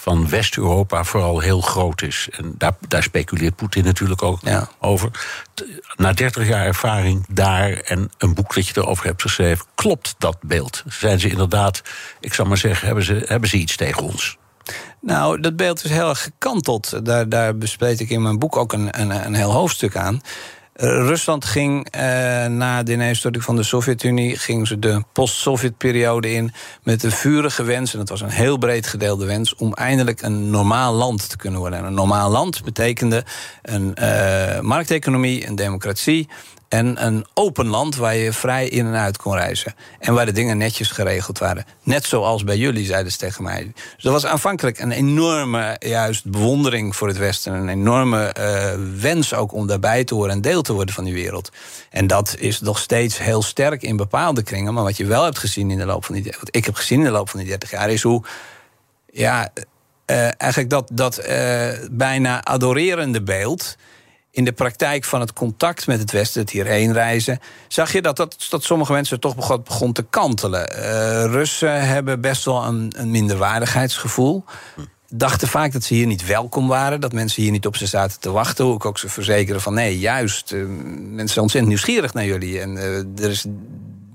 van 0.04 0.28
West-Europa 0.28 1.04
vooral 1.04 1.40
heel 1.40 1.60
groot 1.60 2.02
is. 2.02 2.28
En 2.30 2.54
daar, 2.58 2.76
daar 2.88 3.02
speculeert 3.02 3.56
Poetin 3.56 3.84
natuurlijk 3.84 4.22
ook 4.22 4.40
over. 4.80 5.10
Na 5.96 6.12
30 6.12 6.48
jaar 6.48 6.66
ervaring 6.66 7.26
daar 7.28 7.72
en 7.72 8.10
een 8.18 8.34
boek 8.34 8.54
dat 8.54 8.66
je 8.66 8.80
erover 8.80 9.06
hebt 9.06 9.22
geschreven, 9.22 9.66
klopt 9.74 10.14
dat 10.18 10.36
beeld? 10.42 10.82
Zijn 10.86 11.20
ze 11.20 11.28
inderdaad, 11.28 11.82
ik 12.20 12.34
zal 12.34 12.44
maar 12.44 12.56
zeggen, 12.56 12.86
hebben 12.86 13.04
ze, 13.04 13.24
hebben 13.26 13.48
ze 13.48 13.56
iets 13.56 13.76
tegen 13.76 14.02
ons? 14.02 14.36
Nou, 15.00 15.40
dat 15.40 15.56
beeld 15.56 15.84
is 15.84 15.90
heel 15.90 16.08
erg 16.08 16.22
gekanteld. 16.22 17.04
Daar, 17.06 17.28
daar 17.28 17.56
bespreek 17.56 18.00
ik 18.00 18.10
in 18.10 18.22
mijn 18.22 18.38
boek 18.38 18.56
ook 18.56 18.72
een, 18.72 19.00
een, 19.00 19.26
een 19.26 19.34
heel 19.34 19.52
hoofdstuk 19.52 19.96
aan. 19.96 20.20
Rusland 20.76 21.44
ging 21.44 21.88
eh, 21.90 22.46
na 22.46 22.82
de 22.82 22.92
ineenstorting 22.92 23.44
van 23.44 23.56
de 23.56 23.62
Sovjet-Unie... 23.62 24.38
ging 24.38 24.66
ze 24.66 24.78
de 24.78 25.02
post-Sovjet-periode 25.12 26.32
in 26.32 26.52
met 26.82 27.02
een 27.02 27.10
vurige 27.10 27.62
wens... 27.62 27.92
en 27.92 27.98
dat 27.98 28.08
was 28.08 28.20
een 28.20 28.28
heel 28.28 28.58
breed 28.58 28.86
gedeelde 28.86 29.26
wens... 29.26 29.54
om 29.54 29.72
eindelijk 29.72 30.22
een 30.22 30.50
normaal 30.50 30.94
land 30.94 31.28
te 31.28 31.36
kunnen 31.36 31.60
worden. 31.60 31.78
En 31.78 31.84
een 31.84 31.94
normaal 31.94 32.30
land 32.30 32.64
betekende 32.64 33.24
een 33.62 33.94
eh, 33.94 34.60
markteconomie, 34.60 35.46
een 35.46 35.56
democratie... 35.56 36.28
En 36.74 37.04
een 37.06 37.26
open 37.34 37.66
land 37.66 37.96
waar 37.96 38.16
je 38.16 38.32
vrij 38.32 38.68
in 38.68 38.86
en 38.86 38.94
uit 38.94 39.16
kon 39.16 39.34
reizen. 39.34 39.74
En 39.98 40.14
waar 40.14 40.26
de 40.26 40.32
dingen 40.32 40.58
netjes 40.58 40.90
geregeld 40.90 41.38
waren. 41.38 41.64
Net 41.82 42.04
zoals 42.04 42.44
bij 42.44 42.56
jullie, 42.56 42.86
zeiden 42.86 43.12
ze 43.12 43.18
tegen 43.18 43.42
mij. 43.42 43.72
Dus 43.96 44.04
er 44.04 44.10
was 44.10 44.26
aanvankelijk 44.26 44.78
een 44.78 44.90
enorme 44.90 45.76
juist 45.78 46.24
bewondering 46.24 46.96
voor 46.96 47.08
het 47.08 47.16
Westen. 47.16 47.52
Een 47.52 47.68
enorme 47.68 48.24
eh, 48.26 48.72
wens 49.00 49.34
ook 49.34 49.52
om 49.52 49.66
daarbij 49.66 50.04
te 50.04 50.14
horen 50.14 50.30
en 50.30 50.40
deel 50.40 50.62
te 50.62 50.72
worden 50.72 50.94
van 50.94 51.04
die 51.04 51.14
wereld. 51.14 51.50
En 51.90 52.06
dat 52.06 52.36
is 52.38 52.60
nog 52.60 52.78
steeds 52.78 53.18
heel 53.18 53.42
sterk 53.42 53.82
in 53.82 53.96
bepaalde 53.96 54.42
kringen. 54.42 54.74
Maar 54.74 54.84
wat 54.84 54.96
je 54.96 55.06
wel 55.06 55.24
hebt 55.24 55.38
gezien 55.38 55.70
in 55.70 55.78
de 55.78 55.86
loop 55.86 56.04
van 56.04 56.14
die... 56.14 56.34
Wat 56.38 56.56
ik 56.56 56.64
heb 56.64 56.74
gezien 56.74 56.98
in 56.98 57.04
de 57.04 57.10
loop 57.10 57.30
van 57.30 57.40
die 57.40 57.48
30 57.48 57.70
jaar 57.70 57.90
is 57.90 58.02
hoe... 58.02 58.22
Ja, 59.12 59.52
eh, 60.04 60.40
eigenlijk 60.40 60.70
dat, 60.70 60.90
dat 60.92 61.16
eh, 61.16 61.68
bijna 61.90 62.44
adorerende 62.44 63.22
beeld 63.22 63.76
in 64.34 64.44
de 64.44 64.52
praktijk 64.52 65.04
van 65.04 65.20
het 65.20 65.32
contact 65.32 65.86
met 65.86 65.98
het 65.98 66.10
Westen, 66.10 66.40
het 66.40 66.50
hierheen 66.50 66.92
reizen, 66.92 67.38
zag 67.68 67.92
je 67.92 68.02
dat, 68.02 68.16
dat, 68.16 68.46
dat 68.50 68.64
sommige 68.64 68.92
mensen 68.92 69.20
toch 69.20 69.36
begon, 69.36 69.62
begon 69.62 69.92
te 69.92 70.02
kantelen. 70.10 70.68
Eh, 70.68 71.24
Russen 71.24 71.86
hebben 71.86 72.20
best 72.20 72.44
wel 72.44 72.64
een, 72.64 72.92
een 72.96 73.10
minderwaardigheidsgevoel. 73.10 74.44
Dachten 75.08 75.48
vaak 75.48 75.72
dat 75.72 75.82
ze 75.82 75.94
hier 75.94 76.06
niet 76.06 76.26
welkom 76.26 76.68
waren, 76.68 77.00
dat 77.00 77.12
mensen 77.12 77.42
hier 77.42 77.50
niet 77.50 77.66
op 77.66 77.76
ze 77.76 77.86
zaten 77.86 78.20
te 78.20 78.30
wachten. 78.30 78.64
Hoe 78.64 78.74
ik 78.74 78.84
ook 78.84 78.98
ze 78.98 79.08
verzekeren 79.08 79.60
van 79.60 79.74
nee, 79.74 79.98
juist, 79.98 80.52
uh, 80.52 80.66
mensen 80.66 81.28
zijn 81.28 81.40
ontzettend 81.40 81.66
nieuwsgierig 81.66 82.14
naar 82.14 82.24
jullie. 82.24 82.60
En 82.60 82.76
uh, 82.76 83.24
er 83.24 83.30
is, 83.30 83.44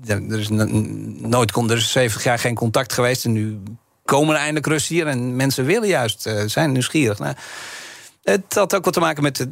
er 0.06 0.38
is 0.38 0.48
nooit 0.48 1.56
er 1.56 1.76
is 1.76 1.92
70 1.92 2.24
jaar 2.24 2.38
geen 2.38 2.54
contact 2.54 2.92
geweest 2.92 3.24
en 3.24 3.32
nu 3.32 3.58
komen 4.04 4.34
er 4.34 4.40
eindelijk 4.40 4.66
Russen 4.66 4.94
hier 4.94 5.06
en 5.06 5.36
mensen 5.36 5.64
willen 5.64 5.88
juist, 5.88 6.30
zijn 6.46 6.72
nieuwsgierig. 6.72 7.18
Nou, 7.18 7.34
het 8.30 8.54
had 8.54 8.74
ook 8.74 8.84
wat 8.84 8.94
te 8.94 9.00
maken 9.00 9.22
met. 9.22 9.46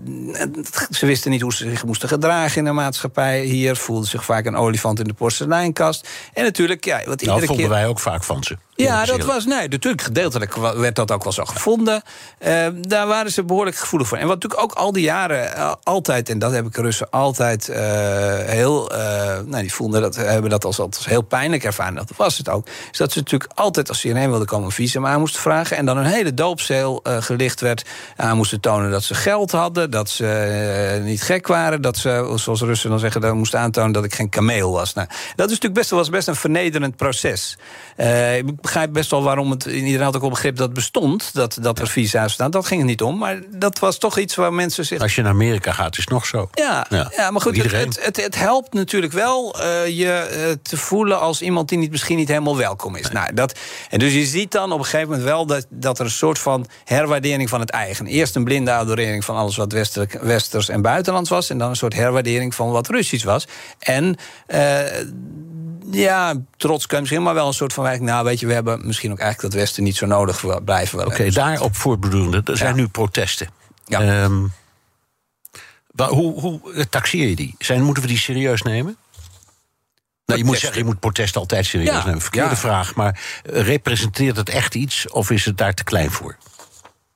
ze 0.91 1.07
wisten 1.07 1.31
niet 1.31 1.41
hoe 1.41 1.53
ze 1.53 1.71
zich 1.71 1.85
moesten 1.85 2.09
gedragen 2.09 2.59
in 2.59 2.65
de 2.65 2.73
maatschappij. 2.73 3.45
Hier 3.45 3.77
voelden 3.77 4.09
zich 4.09 4.25
vaak 4.25 4.47
een 4.47 4.57
olifant 4.57 5.01
in 5.01 5.07
de 5.07 5.13
porseleinkast. 5.13 6.09
En 6.33 6.45
natuurlijk, 6.45 6.85
ja, 6.85 7.01
wat 7.05 7.23
nou, 7.23 7.39
vonden 7.39 7.57
keer... 7.57 7.69
wij 7.69 7.87
ook 7.87 7.99
vaak 7.99 8.25
van 8.25 8.43
ze. 8.43 8.57
Ja, 8.85 9.05
dat 9.05 9.25
was. 9.25 9.45
Nee, 9.45 9.69
natuurlijk, 9.69 10.03
gedeeltelijk 10.03 10.57
werd 10.57 10.97
dat 10.97 11.11
ook 11.11 11.23
wel 11.23 11.33
zo 11.33 11.45
gevonden. 11.45 12.03
Uh, 12.47 12.67
daar 12.81 13.07
waren 13.07 13.33
ze 13.33 13.45
behoorlijk 13.45 13.77
gevoelig 13.77 14.09
voor. 14.09 14.19
En 14.19 14.27
wat 14.27 14.43
natuurlijk 14.43 14.63
ook 14.63 14.73
al 14.73 14.93
die 14.93 15.03
jaren 15.03 15.57
uh, 15.57 15.73
altijd, 15.83 16.29
en 16.29 16.39
dat 16.39 16.53
heb 16.53 16.67
ik 16.67 16.77
Russen 16.77 17.11
altijd 17.11 17.69
uh, 17.69 17.77
heel. 18.39 18.91
nou, 19.47 19.61
die 19.61 19.73
voelden 19.73 20.01
dat, 20.01 20.17
hebben 20.17 20.51
dat 20.51 20.65
als, 20.65 20.81
als 20.81 21.07
heel 21.07 21.23
pijnlijk 21.23 21.65
ervaren. 21.65 21.95
Dat 21.95 22.11
was 22.17 22.39
het 22.39 22.49
ook. 22.49 22.67
Is 22.91 22.99
dat 22.99 23.13
ze 23.13 23.19
natuurlijk 23.19 23.53
altijd, 23.55 23.89
als 23.89 24.01
ze 24.01 24.07
hierheen 24.07 24.29
wilden 24.29 24.47
komen, 24.47 24.67
een 24.67 24.73
visum 24.73 25.07
aan 25.07 25.21
moesten 25.21 25.41
vragen. 25.41 25.77
En 25.77 25.87
dan 25.87 25.97
een 25.97 26.05
hele 26.05 26.35
doopzeel 26.35 27.01
gelicht 27.03 27.61
werd. 27.61 27.85
Aan 28.17 28.37
moesten 28.37 28.61
tonen 28.61 28.91
dat 28.91 29.03
ze 29.03 29.15
geld 29.15 29.51
hadden. 29.51 29.91
Dat 29.91 30.11
ze 30.11 31.01
niet 31.05 31.23
gek 31.23 31.47
waren. 31.47 31.83
Dat 31.83 31.97
ze, 31.97 32.33
zoals 32.35 32.61
Russen 32.61 32.91
dan 32.91 32.99
zeggen, 32.99 33.21
dat 33.21 33.35
moesten 33.35 33.61
aantonen 33.61 33.93
dat 33.93 34.05
ik 34.05 34.15
geen 34.15 34.29
kameel 34.29 34.73
was. 34.73 34.95
Nou, 34.95 35.09
dat 35.09 35.47
is 35.51 35.53
natuurlijk 35.53 35.75
best, 35.75 35.91
was 35.91 36.09
best 36.09 36.29
een 36.29 36.37
vernederend 36.37 36.97
proces. 36.97 37.59
ik 38.37 38.68
begrijp 38.69 38.93
best 38.93 39.11
wel 39.11 39.23
waarom 39.23 39.51
het 39.51 39.65
iedereen 39.65 40.01
had 40.01 40.17
ook 40.17 40.23
al 40.23 40.29
begrip 40.29 40.57
dat 40.57 40.73
bestond. 40.73 41.35
Dat, 41.35 41.59
dat 41.61 41.79
er 41.79 41.89
visa's 41.89 42.33
staan. 42.33 42.51
Dat 42.51 42.67
ging 42.67 42.81
het 42.81 42.89
niet 42.89 43.03
om. 43.03 43.19
Maar 43.19 43.41
dat 43.51 43.79
was 43.79 43.99
toch 43.99 44.19
iets 44.19 44.35
waar 44.35 44.53
mensen 44.53 44.87
zich. 44.87 45.01
Als 45.01 45.15
je 45.15 45.23
naar 45.23 45.31
Amerika 45.31 45.73
gaat, 45.73 45.93
is 45.93 45.99
het 45.99 46.09
nog 46.09 46.27
zo. 46.27 46.49
Ja, 46.53 46.87
ja. 46.91 47.31
maar 47.31 47.41
goed, 47.41 47.57
het, 47.57 47.73
het, 47.73 48.05
het, 48.05 48.17
het, 48.17 48.35
helpt 48.35 48.75
natuurlijk 48.75 49.13
wel 49.13 49.57
uh, 49.61 49.87
je 49.87 50.47
uh, 50.49 50.55
te 50.63 50.77
voelen 50.77 51.21
als 51.21 51.43
iemand 51.43 51.69
die 51.69 51.79
niet, 51.79 51.91
misschien 51.91 52.17
niet 52.17 52.29
helemaal 52.29 52.57
welkom 52.57 52.97
is. 52.97 53.11
Nou, 53.11 53.35
dat, 53.35 53.59
en 53.91 53.99
dus 53.99 54.13
je 54.13 54.25
ziet 54.25 54.53
dan 54.53 54.73
op 54.73 54.79
een 54.79 54.85
gegeven 54.85 55.09
moment 55.09 55.27
wel 55.27 55.47
dat, 55.47 55.67
dat 55.71 55.99
er 55.99 56.05
een 56.05 56.11
soort 56.11 56.39
van 56.39 56.67
herwaardering 56.85 57.49
van 57.49 57.61
het 57.61 57.71
eigen. 57.71 58.07
Eerst 58.07 58.37
een 58.37 58.45
blinde 58.45 58.71
adorering 58.71 59.25
van 59.25 59.37
alles 59.37 59.57
wat 59.57 59.73
wester, 59.73 60.09
westers 60.21 60.69
en 60.69 60.83
buitenlands 60.83 61.31
was. 61.31 61.51
En 61.51 61.59
dan 61.59 61.71
een 61.71 61.77
soort 61.77 61.95
herwaardering 61.95 62.55
van 62.55 62.71
wat 62.71 62.89
Russisch 62.89 63.25
was. 63.25 63.47
En 63.79 64.17
uh, 64.49 64.81
ja, 65.91 66.35
trots 66.57 66.87
kan 66.87 67.01
misschien, 67.01 67.23
maar 67.23 67.35
wel 67.35 67.47
een 67.47 67.53
soort 67.53 67.73
van 67.73 67.85
wijk. 67.85 68.01
Nou, 68.01 68.25
weet 68.25 68.41
je, 68.41 68.47
we 68.47 68.53
hebben 68.59 68.87
misschien 68.87 69.13
ook 69.13 69.19
eigenlijk 69.19 69.53
dat 69.53 69.63
Westen 69.63 69.83
niet 69.83 69.97
zo 69.97 70.07
nodig 70.07 70.65
blijven. 70.65 70.99
Oké, 70.99 71.09
okay, 71.09 71.31
daarop 71.31 71.77
voortbedoelende. 71.77 72.43
Er 72.45 72.57
zijn 72.57 72.77
nu 72.77 72.89
protesten. 72.89 73.49
Ja. 73.85 74.25
Um, 74.25 74.53
hoe, 76.07 76.41
hoe 76.41 76.89
taxeer 76.91 77.29
je 77.29 77.37
die? 77.37 77.55
Zijn, 77.59 77.83
moeten 77.83 78.03
we 78.03 78.09
die 78.09 78.19
serieus 78.19 78.63
nemen? 78.63 78.97
Nou, 80.27 80.41
je 80.41 80.47
moet 80.47 80.59
zeggen, 80.59 80.79
je 80.79 80.85
moet 80.85 81.01
protesten 81.01 81.41
altijd 81.41 81.67
serieus 81.67 81.89
ja, 81.89 82.05
nemen. 82.05 82.21
Verkeerde 82.21 82.49
ja. 82.49 82.57
vraag. 82.57 82.95
Maar 82.95 83.21
representeert 83.45 84.37
het 84.37 84.49
echt 84.49 84.75
iets 84.75 85.09
of 85.09 85.31
is 85.31 85.45
het 85.45 85.59
daar 85.59 85.75
te 85.75 85.85
klein 85.85 86.11
voor? 86.11 86.37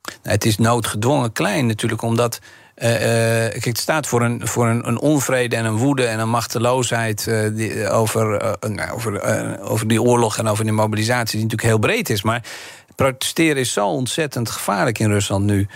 Nou, 0.03 0.35
het 0.35 0.45
is 0.45 0.59
noodgedwongen 0.59 1.33
klein 1.33 1.67
natuurlijk, 1.67 2.03
omdat 2.03 2.39
uh, 2.77 2.89
kijk, 2.89 3.65
het 3.65 3.79
staat 3.79 4.07
voor, 4.07 4.23
een, 4.23 4.47
voor 4.47 4.69
een, 4.69 4.89
een, 4.89 4.99
onvrede 4.99 5.57
en 5.57 5.65
een 5.65 5.77
woede 5.77 6.05
en 6.07 6.19
een 6.19 6.29
machteloosheid 6.29 7.31
die, 7.53 7.89
over, 7.89 8.57
nou, 8.61 8.91
over, 8.91 9.61
over 9.61 9.89
die 9.89 10.03
oorlog 10.03 10.39
en 10.39 10.49
over 10.49 10.65
die 10.65 10.73
mobilisatie, 10.73 11.39
die 11.39 11.43
natuurlijk 11.43 11.69
heel 11.69 11.79
breed 11.79 12.11
is. 12.11 12.23
Maar 12.23 12.43
protesteren 12.95 13.57
is 13.57 13.73
zo 13.73 13.89
ontzettend 13.89 14.51
gevaarlijk 14.51 14.99
in 14.99 15.11
Rusland 15.11 15.45
nu. 15.45 15.69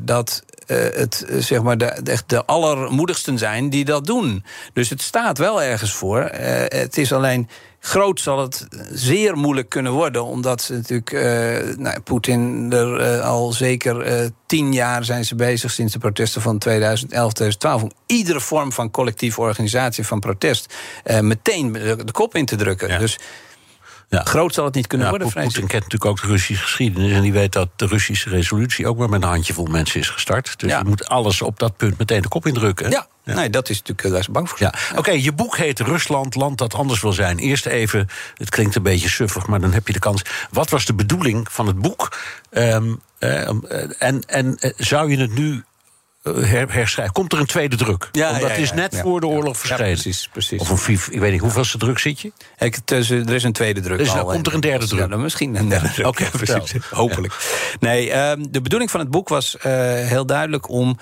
Dat 0.00 0.42
het 0.66 1.26
zeg 1.38 1.62
maar 1.62 1.78
de, 1.78 1.84
echt 1.84 2.28
de 2.28 2.44
allermoedigsten 2.44 3.38
zijn 3.38 3.70
die 3.70 3.84
dat 3.84 4.06
doen. 4.06 4.44
Dus 4.72 4.90
het 4.90 5.02
staat 5.02 5.38
wel 5.38 5.62
ergens 5.62 5.92
voor. 5.92 6.20
het 6.68 6.98
is 6.98 7.12
alleen 7.12 7.48
Groot 7.80 8.20
zal 8.20 8.40
het 8.42 8.66
zeer 8.92 9.36
moeilijk 9.36 9.68
kunnen 9.68 9.92
worden, 9.92 10.24
omdat 10.24 10.62
ze 10.62 10.72
natuurlijk 10.72 11.12
uh, 11.12 11.76
nou, 11.76 12.00
Poetin 12.00 12.72
er 12.72 13.16
uh, 13.16 13.24
al 13.24 13.52
zeker 13.52 14.22
uh, 14.22 14.28
tien 14.46 14.72
jaar 14.72 15.04
zijn 15.04 15.24
ze 15.24 15.34
bezig 15.34 15.70
sinds 15.70 15.92
de 15.92 15.98
protesten 15.98 16.42
van 16.42 16.58
2011, 16.58 17.32
2012 17.32 17.82
om 17.82 17.90
iedere 18.06 18.40
vorm 18.40 18.72
van 18.72 18.90
collectieve 18.90 19.40
organisatie 19.40 20.06
van 20.06 20.20
protest 20.20 20.74
meteen 21.20 21.72
de, 21.72 22.04
de, 22.04 22.12
kop 22.12 22.34
in 22.34 22.44
te 22.44 22.56
drukken. 22.56 22.88
Ja. 22.88 22.98
Dus 22.98 23.18
ja. 24.08 24.22
Groot 24.24 24.54
zal 24.54 24.64
het 24.64 24.74
niet 24.74 24.86
kunnen 24.86 25.08
worden, 25.08 25.32
Poetin 25.32 25.66
kent 25.66 25.72
natuurlijk 25.82 26.04
ook 26.04 26.20
de 26.20 26.26
Russische 26.26 26.62
geschiedenis... 26.62 27.12
en 27.12 27.22
die 27.22 27.32
weet 27.32 27.52
dat 27.52 27.68
de 27.76 27.86
Russische 27.86 28.28
resolutie 28.28 28.86
ook 28.86 28.98
maar 28.98 29.08
met 29.08 29.22
een 29.22 29.28
handjevol 29.28 29.66
mensen 29.66 30.00
is 30.00 30.08
gestart. 30.08 30.58
Dus 30.58 30.72
je 30.72 30.84
moet 30.84 31.08
alles 31.08 31.42
op 31.42 31.58
dat 31.58 31.76
punt 31.76 31.98
meteen 31.98 32.22
de 32.22 32.28
kop 32.28 32.46
indrukken. 32.46 32.90
Ja, 32.90 33.06
ja. 33.24 33.34
Nee, 33.34 33.50
dat 33.50 33.68
is 33.68 33.78
natuurlijk, 33.78 34.08
daar 34.08 34.18
is 34.18 34.28
bang 34.28 34.48
voor. 34.48 34.58
Ja. 34.60 34.74
Oké, 34.96 35.10
je 35.10 35.32
boek 35.32 35.56
heet 35.56 35.80
Rusland, 35.80 36.34
land 36.34 36.58
dat 36.58 36.74
anders 36.74 37.00
wil 37.00 37.12
zijn. 37.12 37.38
Eerst 37.38 37.66
even, 37.66 38.08
het 38.34 38.50
klinkt 38.50 38.74
een 38.74 38.82
beetje 38.82 39.08
suffig, 39.08 39.46
maar 39.46 39.60
dan 39.60 39.72
heb 39.72 39.86
je 39.86 39.92
de 39.92 39.98
kans. 39.98 40.22
Wat 40.50 40.70
was 40.70 40.84
de 40.84 40.94
bedoeling 40.94 41.52
van 41.52 41.66
het 41.66 41.78
boek? 41.78 42.18
Um, 42.50 43.00
uh, 43.18 43.48
en, 43.98 44.22
en 44.26 44.58
zou 44.76 45.10
je 45.10 45.16
het 45.16 45.34
nu 45.34 45.64
herschrijven. 46.68 47.14
Komt 47.14 47.32
er 47.32 47.38
een 47.38 47.46
tweede 47.46 47.76
druk? 47.76 48.08
Ja, 48.12 48.30
Want 48.30 48.40
dat 48.40 48.50
ja, 48.50 48.56
ja, 48.56 48.62
is 48.62 48.72
net 48.72 49.00
voor 49.02 49.20
de 49.20 49.26
oorlog 49.26 49.58
verschenen. 49.58 49.92
precies, 49.92 50.28
precies. 50.32 50.60
Of 50.60 50.70
een 50.70 50.78
vijf, 50.78 51.08
ik 51.08 51.20
weet 51.20 51.32
niet, 51.32 51.40
hoeveelste 51.40 51.78
druk 51.78 51.98
zit 51.98 52.20
je? 52.20 52.32
Ik, 52.58 52.78
er 52.84 53.32
is 53.34 53.42
een 53.42 53.52
tweede 53.52 53.80
druk 53.80 53.98
dus 53.98 54.14
al. 54.14 54.24
komt 54.24 54.46
er 54.46 54.54
een 54.54 54.60
derde 54.60 54.86
druk? 54.86 55.16
misschien 55.16 55.56
een 55.56 55.68
derde 55.68 55.90
druk. 55.90 56.06
Oké, 56.06 56.30
precies. 56.30 56.74
Hopelijk. 56.90 57.34
Nee, 57.80 58.16
um, 58.16 58.52
de 58.52 58.60
bedoeling 58.60 58.90
van 58.90 59.00
het 59.00 59.10
boek 59.10 59.28
was 59.28 59.56
uh, 59.56 59.62
heel 59.92 60.26
duidelijk 60.26 60.68
om... 60.68 60.98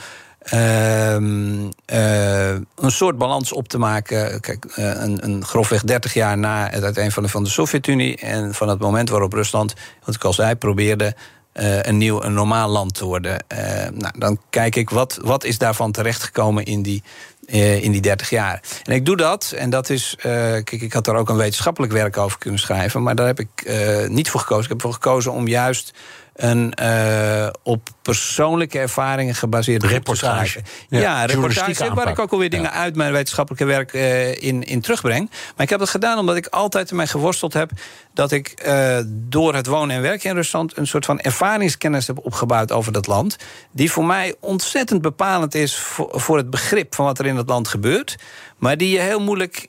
Uh, 0.54 1.16
uh, 1.16 2.48
een 2.76 2.90
soort 2.90 3.18
balans 3.18 3.52
op 3.52 3.68
te 3.68 3.78
maken. 3.78 4.40
Kijk, 4.40 4.64
uh, 4.64 4.76
een, 4.76 5.24
een 5.24 5.44
grofweg 5.44 5.82
30 5.82 6.14
jaar 6.14 6.38
na 6.38 6.68
het 6.70 6.84
uiteenvallen 6.84 7.30
van 7.30 7.44
de 7.44 7.50
Sovjet-Unie... 7.50 8.16
en 8.16 8.54
van 8.54 8.68
het 8.68 8.78
moment 8.78 9.08
waarop 9.08 9.32
Rusland, 9.32 9.74
wat 10.04 10.14
ik 10.14 10.24
al 10.24 10.32
zei, 10.32 10.54
probeerde 10.54 11.14
uh, 11.60 11.82
een 11.82 11.96
nieuw, 11.96 12.22
een 12.22 12.34
normaal 12.34 12.68
land 12.68 12.94
te 12.94 13.04
worden. 13.04 13.44
Uh, 13.52 13.58
nou, 13.92 14.18
dan 14.18 14.38
kijk 14.50 14.76
ik 14.76 14.90
wat, 14.90 15.18
wat 15.22 15.44
is 15.44 15.58
daarvan 15.58 15.92
terechtgekomen 15.92 16.64
in 16.64 16.82
die, 16.82 17.02
uh, 17.46 17.82
in 17.82 17.92
die 17.92 18.00
30 18.00 18.30
jaar. 18.30 18.62
En 18.84 18.92
ik 18.92 19.06
doe 19.06 19.16
dat, 19.16 19.52
en 19.56 19.70
dat 19.70 19.90
is. 19.90 20.14
kijk, 20.20 20.72
ik 20.72 20.92
had 20.92 21.04
daar 21.04 21.16
ook 21.16 21.28
een 21.28 21.36
wetenschappelijk 21.36 21.92
werk 21.92 22.16
over 22.16 22.38
kunnen 22.38 22.60
schrijven, 22.60 23.02
maar 23.02 23.14
daar 23.14 23.26
heb 23.26 23.40
ik 23.40 23.70
niet 24.08 24.30
voor 24.30 24.40
gekozen. 24.40 24.62
Ik 24.62 24.68
heb 24.68 24.76
ervoor 24.76 24.92
gekozen 24.92 25.32
om 25.32 25.48
juist 25.48 25.92
een 26.36 26.72
uh, 26.82 27.48
op 27.62 27.88
persoonlijke 28.02 28.78
ervaringen 28.78 29.34
gebaseerde 29.34 29.86
reportage. 29.86 30.60
Ja, 30.88 31.00
ja 31.00 31.24
reportage 31.24 31.94
waar 31.94 32.08
ik 32.08 32.18
ook 32.18 32.32
alweer 32.32 32.50
dingen 32.50 32.70
ja. 32.70 32.76
uit 32.76 32.96
mijn 32.96 33.12
wetenschappelijke 33.12 33.64
werk 33.64 33.92
uh, 33.92 34.42
in, 34.42 34.62
in 34.62 34.80
terugbreng. 34.80 35.30
Maar 35.30 35.64
ik 35.64 35.70
heb 35.70 35.78
dat 35.78 35.90
gedaan 35.90 36.18
omdat 36.18 36.36
ik 36.36 36.46
altijd 36.46 36.90
ermee 36.90 37.06
geworsteld 37.06 37.52
heb 37.52 37.70
dat 38.14 38.32
ik 38.32 38.62
uh, 38.66 38.98
door 39.06 39.54
het 39.54 39.66
wonen 39.66 39.96
en 39.96 40.02
werken 40.02 40.30
in 40.30 40.36
Rusland 40.36 40.76
een 40.76 40.86
soort 40.86 41.04
van 41.04 41.20
ervaringskennis 41.20 42.06
heb 42.06 42.18
opgebouwd 42.22 42.72
over 42.72 42.92
dat 42.92 43.06
land. 43.06 43.36
Die 43.72 43.92
voor 43.92 44.04
mij 44.04 44.34
ontzettend 44.40 45.02
bepalend 45.02 45.54
is 45.54 45.76
voor, 45.76 46.20
voor 46.20 46.36
het 46.36 46.50
begrip 46.50 46.94
van 46.94 47.04
wat 47.04 47.18
er 47.18 47.26
in 47.26 47.36
dat 47.36 47.48
land 47.48 47.68
gebeurt. 47.68 48.16
Maar 48.56 48.76
die 48.76 48.90
je 48.90 49.00
heel 49.00 49.20
moeilijk 49.20 49.68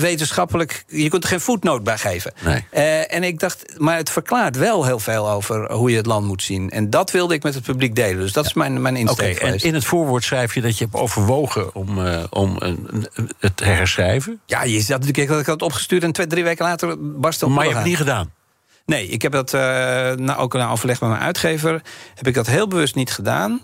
wetenschappelijk. 0.00 0.84
Je 0.86 1.08
kunt 1.08 1.22
er 1.22 1.28
geen 1.28 1.40
voetnoot 1.40 1.82
bij 1.82 1.98
geven. 1.98 2.32
Nee. 2.40 2.66
Uh, 2.72 3.14
en 3.14 3.22
ik 3.22 3.38
dacht, 3.40 3.64
maar 3.78 3.96
het 3.96 4.10
verklaart 4.10 4.56
wel 4.56 4.84
heel 4.84 4.98
veel 4.98 5.30
over 5.30 5.72
hoe 5.72 5.90
je 5.90 5.96
het 5.96 6.06
land 6.06 6.26
moet 6.26 6.42
zien. 6.42 6.70
En 6.70 6.90
dat 6.90 7.10
wilde 7.10 7.34
ik 7.34 7.42
met 7.42 7.54
het 7.54 7.62
publiek 7.62 7.94
delen. 7.94 8.16
Dus 8.16 8.32
dat 8.32 8.44
ja. 8.44 8.50
is 8.50 8.56
mijn, 8.56 8.82
mijn 8.82 8.96
insteek. 8.96 9.36
Oké, 9.36 9.46
en 9.46 9.58
in 9.58 9.74
het 9.74 9.84
voorwoord 9.84 10.24
schrijf 10.24 10.54
je 10.54 10.60
dat 10.60 10.78
je 10.78 10.84
hebt 10.84 10.96
overwogen 10.96 11.74
om, 11.74 11.98
uh, 11.98 12.24
om 12.30 12.56
een, 12.58 13.06
het 13.38 13.56
te 13.56 13.64
herschrijven. 13.64 14.40
Ja, 14.46 14.62
je 14.62 14.80
zat 14.80 15.00
natuurlijk, 15.00 15.30
ik 15.30 15.46
had 15.46 15.46
het 15.46 15.62
opgestuurd 15.62 16.02
en 16.02 16.12
twee, 16.12 16.26
drie 16.26 16.44
weken 16.44 16.64
later 16.64 16.96
barstte 16.98 17.48
Maar 17.48 17.64
je 17.64 17.70
hebt 17.70 17.82
het 17.82 17.88
niet 17.88 17.96
gedaan. 17.96 18.32
Nee, 18.86 19.08
ik 19.08 19.22
heb 19.22 19.32
dat 19.32 19.54
uh, 19.54 19.60
nou, 19.60 20.34
ook 20.34 20.52
na 20.52 20.70
overleg 20.70 21.00
met 21.00 21.10
mijn 21.10 21.22
uitgever. 21.22 21.82
heb 22.14 22.26
ik 22.26 22.34
dat 22.34 22.46
heel 22.46 22.68
bewust 22.68 22.94
niet 22.94 23.12
gedaan 23.12 23.60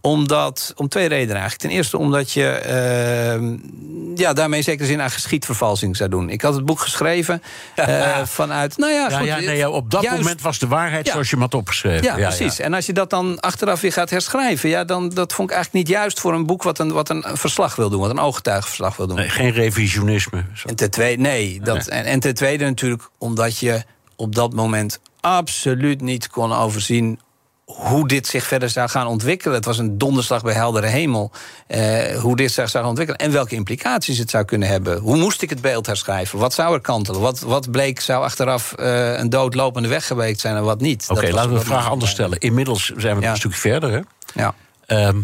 Omdat, 0.00 0.72
om 0.76 0.88
twee 0.88 1.08
redenen 1.08 1.32
eigenlijk. 1.40 1.60
Ten 1.60 1.70
eerste 1.70 1.98
omdat 1.98 2.32
je 2.32 2.62
uh, 2.66 4.16
ja, 4.16 4.32
daarmee 4.32 4.62
zeker 4.62 4.86
zin 4.86 5.00
aan 5.00 5.10
geschiedvervalsing 5.10 5.96
zou 5.96 6.10
doen. 6.10 6.30
Ik 6.30 6.40
had 6.42 6.54
het 6.54 6.64
boek 6.64 6.80
geschreven 6.80 7.42
uh, 7.76 8.18
vanuit. 8.38 8.76
Nou 8.76 8.92
ja, 8.92 9.08
Ja, 9.10 9.18
goed, 9.18 9.26
ja, 9.26 9.38
nee, 9.38 9.70
op 9.70 9.90
dat 9.90 10.02
juist- 10.02 10.18
moment 10.22 10.40
was 10.42 10.58
de 10.58 10.66
waarheid 10.66 11.06
Ja. 11.06 11.12
zoals 11.12 11.28
je 11.28 11.34
hem 11.34 11.44
had 11.44 11.54
opgeschreven. 11.54 12.04
Ja, 12.04 12.14
precies. 12.14 12.58
En 12.58 12.74
als 12.74 12.86
je 12.86 12.92
dat 12.92 13.10
dan 13.10 13.40
achteraf 13.40 13.80
weer 13.80 13.92
gaat 13.92 14.10
herschrijven, 14.10 14.68
ja, 14.68 14.84
dan 14.84 15.08
dat 15.08 15.32
vond 15.32 15.50
ik 15.50 15.56
eigenlijk 15.56 15.86
niet 15.86 15.96
juist 15.96 16.20
voor 16.20 16.34
een 16.34 16.46
boek 16.46 16.62
wat 16.62 16.78
een, 16.78 16.92
wat 16.92 17.08
een 17.08 17.24
verslag 17.32 17.76
wil 17.76 17.90
doen, 17.90 18.00
wat 18.00 18.10
een 18.10 18.18
ooggetuigenverslag 18.18 18.96
wil 18.96 19.06
doen. 19.06 19.16
Nee, 19.16 19.28
geen 19.28 19.50
revisionisme. 19.52 20.44
En 20.64 20.74
ten 20.76 20.90
tweede, 20.90 21.22
nee. 21.22 21.60
Dat, 21.62 21.86
En, 21.86 22.04
en 22.04 22.20
ten 22.20 22.34
tweede 22.34 22.64
natuurlijk 22.64 23.08
omdat 23.18 23.58
je 23.58 23.82
op 24.16 24.34
dat 24.34 24.54
moment 24.54 25.00
absoluut 25.20 26.00
niet 26.00 26.28
kon 26.28 26.52
overzien 26.52 27.20
hoe 27.68 28.08
dit 28.08 28.26
zich 28.26 28.44
verder 28.46 28.70
zou 28.70 28.88
gaan 28.88 29.06
ontwikkelen. 29.06 29.56
Het 29.56 29.64
was 29.64 29.78
een 29.78 29.98
donderslag 29.98 30.42
bij 30.42 30.54
heldere 30.54 30.86
hemel. 30.86 31.30
eh, 31.66 32.16
hoe 32.20 32.36
dit 32.36 32.52
zich 32.52 32.68
zou 32.68 32.82
gaan 32.82 32.88
ontwikkelen. 32.88 33.20
En 33.20 33.32
welke 33.32 33.54
implicaties 33.54 34.18
het 34.18 34.30
zou 34.30 34.44
kunnen 34.44 34.68
hebben. 34.68 34.98
Hoe 34.98 35.16
moest 35.16 35.42
ik 35.42 35.50
het 35.50 35.60
beeld 35.60 35.86
herschrijven? 35.86 36.38
Wat 36.38 36.54
zou 36.54 36.74
er 36.74 36.80
kantelen? 36.80 37.20
Wat, 37.20 37.40
wat 37.40 37.70
bleek 37.70 38.00
zou 38.00 38.22
achteraf 38.24 38.72
eh, 38.72 39.18
een 39.18 39.30
doodlopende 39.30 39.88
weg 39.88 40.06
geweest 40.06 40.40
zijn 40.40 40.56
en 40.56 40.62
wat 40.64 40.80
niet? 40.80 41.06
Oké, 41.08 41.30
laten 41.32 41.52
we 41.52 41.58
de 41.58 41.64
vraag 41.64 41.88
anders 41.90 42.10
stellen. 42.10 42.38
Inmiddels 42.38 42.92
zijn 42.96 43.18
we 43.18 43.26
een 43.26 43.36
stuk 43.36 43.54
verder. 43.54 43.90
Hè? 43.92 44.00
Ja. 44.34 44.54
Ehm, 44.86 45.20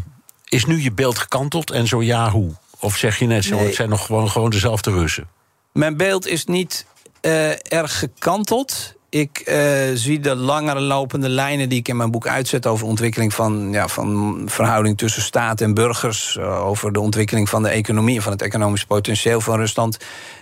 is 0.49 0.65
nu 0.65 0.83
je 0.83 0.93
beeld 0.93 1.19
gekanteld 1.19 1.71
en 1.71 1.87
zo 1.87 2.03
ja, 2.03 2.31
hoe? 2.31 2.51
Of 2.79 2.97
zeg 2.97 3.19
je 3.19 3.27
net 3.27 3.45
zo, 3.45 3.55
Nee. 3.57 3.67
het 3.67 3.75
zijn 3.75 3.89
nog 3.89 4.07
gewoon, 4.07 4.31
gewoon 4.31 4.51
dezelfde 4.51 4.91
Russen? 4.91 5.29
Mijn 5.73 5.97
beeld 5.97 6.27
is 6.27 6.45
niet 6.45 6.87
eh, 7.21 7.73
erg 7.73 7.99
gekanteld. 7.99 8.94
Ik 9.15 9.39
eh, 9.39 9.59
zie 9.95 10.21
de 10.21 10.35
langere 10.35 10.81
lopende 10.81 11.29
lijnen 11.29 11.69
die 11.69 11.79
ik 11.79 11.89
in 11.89 11.97
mijn 11.97 12.11
boek 12.11 12.27
uitzet 12.27 12.67
over 12.67 12.87
ontwikkeling 12.87 13.35
van, 13.35 13.73
ja, 13.73 13.89
van 13.89 14.43
verhouding 14.47 14.99
tussen 14.99 15.23
staat 15.23 15.61
en 15.61 15.75
burgers. 15.75 16.37
eh, 16.37 16.67
over 16.67 16.93
de 16.93 17.01
ontwikkeling 17.01 17.49
van 17.49 17.63
de 17.63 17.69
economie 17.69 18.17
en 18.17 18.23
van 18.23 18.33
het 18.33 18.43
economisch 18.43 18.85
potentieel 18.85 19.41
van 19.41 19.57
Rusland. 19.57 19.97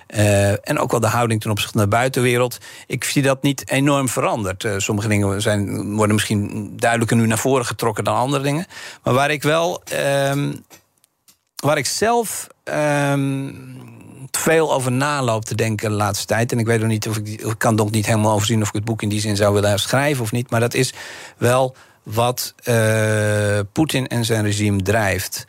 eh, 0.06 0.68
en 0.68 0.78
ook 0.78 0.90
wel 0.90 1.00
de 1.00 1.06
houding 1.06 1.40
ten 1.40 1.50
opzichte 1.50 1.78
van 1.78 1.82
de 1.82 1.96
buitenwereld. 1.96 2.58
Ik 2.86 3.04
zie 3.04 3.22
dat 3.22 3.42
niet 3.42 3.70
enorm 3.70 4.08
veranderd. 4.08 4.68
Sommige 4.76 5.08
dingen 5.08 5.42
zijn, 5.42 5.94
worden 5.94 6.14
misschien 6.14 6.72
duidelijker 6.76 7.16
nu 7.16 7.26
naar 7.26 7.38
voren 7.38 7.66
getrokken 7.66 8.04
dan 8.04 8.16
andere 8.16 8.42
dingen. 8.42 8.66
Maar 9.02 9.14
waar 9.14 9.30
ik 9.30 9.42
wel. 9.42 9.82
ehm, 9.84 10.52
waar 11.56 11.78
ik 11.78 11.86
zelf 11.86 12.46
ehm, 12.64 13.50
veel 14.38 14.72
over 14.72 14.92
naloop 14.92 15.44
te 15.44 15.54
denken 15.54 15.90
de 15.90 15.96
laatste 15.96 16.26
tijd. 16.26 16.52
En 16.52 16.58
ik 16.58 16.66
weet 16.66 16.80
nog 16.80 16.88
niet 16.88 17.08
of 17.08 17.16
ik, 17.16 17.28
ik 17.28 17.54
kan 17.58 17.74
nog 17.74 17.90
niet 17.90 18.06
helemaal 18.06 18.32
overzien 18.32 18.62
of 18.62 18.68
ik 18.68 18.74
het 18.74 18.84
boek 18.84 19.02
in 19.02 19.08
die 19.08 19.20
zin 19.20 19.36
zou 19.36 19.54
willen 19.54 19.78
schrijven 19.78 20.22
of 20.22 20.32
niet. 20.32 20.50
Maar 20.50 20.60
dat 20.60 20.74
is 20.74 20.92
wel 21.36 21.76
wat 22.02 22.54
eh, 22.62 23.58
Poetin 23.72 24.06
en 24.06 24.24
zijn 24.24 24.44
regime 24.44 24.82
drijft. 24.82 25.46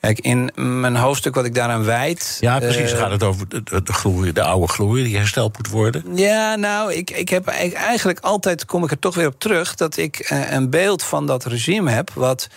Kijk, 0.00 0.20
in 0.20 0.50
mijn 0.80 0.96
hoofdstuk 0.96 1.34
wat 1.34 1.44
ik 1.44 1.54
daaraan 1.54 1.84
wijd. 1.84 2.36
Ja, 2.40 2.58
precies. 2.58 2.92
eh, 2.92 2.98
gaat 2.98 3.10
het 3.10 3.22
over 3.22 3.48
de, 3.48 3.62
de, 3.82 3.92
glorie, 3.92 4.32
de 4.32 4.42
oude 4.42 4.68
glorie 4.68 5.04
die 5.04 5.16
hersteld 5.16 5.56
moet 5.56 5.68
worden? 5.68 6.16
ja, 6.16 6.54
nou, 6.56 6.92
ik, 6.92 7.10
ik 7.10 7.28
heb 7.28 7.46
eigenlijk- 7.46 7.84
eigenlijk 7.86 8.18
altijd, 8.20 8.64
kom 8.64 8.84
ik 8.84 8.90
er 8.90 8.98
toch 8.98 9.14
weer 9.14 9.26
op 9.26 9.38
terug... 9.40 9.74
dat 9.74 9.96
ik 9.96 10.18
eh, 10.18 10.50
een 10.52 10.70
beeld 10.70 11.02
van 11.02 11.26
dat 11.26 11.44
regime 11.44 11.90
heb... 11.90 12.10
wat 12.14 12.48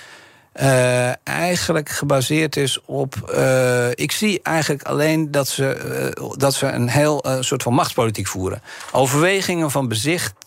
eh, 0.52 1.28
eigenlijk 1.28 1.90
gebaseerd 1.90 2.56
is 2.56 2.82
op... 2.86 3.16
eh, 3.34 3.90
ik 3.90 4.12
zie 4.12 4.40
eigenlijk 4.44 4.84
alleen 4.84 5.32
dat 5.32 5.48
ze, 5.48 5.74
eh, 5.74 6.30
dat 6.38 6.54
ze 6.54 6.66
een 6.66 6.90
heel 6.90 7.26
soort 7.40 7.64
van 7.64 7.74
machtspolitiek 7.74 8.28
voeren. 8.28 8.62
Overwegingen 8.92 9.72
van 9.72 9.88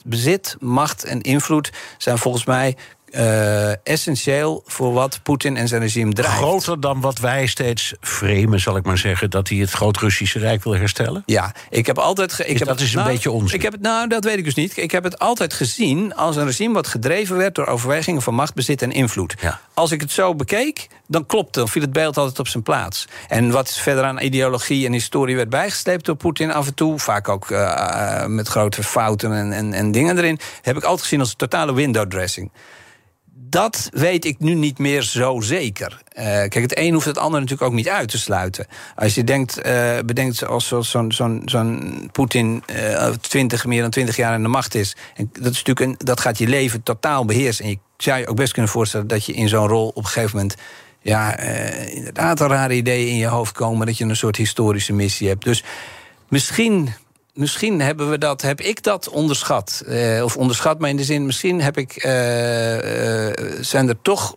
bezit, 0.04 0.56
macht 0.58 1.04
en 1.04 1.20
invloed... 1.20 1.72
zijn 1.98 2.18
volgens 2.18 2.44
mij 2.44 2.76
eh, 3.12 3.86
essentieel 3.86 4.62
voor 4.66 4.92
wat 4.92 5.20
Poetin 5.22 5.56
en 5.56 5.68
zijn 5.68 5.80
regime 5.80 6.12
drijft. 6.12 6.36
Groter 6.36 6.80
dan 6.80 7.00
wat 7.00 7.18
wij 7.18 7.46
steeds 7.46 7.94
framen, 8.00 8.60
zal 8.60 8.76
ik 8.76 8.84
maar 8.84 8.98
zeggen... 8.98 9.30
dat 9.30 9.48
hij 9.48 9.58
het 9.58 9.70
Groot-Russische 9.70 10.38
Rijk 10.38 10.64
wil 10.64 10.74
herstellen? 10.74 11.22
Ja, 11.26 11.54
ik 11.70 11.86
heb 11.86 11.98
altijd. 11.98 12.32
ge- 12.32 12.42
Ik 12.42 12.48
Is 12.52 12.58
heb 12.58 12.68
dat 12.68 12.78
het- 12.78 12.86
is 12.86 12.92
een 12.94 12.98
nou, 13.00 13.10
beetje 13.12 13.30
onzin. 13.30 13.56
Ik 13.56 13.62
heb 13.62 13.72
het, 13.72 13.80
nou, 13.82 14.08
dat 14.08 14.24
weet 14.24 14.38
ik 14.38 14.44
dus 14.44 14.54
niet. 14.54 14.76
Ik 14.76 14.90
heb 14.90 15.04
het 15.04 15.18
altijd 15.18 15.52
gezien 15.52 16.14
als 16.14 16.36
een 16.36 16.44
regime 16.46 16.74
wat 16.74 16.86
gedreven 16.86 17.36
werd 17.36 17.54
door 17.54 17.66
overwegingen 17.66 18.22
van 18.22 18.34
macht, 18.34 18.54
bezit 18.54 18.82
en 18.82 18.92
invloed. 18.92 19.34
Als 19.74 19.90
ik 19.90 20.00
het 20.00 20.10
zo 20.12 20.34
bekeek, 20.34 20.86
dan 21.06 21.26
klopt, 21.26 21.54
dan 21.54 21.68
viel 21.68 21.82
het 21.82 21.92
beeld 21.92 22.16
altijd 22.16 22.38
op 22.38 22.48
zijn 22.48 22.62
plaats. 22.62 23.08
En 23.28 23.50
wat 23.50 23.72
verder 23.72 24.04
aan 24.04 24.20
ideologie 24.20 24.86
en 24.86 24.92
historie 24.92 25.36
werd 25.36 25.48
bijgesleept 25.50 26.04
door 26.04 26.16
Poetin 26.16 26.52
af 26.52 26.66
en 26.66 26.74
toe, 26.74 26.98
vaak 26.98 27.28
ook 27.28 27.50
eh, 27.50 27.62
eh, 28.22 28.26
met 28.26 28.48
grote 28.48 28.82
fouten 28.82 29.32
en, 29.32 29.52
en, 29.52 29.72
en 29.72 29.92
dingen 29.92 30.18
erin, 30.18 30.38
heb 30.62 30.76
ik 30.76 30.82
altijd 30.82 31.02
gezien 31.02 31.20
als 31.20 31.30
een 31.30 31.36
totale 31.36 31.74
window 31.74 32.10
dressing 32.10 32.50
dat 33.34 33.88
weet 33.92 34.24
ik 34.24 34.38
nu 34.38 34.54
niet 34.54 34.78
meer 34.78 35.02
zo 35.02 35.40
zeker. 35.40 36.02
Eh, 36.08 36.24
kijk, 36.24 36.54
het 36.54 36.78
een 36.78 36.92
hoeft 36.92 37.06
het 37.06 37.18
ander 37.18 37.40
natuurlijk 37.40 37.68
ook 37.68 37.76
niet 37.76 37.88
uit 37.88 38.08
te 38.08 38.18
sluiten. 38.18 38.66
Als 38.96 39.14
je 39.14 39.24
denkt, 39.24 39.60
eh, 39.60 39.98
bedenkt 40.06 40.36
zoals 40.36 40.68
zo'n 40.68 41.12
zo'n 41.12 41.42
zo'n 41.44 42.08
Poetin 42.12 42.62
eh 42.66 43.08
20, 43.08 43.66
meer 43.66 43.80
dan 43.80 43.90
20 43.90 44.16
jaar 44.16 44.32
aan 44.32 44.42
de 44.42 44.48
macht 44.48 44.74
is. 44.74 44.96
En 45.14 45.30
dat, 45.32 45.52
is 45.52 45.62
natuurlijk 45.64 45.80
een, 45.80 46.06
dat 46.06 46.20
gaat 46.20 46.38
je 46.38 46.46
leven 46.46 46.82
totaal 46.82 47.24
beheersen. 47.24 47.64
En 47.64 47.70
je 47.70 47.78
zou 47.96 48.18
je 48.18 48.26
ook 48.26 48.36
best 48.36 48.52
kunnen 48.52 48.70
voorstellen 48.70 49.06
dat 49.06 49.24
je 49.24 49.32
in 49.32 49.48
zo'n 49.48 49.68
rol 49.68 49.88
op 49.88 49.96
een 49.96 50.06
gegeven 50.06 50.36
moment. 50.36 50.56
Ja, 51.00 51.38
inderdaad 51.86 52.40
al 52.40 52.48
rare 52.48 52.74
ideeën 52.74 53.08
in 53.08 53.16
je 53.16 53.26
hoofd 53.26 53.52
komen. 53.52 53.86
Dat 53.86 53.98
je 53.98 54.04
een 54.04 54.16
soort 54.16 54.36
historische 54.36 54.92
missie 54.92 55.28
hebt. 55.28 55.44
Dus 55.44 55.64
misschien 56.28 56.92
Misschien 57.34 57.80
hebben 57.80 58.10
we 58.10 58.18
dat, 58.18 58.42
heb 58.42 58.60
ik 58.60 58.82
dat 58.82 59.08
onderschat. 59.08 59.82
Eh, 59.86 60.24
of 60.24 60.36
onderschat, 60.36 60.78
maar 60.78 60.90
in 60.90 60.96
de 60.96 61.04
zin, 61.04 61.26
misschien 61.26 61.60
heb 61.60 61.78
ik, 61.78 61.92
eh, 61.92 63.28
eh, 63.28 63.34
zijn 63.60 63.88
er 63.88 64.02
toch 64.02 64.34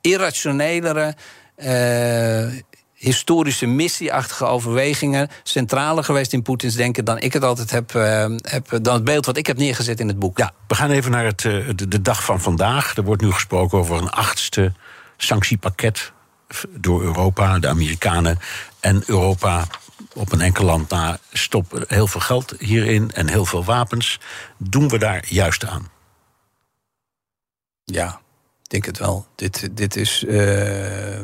irrationelere, 0.00 1.14
historische 2.94 3.66
missieachtige 3.66 4.44
overwegingen 4.44 5.28
centraler 5.42 6.04
geweest 6.04 6.32
in 6.32 6.42
Poetins 6.42 6.74
denken 6.74 7.04
dan 7.04 7.18
ik 7.18 7.32
het 7.32 7.44
altijd 7.44 7.70
heb, 7.70 7.92
heb 8.42 8.68
dan 8.82 8.94
het 8.94 9.04
beeld 9.04 9.26
wat 9.26 9.36
ik 9.36 9.46
heb 9.46 9.56
neergezet 9.56 10.00
in 10.00 10.08
het 10.08 10.18
boek. 10.18 10.38
Ja, 10.38 10.52
we 10.68 10.74
gaan 10.74 10.90
even 10.90 11.10
naar 11.10 11.24
het, 11.24 11.40
de, 11.88 12.02
dag 12.02 12.24
van 12.24 12.40
vandaag. 12.40 12.96
Er 12.96 13.04
wordt 13.04 13.22
nu 13.22 13.32
gesproken 13.32 13.78
over 13.78 13.96
een 13.96 14.10
achtste 14.10 14.72
sanctiepakket 15.16 16.12
door 16.68 17.02
Europa, 17.02 17.58
de 17.58 17.68
Amerikanen 17.68 18.38
en 18.80 19.02
Europa. 19.06 19.66
Op 20.14 20.32
een 20.32 20.40
enkel 20.40 20.64
land 20.64 20.90
na 20.90 21.18
stoppen 21.32 21.84
heel 21.88 22.06
veel 22.06 22.20
geld 22.20 22.54
hierin 22.58 23.10
en 23.12 23.28
heel 23.28 23.44
veel 23.44 23.64
wapens. 23.64 24.20
Doen 24.58 24.88
we 24.88 24.98
daar 24.98 25.24
juist 25.28 25.66
aan? 25.66 25.88
Ja, 27.84 28.20
ik 28.62 28.68
denk 28.70 28.84
het 28.84 28.98
wel. 28.98 29.26
Dit, 29.34 29.68
dit 29.76 29.96
is. 29.96 30.24
eh, 30.24 31.20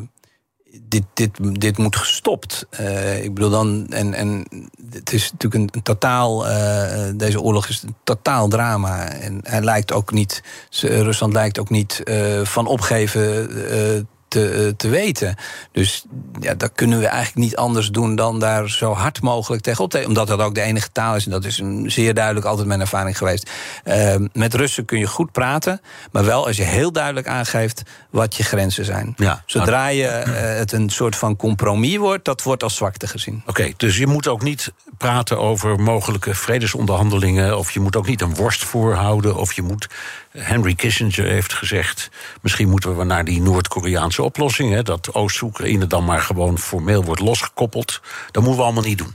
dit, 0.81 1.05
dit, 1.15 1.61
dit 1.61 1.79
moet 1.79 1.97
gestopt. 1.97 2.67
Eh, 2.71 3.25
ik 3.25 3.35
bedoel 3.35 3.51
dan. 3.51 3.87
En, 3.91 4.15
en 4.15 4.47
het 4.91 5.13
is 5.13 5.33
natuurlijk 5.33 5.75
een, 5.75 5.83
totaal. 5.83 6.49
eh, 6.49 7.11
deze 7.15 7.41
oorlog 7.41 7.69
is 7.69 7.83
een 7.83 7.95
totaal 8.05 8.49
drama. 8.49 9.09
En 9.09 9.41
hij 9.43 9.61
lijkt 9.63 9.93
ook 9.93 10.13
niet. 10.13 10.43
Rusland 10.81 11.33
lijkt 11.33 11.59
ook 11.59 11.71
niet 11.71 12.03
van 12.43 12.67
opgeven. 12.67 14.09
Eh, 14.29 14.41
te, 14.41 14.51
eh, 14.51 14.69
te 14.77 14.89
weten. 14.89 15.35
Dus 15.73 16.05
ja, 16.41 16.55
dat 16.55 16.73
kunnen 16.75 16.99
we 16.99 17.07
eigenlijk 17.07 17.47
niet 17.47 17.57
anders 17.57 17.91
doen 17.91 18.17
dan 18.17 18.39
daar 18.39 18.71
zo 18.71 18.93
hard 18.93 19.23
mogelijk 19.23 19.63
tegenop 19.63 19.91
te. 19.91 20.05
Omdat 20.07 20.29
dat 20.29 20.41
ook 20.41 20.55
de 20.55 20.61
enige 20.61 20.93
taal 20.93 21.17
is. 21.17 21.25
En 21.25 21.31
dat 21.31 21.45
is 21.45 21.59
een 21.59 21.91
zeer 21.91 22.15
duidelijk 22.15 22.47
altijd 22.47 22.67
mijn 22.67 22.81
ervaring 22.81 23.19
geweest. 23.19 23.51
Eh, 23.85 24.15
met 24.33 24.55
Russen 24.55 24.85
kun 24.85 24.99
je 24.99 25.07
goed 25.07 25.33
praten. 25.33 25.81
Maar 26.13 26.25
wel 26.25 26.47
als 26.47 26.57
je 26.57 26.63
heel 26.63 26.93
duidelijk 26.93 27.29
aangeeft 27.29 27.83
wat 28.11 28.37
je 28.37 28.43
grenzen 28.43 28.85
zijn. 28.85 29.15
Ja, 29.17 29.43
Zodra 29.47 29.87
je 29.87 30.07
eh, 30.07 30.59
het 30.59 30.73
een 30.73 30.91
soort 30.91 31.17
van 31.17 31.37
compromis 31.37 31.97
wordt, 31.97 32.25
dat 32.25 32.43
wordt 32.43 32.63
als 32.63 32.77
zwakte 32.77 33.07
gezien. 33.07 33.43
Oké, 33.47 33.73
dus 33.77 33.97
je 33.97 34.07
moet 34.07 34.29
ook 34.29 34.43
niet 34.43 34.73
praten 34.99 35.39
over 35.39 35.81
mogelijke 35.81 36.35
vredesonderhandelingen. 36.35 37.59
Of 37.59 37.71
je 37.71 37.81
moet 37.81 37.97
ook 37.97 38.07
niet 38.07 38.21
een 38.21 38.35
worst 38.35 38.65
voorhouden. 38.65 39.37
Of 39.37 39.53
je 39.53 39.63
moet. 39.63 39.89
Henry 40.31 40.75
Kissinger 40.75 41.25
heeft 41.25 41.53
gezegd. 41.53 42.09
Misschien 42.43 42.69
moeten 42.69 42.97
we 42.97 43.05
naar 43.05 43.25
die 43.25 43.43
Noord-Koreaanse 43.43 44.16
oplossing. 44.23 44.73
Hè, 44.73 44.83
dat 44.83 45.15
Oost-Oekraïne 45.15 45.87
dan 45.87 46.05
maar 46.05 46.21
gewoon 46.21 46.59
formeel 46.59 47.05
wordt 47.05 47.21
losgekoppeld. 47.21 48.01
Dat 48.31 48.43
moeten 48.43 48.61
we 48.61 48.67
allemaal 48.67 48.83
niet 48.83 48.99
doen. 48.99 49.15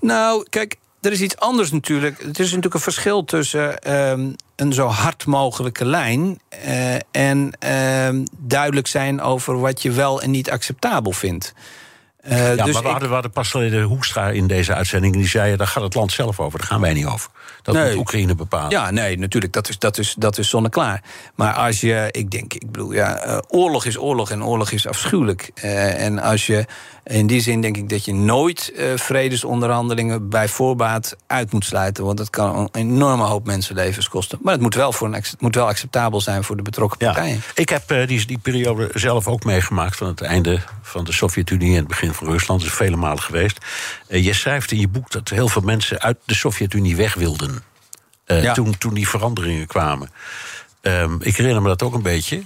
Nou, 0.00 0.46
kijk, 0.48 0.76
er 1.00 1.12
is 1.12 1.20
iets 1.20 1.36
anders 1.36 1.72
natuurlijk. 1.72 2.18
Het 2.18 2.38
is 2.38 2.46
natuurlijk 2.46 2.74
een 2.74 2.80
verschil 2.80 3.24
tussen 3.24 3.78
ehm, 3.78 4.32
een 4.56 4.72
zo 4.72 4.86
hard 4.86 5.26
mogelijke 5.26 5.84
lijn 5.84 6.40
eh, 6.48 6.94
en 7.10 7.52
ehm, 7.58 8.24
duidelijk 8.38 8.86
zijn 8.86 9.20
over 9.20 9.60
wat 9.60 9.82
je 9.82 9.90
wel 9.90 10.22
en 10.22 10.30
niet 10.30 10.50
acceptabel 10.50 11.12
vindt. 11.12 11.54
Uh, 12.28 12.54
ja, 12.56 12.64
dus 12.64 12.74
maar 12.74 12.82
we, 12.82 12.88
hadden, 12.88 13.08
we 13.08 13.14
hadden 13.14 13.32
pas 13.32 13.50
geleden 13.50 13.82
Hoekstra 13.82 14.28
in 14.28 14.46
deze 14.46 14.74
uitzending... 14.74 15.14
en 15.14 15.20
die 15.20 15.28
zei, 15.28 15.56
daar 15.56 15.66
gaat 15.66 15.82
het 15.82 15.94
land 15.94 16.12
zelf 16.12 16.40
over, 16.40 16.58
daar 16.58 16.68
gaan 16.68 16.80
wij 16.80 16.92
niet 16.92 17.06
over. 17.06 17.30
Dat 17.62 17.74
Nee. 17.74 17.88
moet 17.88 17.96
Oekraïne 17.96 18.34
bepalen. 18.34 18.70
Ja, 18.70 18.90
nee, 18.90 19.18
natuurlijk, 19.18 19.52
dat 19.52 19.68
is, 19.68 19.78
dat 19.78 19.98
is, 19.98 20.14
dat 20.18 20.38
is 20.38 20.48
zonneklaar. 20.48 21.02
Maar 21.34 21.52
als 21.54 21.80
je, 21.80 22.08
ik 22.10 22.30
denk, 22.30 22.54
ik 22.54 22.70
bedoel, 22.70 22.92
ja, 22.92 23.16
eh, 23.18 23.38
oorlog 23.48 23.84
is 23.84 23.98
oorlog 23.98 24.30
en 24.30 24.44
oorlog 24.44 24.70
is 24.70 24.86
afschuwelijk. 24.86 25.50
Eh, 25.54 26.04
en 26.04 26.18
als 26.18 26.46
je, 26.46 26.66
in 27.04 27.26
die 27.26 27.40
zin 27.40 27.60
denk 27.60 27.76
ik 27.76 27.88
dat 27.88 28.04
je 28.04 28.14
nooit 28.14 28.72
eh, 28.76 28.96
vredesonderhandelingen 28.96 30.28
bij 30.28 30.48
voorbaat 30.48 31.16
uit 31.26 31.52
moet 31.52 31.64
sluiten. 31.64 32.04
Want 32.04 32.18
dat 32.18 32.30
kan 32.30 32.56
een 32.56 32.68
enorme 32.72 33.24
hoop 33.24 33.46
mensenlevens 33.46 34.08
kosten. 34.08 34.38
Maar 34.42 34.52
het 34.52 34.62
moet 34.62 34.74
wel, 34.74 34.92
voor 34.92 35.14
een, 35.14 35.24
moet 35.38 35.54
wel 35.54 35.66
acceptabel 35.66 36.20
zijn 36.20 36.44
voor 36.44 36.56
de 36.56 36.62
betrokken 36.62 36.98
partijen. 36.98 37.42
Ik 37.54 37.68
heb 37.68 37.90
eh, 37.90 38.06
die, 38.06 38.26
die 38.26 38.38
periode 38.38 38.90
zelf 38.94 39.28
ook 39.28 39.44
meegemaakt... 39.44 39.96
van 39.96 40.06
het 40.06 40.20
einde 40.20 40.60
van 40.82 41.04
de 41.04 41.12
Sovjet-Unie 41.12 41.70
en 41.70 41.78
het 41.78 41.88
begin 41.88 42.14
van 42.14 42.26
Rusland. 42.26 42.60
Dat 42.60 42.68
is 42.70 42.76
vele 42.76 42.96
malen 42.96 43.22
geweest. 43.22 43.58
Eh, 44.06 44.24
je 44.24 44.32
schrijft 44.32 44.72
in 44.72 44.80
je 44.80 44.88
boek 44.88 45.10
dat 45.10 45.28
heel 45.28 45.48
veel 45.48 45.62
mensen 45.62 46.00
uit 46.00 46.18
de 46.24 46.34
Sovjet-Unie 46.34 46.96
weg 46.96 47.14
wilden. 47.14 47.62
Ja. 48.26 48.52
toen, 48.52 48.78
toen 48.78 48.94
die 48.94 49.08
veranderingen 49.08 49.66
kwamen. 49.66 50.10
Ehm, 50.80 51.16
ik 51.20 51.36
herinner 51.36 51.62
me 51.62 51.68
dat 51.68 51.82
ook 51.82 51.94
een 51.94 52.02
beetje. 52.02 52.42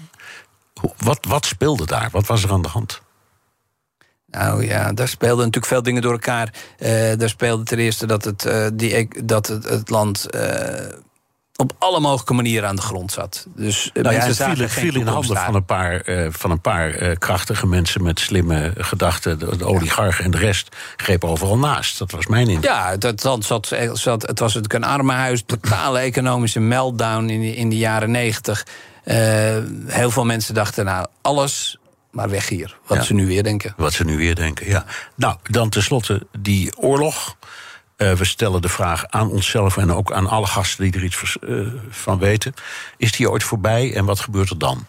Wat, 0.97 1.19
wat 1.29 1.47
speelde 1.47 1.87
daar? 1.87 2.09
Wat 2.13 2.27
was 2.27 2.43
er 2.43 2.53
aan 2.53 2.63
de 2.63 2.69
hand? 2.69 3.03
Nou 4.35 4.67
ja, 4.67 4.93
daar 4.93 5.09
speelden 5.09 5.37
natuurlijk 5.37 5.67
veel 5.73 5.83
dingen 5.83 6.03
door 6.03 6.13
elkaar. 6.13 6.53
Eh, 6.79 6.91
daar 7.17 7.29
speelde 7.29 7.65
ten 7.65 7.79
eerste 7.79 8.07
dat 8.07 8.25
het, 8.25 8.45
eh, 8.45 8.67
die, 8.73 8.95
ec- 8.95 9.29
dat 9.29 9.47
het, 9.47 9.69
het 9.69 9.91
land 9.91 10.31
eh, 10.31 10.97
op 11.57 11.73
alle 11.79 12.01
mogelijke 12.01 12.35
manieren 12.35 12.69
aan 12.69 12.77
de 12.77 12.83
grond 12.83 13.13
zat. 13.13 13.47
Dus 13.57 13.91
Nou 13.95 14.15
ja, 14.15 14.21
het 14.21 14.37
zagen 14.37 14.71
viel, 14.71 14.95
in 14.95 15.07
handen 15.07 15.37
van 15.37 15.55
een 15.55 15.65
paar, 15.65 16.03
van 16.31 16.51
een 16.51 16.61
paar 16.61 17.17
krachtige 17.17 17.67
mensen 17.67 18.03
met 18.03 18.21
slimme 18.21 18.73
gedachten. 18.77 19.39
De, 19.39 19.57
de 19.57 19.65
oligarchen 19.65 20.25
en 20.25 20.31
de 20.31 20.39
rest 20.39 20.77
greep 20.97 21.25
overal 21.25 21.59
naast. 21.59 21.99
Dat 21.99 22.11
was 22.11 22.27
mijn 22.27 22.49
indruk. 22.49 22.71
Ja, 22.71 22.97
dat 22.97 23.25
land 23.25 23.45
zat, 23.45 23.73
zat, 23.93 24.23
het 24.23 24.39
was 24.39 24.55
natuurlijk 24.55 24.85
een 24.85 24.91
armenhuis, 24.91 25.43
totale 25.47 25.99
economische 26.11 26.61
meltdown 26.61 27.29
in 27.29 27.41
de, 27.41 27.57
in 27.57 27.69
de 27.69 27.77
jaren 27.77 28.11
negentig. 28.11 28.67
Heel 29.87 30.11
veel 30.11 30.25
mensen 30.25 30.55
dachten, 30.55 30.85
nou, 30.85 31.07
alles 31.23 31.79
maar 32.15 32.29
weg 32.31 32.49
hier. 32.49 32.79
Wat 32.87 32.99
Ja. 32.99 33.03
ze 33.05 33.15
nu 33.15 33.27
weer 33.27 33.43
denken. 33.43 33.75
Wat 33.77 33.93
ze 33.93 34.05
nu 34.05 34.17
weer 34.17 34.35
denken, 34.35 34.67
ja. 34.67 34.85
Nou, 35.15 35.37
dan 35.43 35.69
tenslotte 35.69 36.27
die 36.39 36.77
oorlog. 36.79 37.37
Eh, 37.97 38.13
we 38.13 38.25
stellen 38.25 38.63
de 38.63 38.69
vraag 38.69 39.07
aan 39.07 39.31
onszelf 39.31 39.77
en 39.77 39.93
ook 39.93 40.13
aan 40.13 40.27
alle 40.27 40.47
gasten 40.47 40.85
die 40.85 40.93
er 40.93 41.05
iets 41.05 41.17
vers- 41.17 41.39
eh, 41.39 41.67
van 41.89 42.19
weten. 42.19 42.55
Is 42.97 43.13
die 43.13 43.31
ooit 43.31 43.43
voorbij 43.45 43.95
en 43.95 44.05
wat 44.05 44.21
gebeurt 44.21 44.51
er 44.51 44.59
dan? 44.59 44.87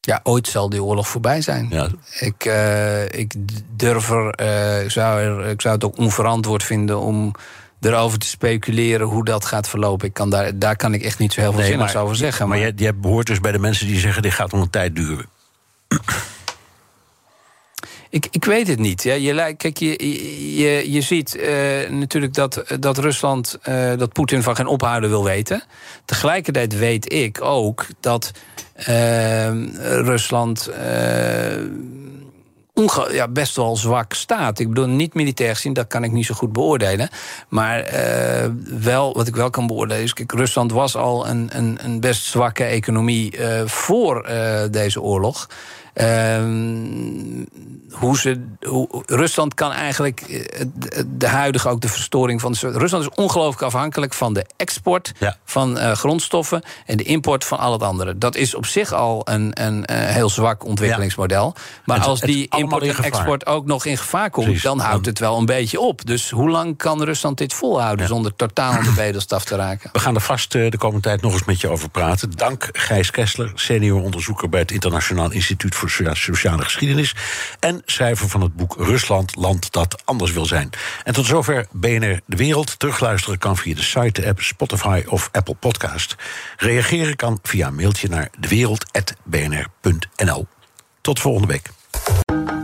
Ja, 0.00 0.20
ooit 0.22 0.48
zal 0.48 0.68
die 0.68 0.82
oorlog 0.82 1.08
voorbij 1.08 1.40
zijn. 1.40 1.66
Ja. 1.70 1.88
Ik, 2.20 2.44
eh, 2.44 3.04
ik 3.04 3.34
durf 3.76 4.10
er, 4.10 4.90
zou 4.90 5.20
er, 5.20 5.46
ik 5.46 5.60
zou 5.60 5.74
het 5.74 5.84
ook 5.84 5.98
onverantwoord 5.98 6.62
vinden 6.62 6.98
om 6.98 7.34
erover 7.80 8.18
te 8.18 8.26
speculeren 8.26 9.06
hoe 9.06 9.24
dat 9.24 9.44
gaat 9.44 9.68
verlopen. 9.68 10.06
Ik 10.06 10.14
kan 10.14 10.30
daar, 10.30 10.58
daar 10.58 10.76
kan 10.76 10.94
ik 10.94 11.02
echt 11.02 11.18
niet 11.18 11.32
zo 11.32 11.40
heel 11.40 11.50
veel 11.50 11.60
Nee, 11.60 11.70
zinnigs 11.70 11.96
over 11.96 12.16
zeggen. 12.16 12.48
Maar 12.48 12.58
jij, 12.58 12.72
jij 12.76 12.94
behoort 12.94 13.26
dus 13.26 13.40
bij 13.40 13.52
de 13.52 13.58
mensen 13.58 13.86
die 13.86 13.98
zeggen: 13.98 14.22
dit 14.22 14.32
gaat 14.32 14.52
nog 14.52 14.62
een 14.62 14.70
tijd 14.70 14.96
duren. 14.96 15.26
Ik, 18.10 18.26
ik 18.30 18.44
weet 18.44 18.68
het 18.68 18.78
niet. 18.78 19.02
Ja. 19.02 19.14
Je, 19.14 19.54
kijk, 19.56 19.76
je, 19.76 20.56
je, 20.56 20.92
je 20.92 21.00
ziet 21.00 21.36
eh, 21.36 21.90
natuurlijk 21.90 22.34
dat, 22.34 22.64
dat 22.80 22.98
Rusland, 22.98 23.58
eh, 23.62 23.96
dat 23.96 24.12
Poetin 24.12 24.42
van 24.42 24.56
geen 24.56 24.66
ophouden 24.66 25.10
wil 25.10 25.24
weten. 25.24 25.62
Tegelijkertijd 26.04 26.78
weet 26.78 27.12
ik 27.12 27.42
ook 27.42 27.86
dat 28.00 28.30
eh, 28.72 29.48
Rusland 29.80 30.70
ja, 33.10 33.28
best 33.28 33.56
wel 33.56 33.76
zwak 33.76 34.12
staat. 34.12 34.58
Ik 34.58 34.68
bedoel, 34.68 34.86
niet 34.86 35.14
militair 35.14 35.54
gezien, 35.54 35.72
dat 35.72 35.86
kan 35.86 36.04
ik 36.04 36.12
niet 36.12 36.26
zo 36.26 36.34
goed 36.34 36.52
beoordelen. 36.52 37.08
Maar 37.48 37.80
eh, 37.80 38.50
wel, 38.80 39.14
wat 39.14 39.26
ik 39.26 39.36
wel 39.36 39.50
kan 39.50 39.66
beoordelen 39.66 40.02
is... 40.02 40.12
Kijk, 40.12 40.32
Rusland 40.32 40.72
was 40.72 40.96
al 40.96 41.28
een, 41.28 41.48
een, 41.52 41.78
een 41.82 42.00
best 42.00 42.24
zwakke 42.24 42.64
economie 42.64 43.36
eh, 43.36 43.66
voor 43.66 44.24
eh, 44.24 44.62
deze 44.70 45.00
oorlog. 45.00 45.48
Ehm, 45.96 47.44
hoe 47.90 48.18
ze, 48.18 48.44
hoe, 48.66 48.88
Rusland 49.06 49.54
kan 49.54 49.72
eigenlijk 49.72 50.20
eh, 50.20 50.64
de, 51.06 51.26
huidige 51.26 51.68
ook 51.68 51.80
de 51.80 51.88
verstoring 51.88 52.40
van. 52.40 52.52
de- 52.52 52.70
Rusland 52.78 53.04
is 53.04 53.10
ongelooflijk 53.14 53.62
afhankelijk 53.62 54.14
van 54.14 54.32
de 54.32 54.46
export 54.56 55.12
van 55.44 55.78
eh, 55.78 55.92
grondstoffen 55.92 56.62
en 56.86 56.96
de 56.96 57.02
import 57.02 57.44
van 57.44 57.58
al 57.58 57.72
het 57.72 57.82
andere. 57.82 58.18
Dat 58.18 58.36
is 58.36 58.54
op 58.54 58.66
zich 58.66 58.92
al 58.92 59.20
een, 59.24 59.50
een, 59.64 59.84
eh, 59.84 59.96
heel 59.98 60.28
zwak 60.28 60.64
ontwikkelingsmodel. 60.64 61.54
Maar 61.84 61.96
Het- 61.96 62.06
als 62.06 62.20
die 62.20 62.48
import 62.56 62.82
en 62.82 63.04
export 63.04 63.46
ook 63.46 63.66
nog 63.66 63.84
in 63.84 63.96
gevaar 63.98 64.30
komt, 64.30 64.44
Precies. 64.46 64.64
dan 64.64 64.78
houdt 64.78 65.06
het 65.06 65.18
wel 65.18 65.38
een 65.38 65.46
beetje 65.46 65.80
op. 65.80 66.06
Dus 66.06 66.30
hoe 66.30 66.50
lang 66.50 66.76
kan 66.76 67.02
Rusland 67.02 67.38
dit 67.38 67.52
volhouden 67.54 68.06
zonder 68.06 68.36
totaal 68.36 68.72
aan 68.72 68.84
de 68.84 68.92
bedelstaf 68.92 69.44
te 69.44 69.56
raken? 69.56 69.90
We 69.92 69.98
gaan 69.98 70.14
er 70.14 70.20
vast 70.20 70.52
de 70.52 70.72
komende 70.78 71.02
tijd 71.02 71.22
nog 71.22 71.32
eens 71.32 71.44
met 71.44 71.60
je 71.60 71.68
over 71.68 71.88
praten. 71.88 72.30
Dank 72.30 72.68
Gijs 72.72 73.10
Kessler, 73.10 73.52
senior 73.54 74.02
onderzoeker 74.02 74.48
bij 74.48 74.60
het 74.60 74.70
Internationaal 74.70 75.30
Instituut 75.30 75.74
voor 75.74 75.85
Socia- 75.88 76.14
Sociale 76.14 76.62
Geschiedenis. 76.62 77.14
En 77.60 77.82
schrijver 77.84 78.28
van 78.28 78.40
het 78.40 78.54
boek 78.56 78.74
Rusland, 78.78 79.36
land 79.36 79.72
dat 79.72 80.02
anders 80.04 80.32
wil 80.32 80.46
zijn. 80.46 80.70
En 81.04 81.12
tot 81.12 81.26
zover 81.26 81.66
BNR 81.70 82.20
De 82.26 82.36
Wereld. 82.36 82.78
Terugluisteren 82.78 83.38
kan 83.38 83.56
via 83.56 83.74
de 83.74 83.82
site, 83.82 84.20
de 84.20 84.26
app 84.28 84.40
Spotify 84.40 85.02
of 85.08 85.28
Apple 85.32 85.54
Podcast. 85.54 86.14
Reageren 86.56 87.16
kan 87.16 87.38
via 87.42 87.66
een 87.66 87.74
mailtje 87.74 88.08
naar 88.08 88.28
dewereld.bnr.nl. 88.38 90.46
Tot 91.00 91.20
volgende 91.20 91.46
week. 91.48 91.70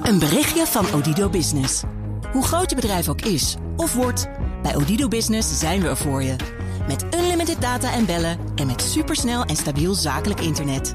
Een 0.03 0.19
berichtje 0.19 0.67
van 0.67 0.87
Odido 0.93 1.29
Business. 1.29 1.83
Hoe 2.33 2.45
groot 2.45 2.71
je 2.71 2.77
bedrijf 2.77 3.09
ook 3.09 3.21
is 3.21 3.55
of 3.77 3.95
wordt, 3.95 4.29
bij 4.63 4.77
Odido 4.77 5.09
Business 5.09 5.59
zijn 5.59 5.83
we 5.83 5.89
er 5.89 5.97
voor 5.97 6.23
je. 6.23 6.37
Met 6.89 7.05
unlimited 7.15 7.61
data 7.61 7.93
en 7.93 8.07
bellen 8.07 8.39
en 8.55 8.67
met 8.67 8.83
supersnel 8.83 9.45
en 9.45 9.57
stabiel 9.57 9.95
zakelijk 9.95 10.41
internet. 10.41 10.95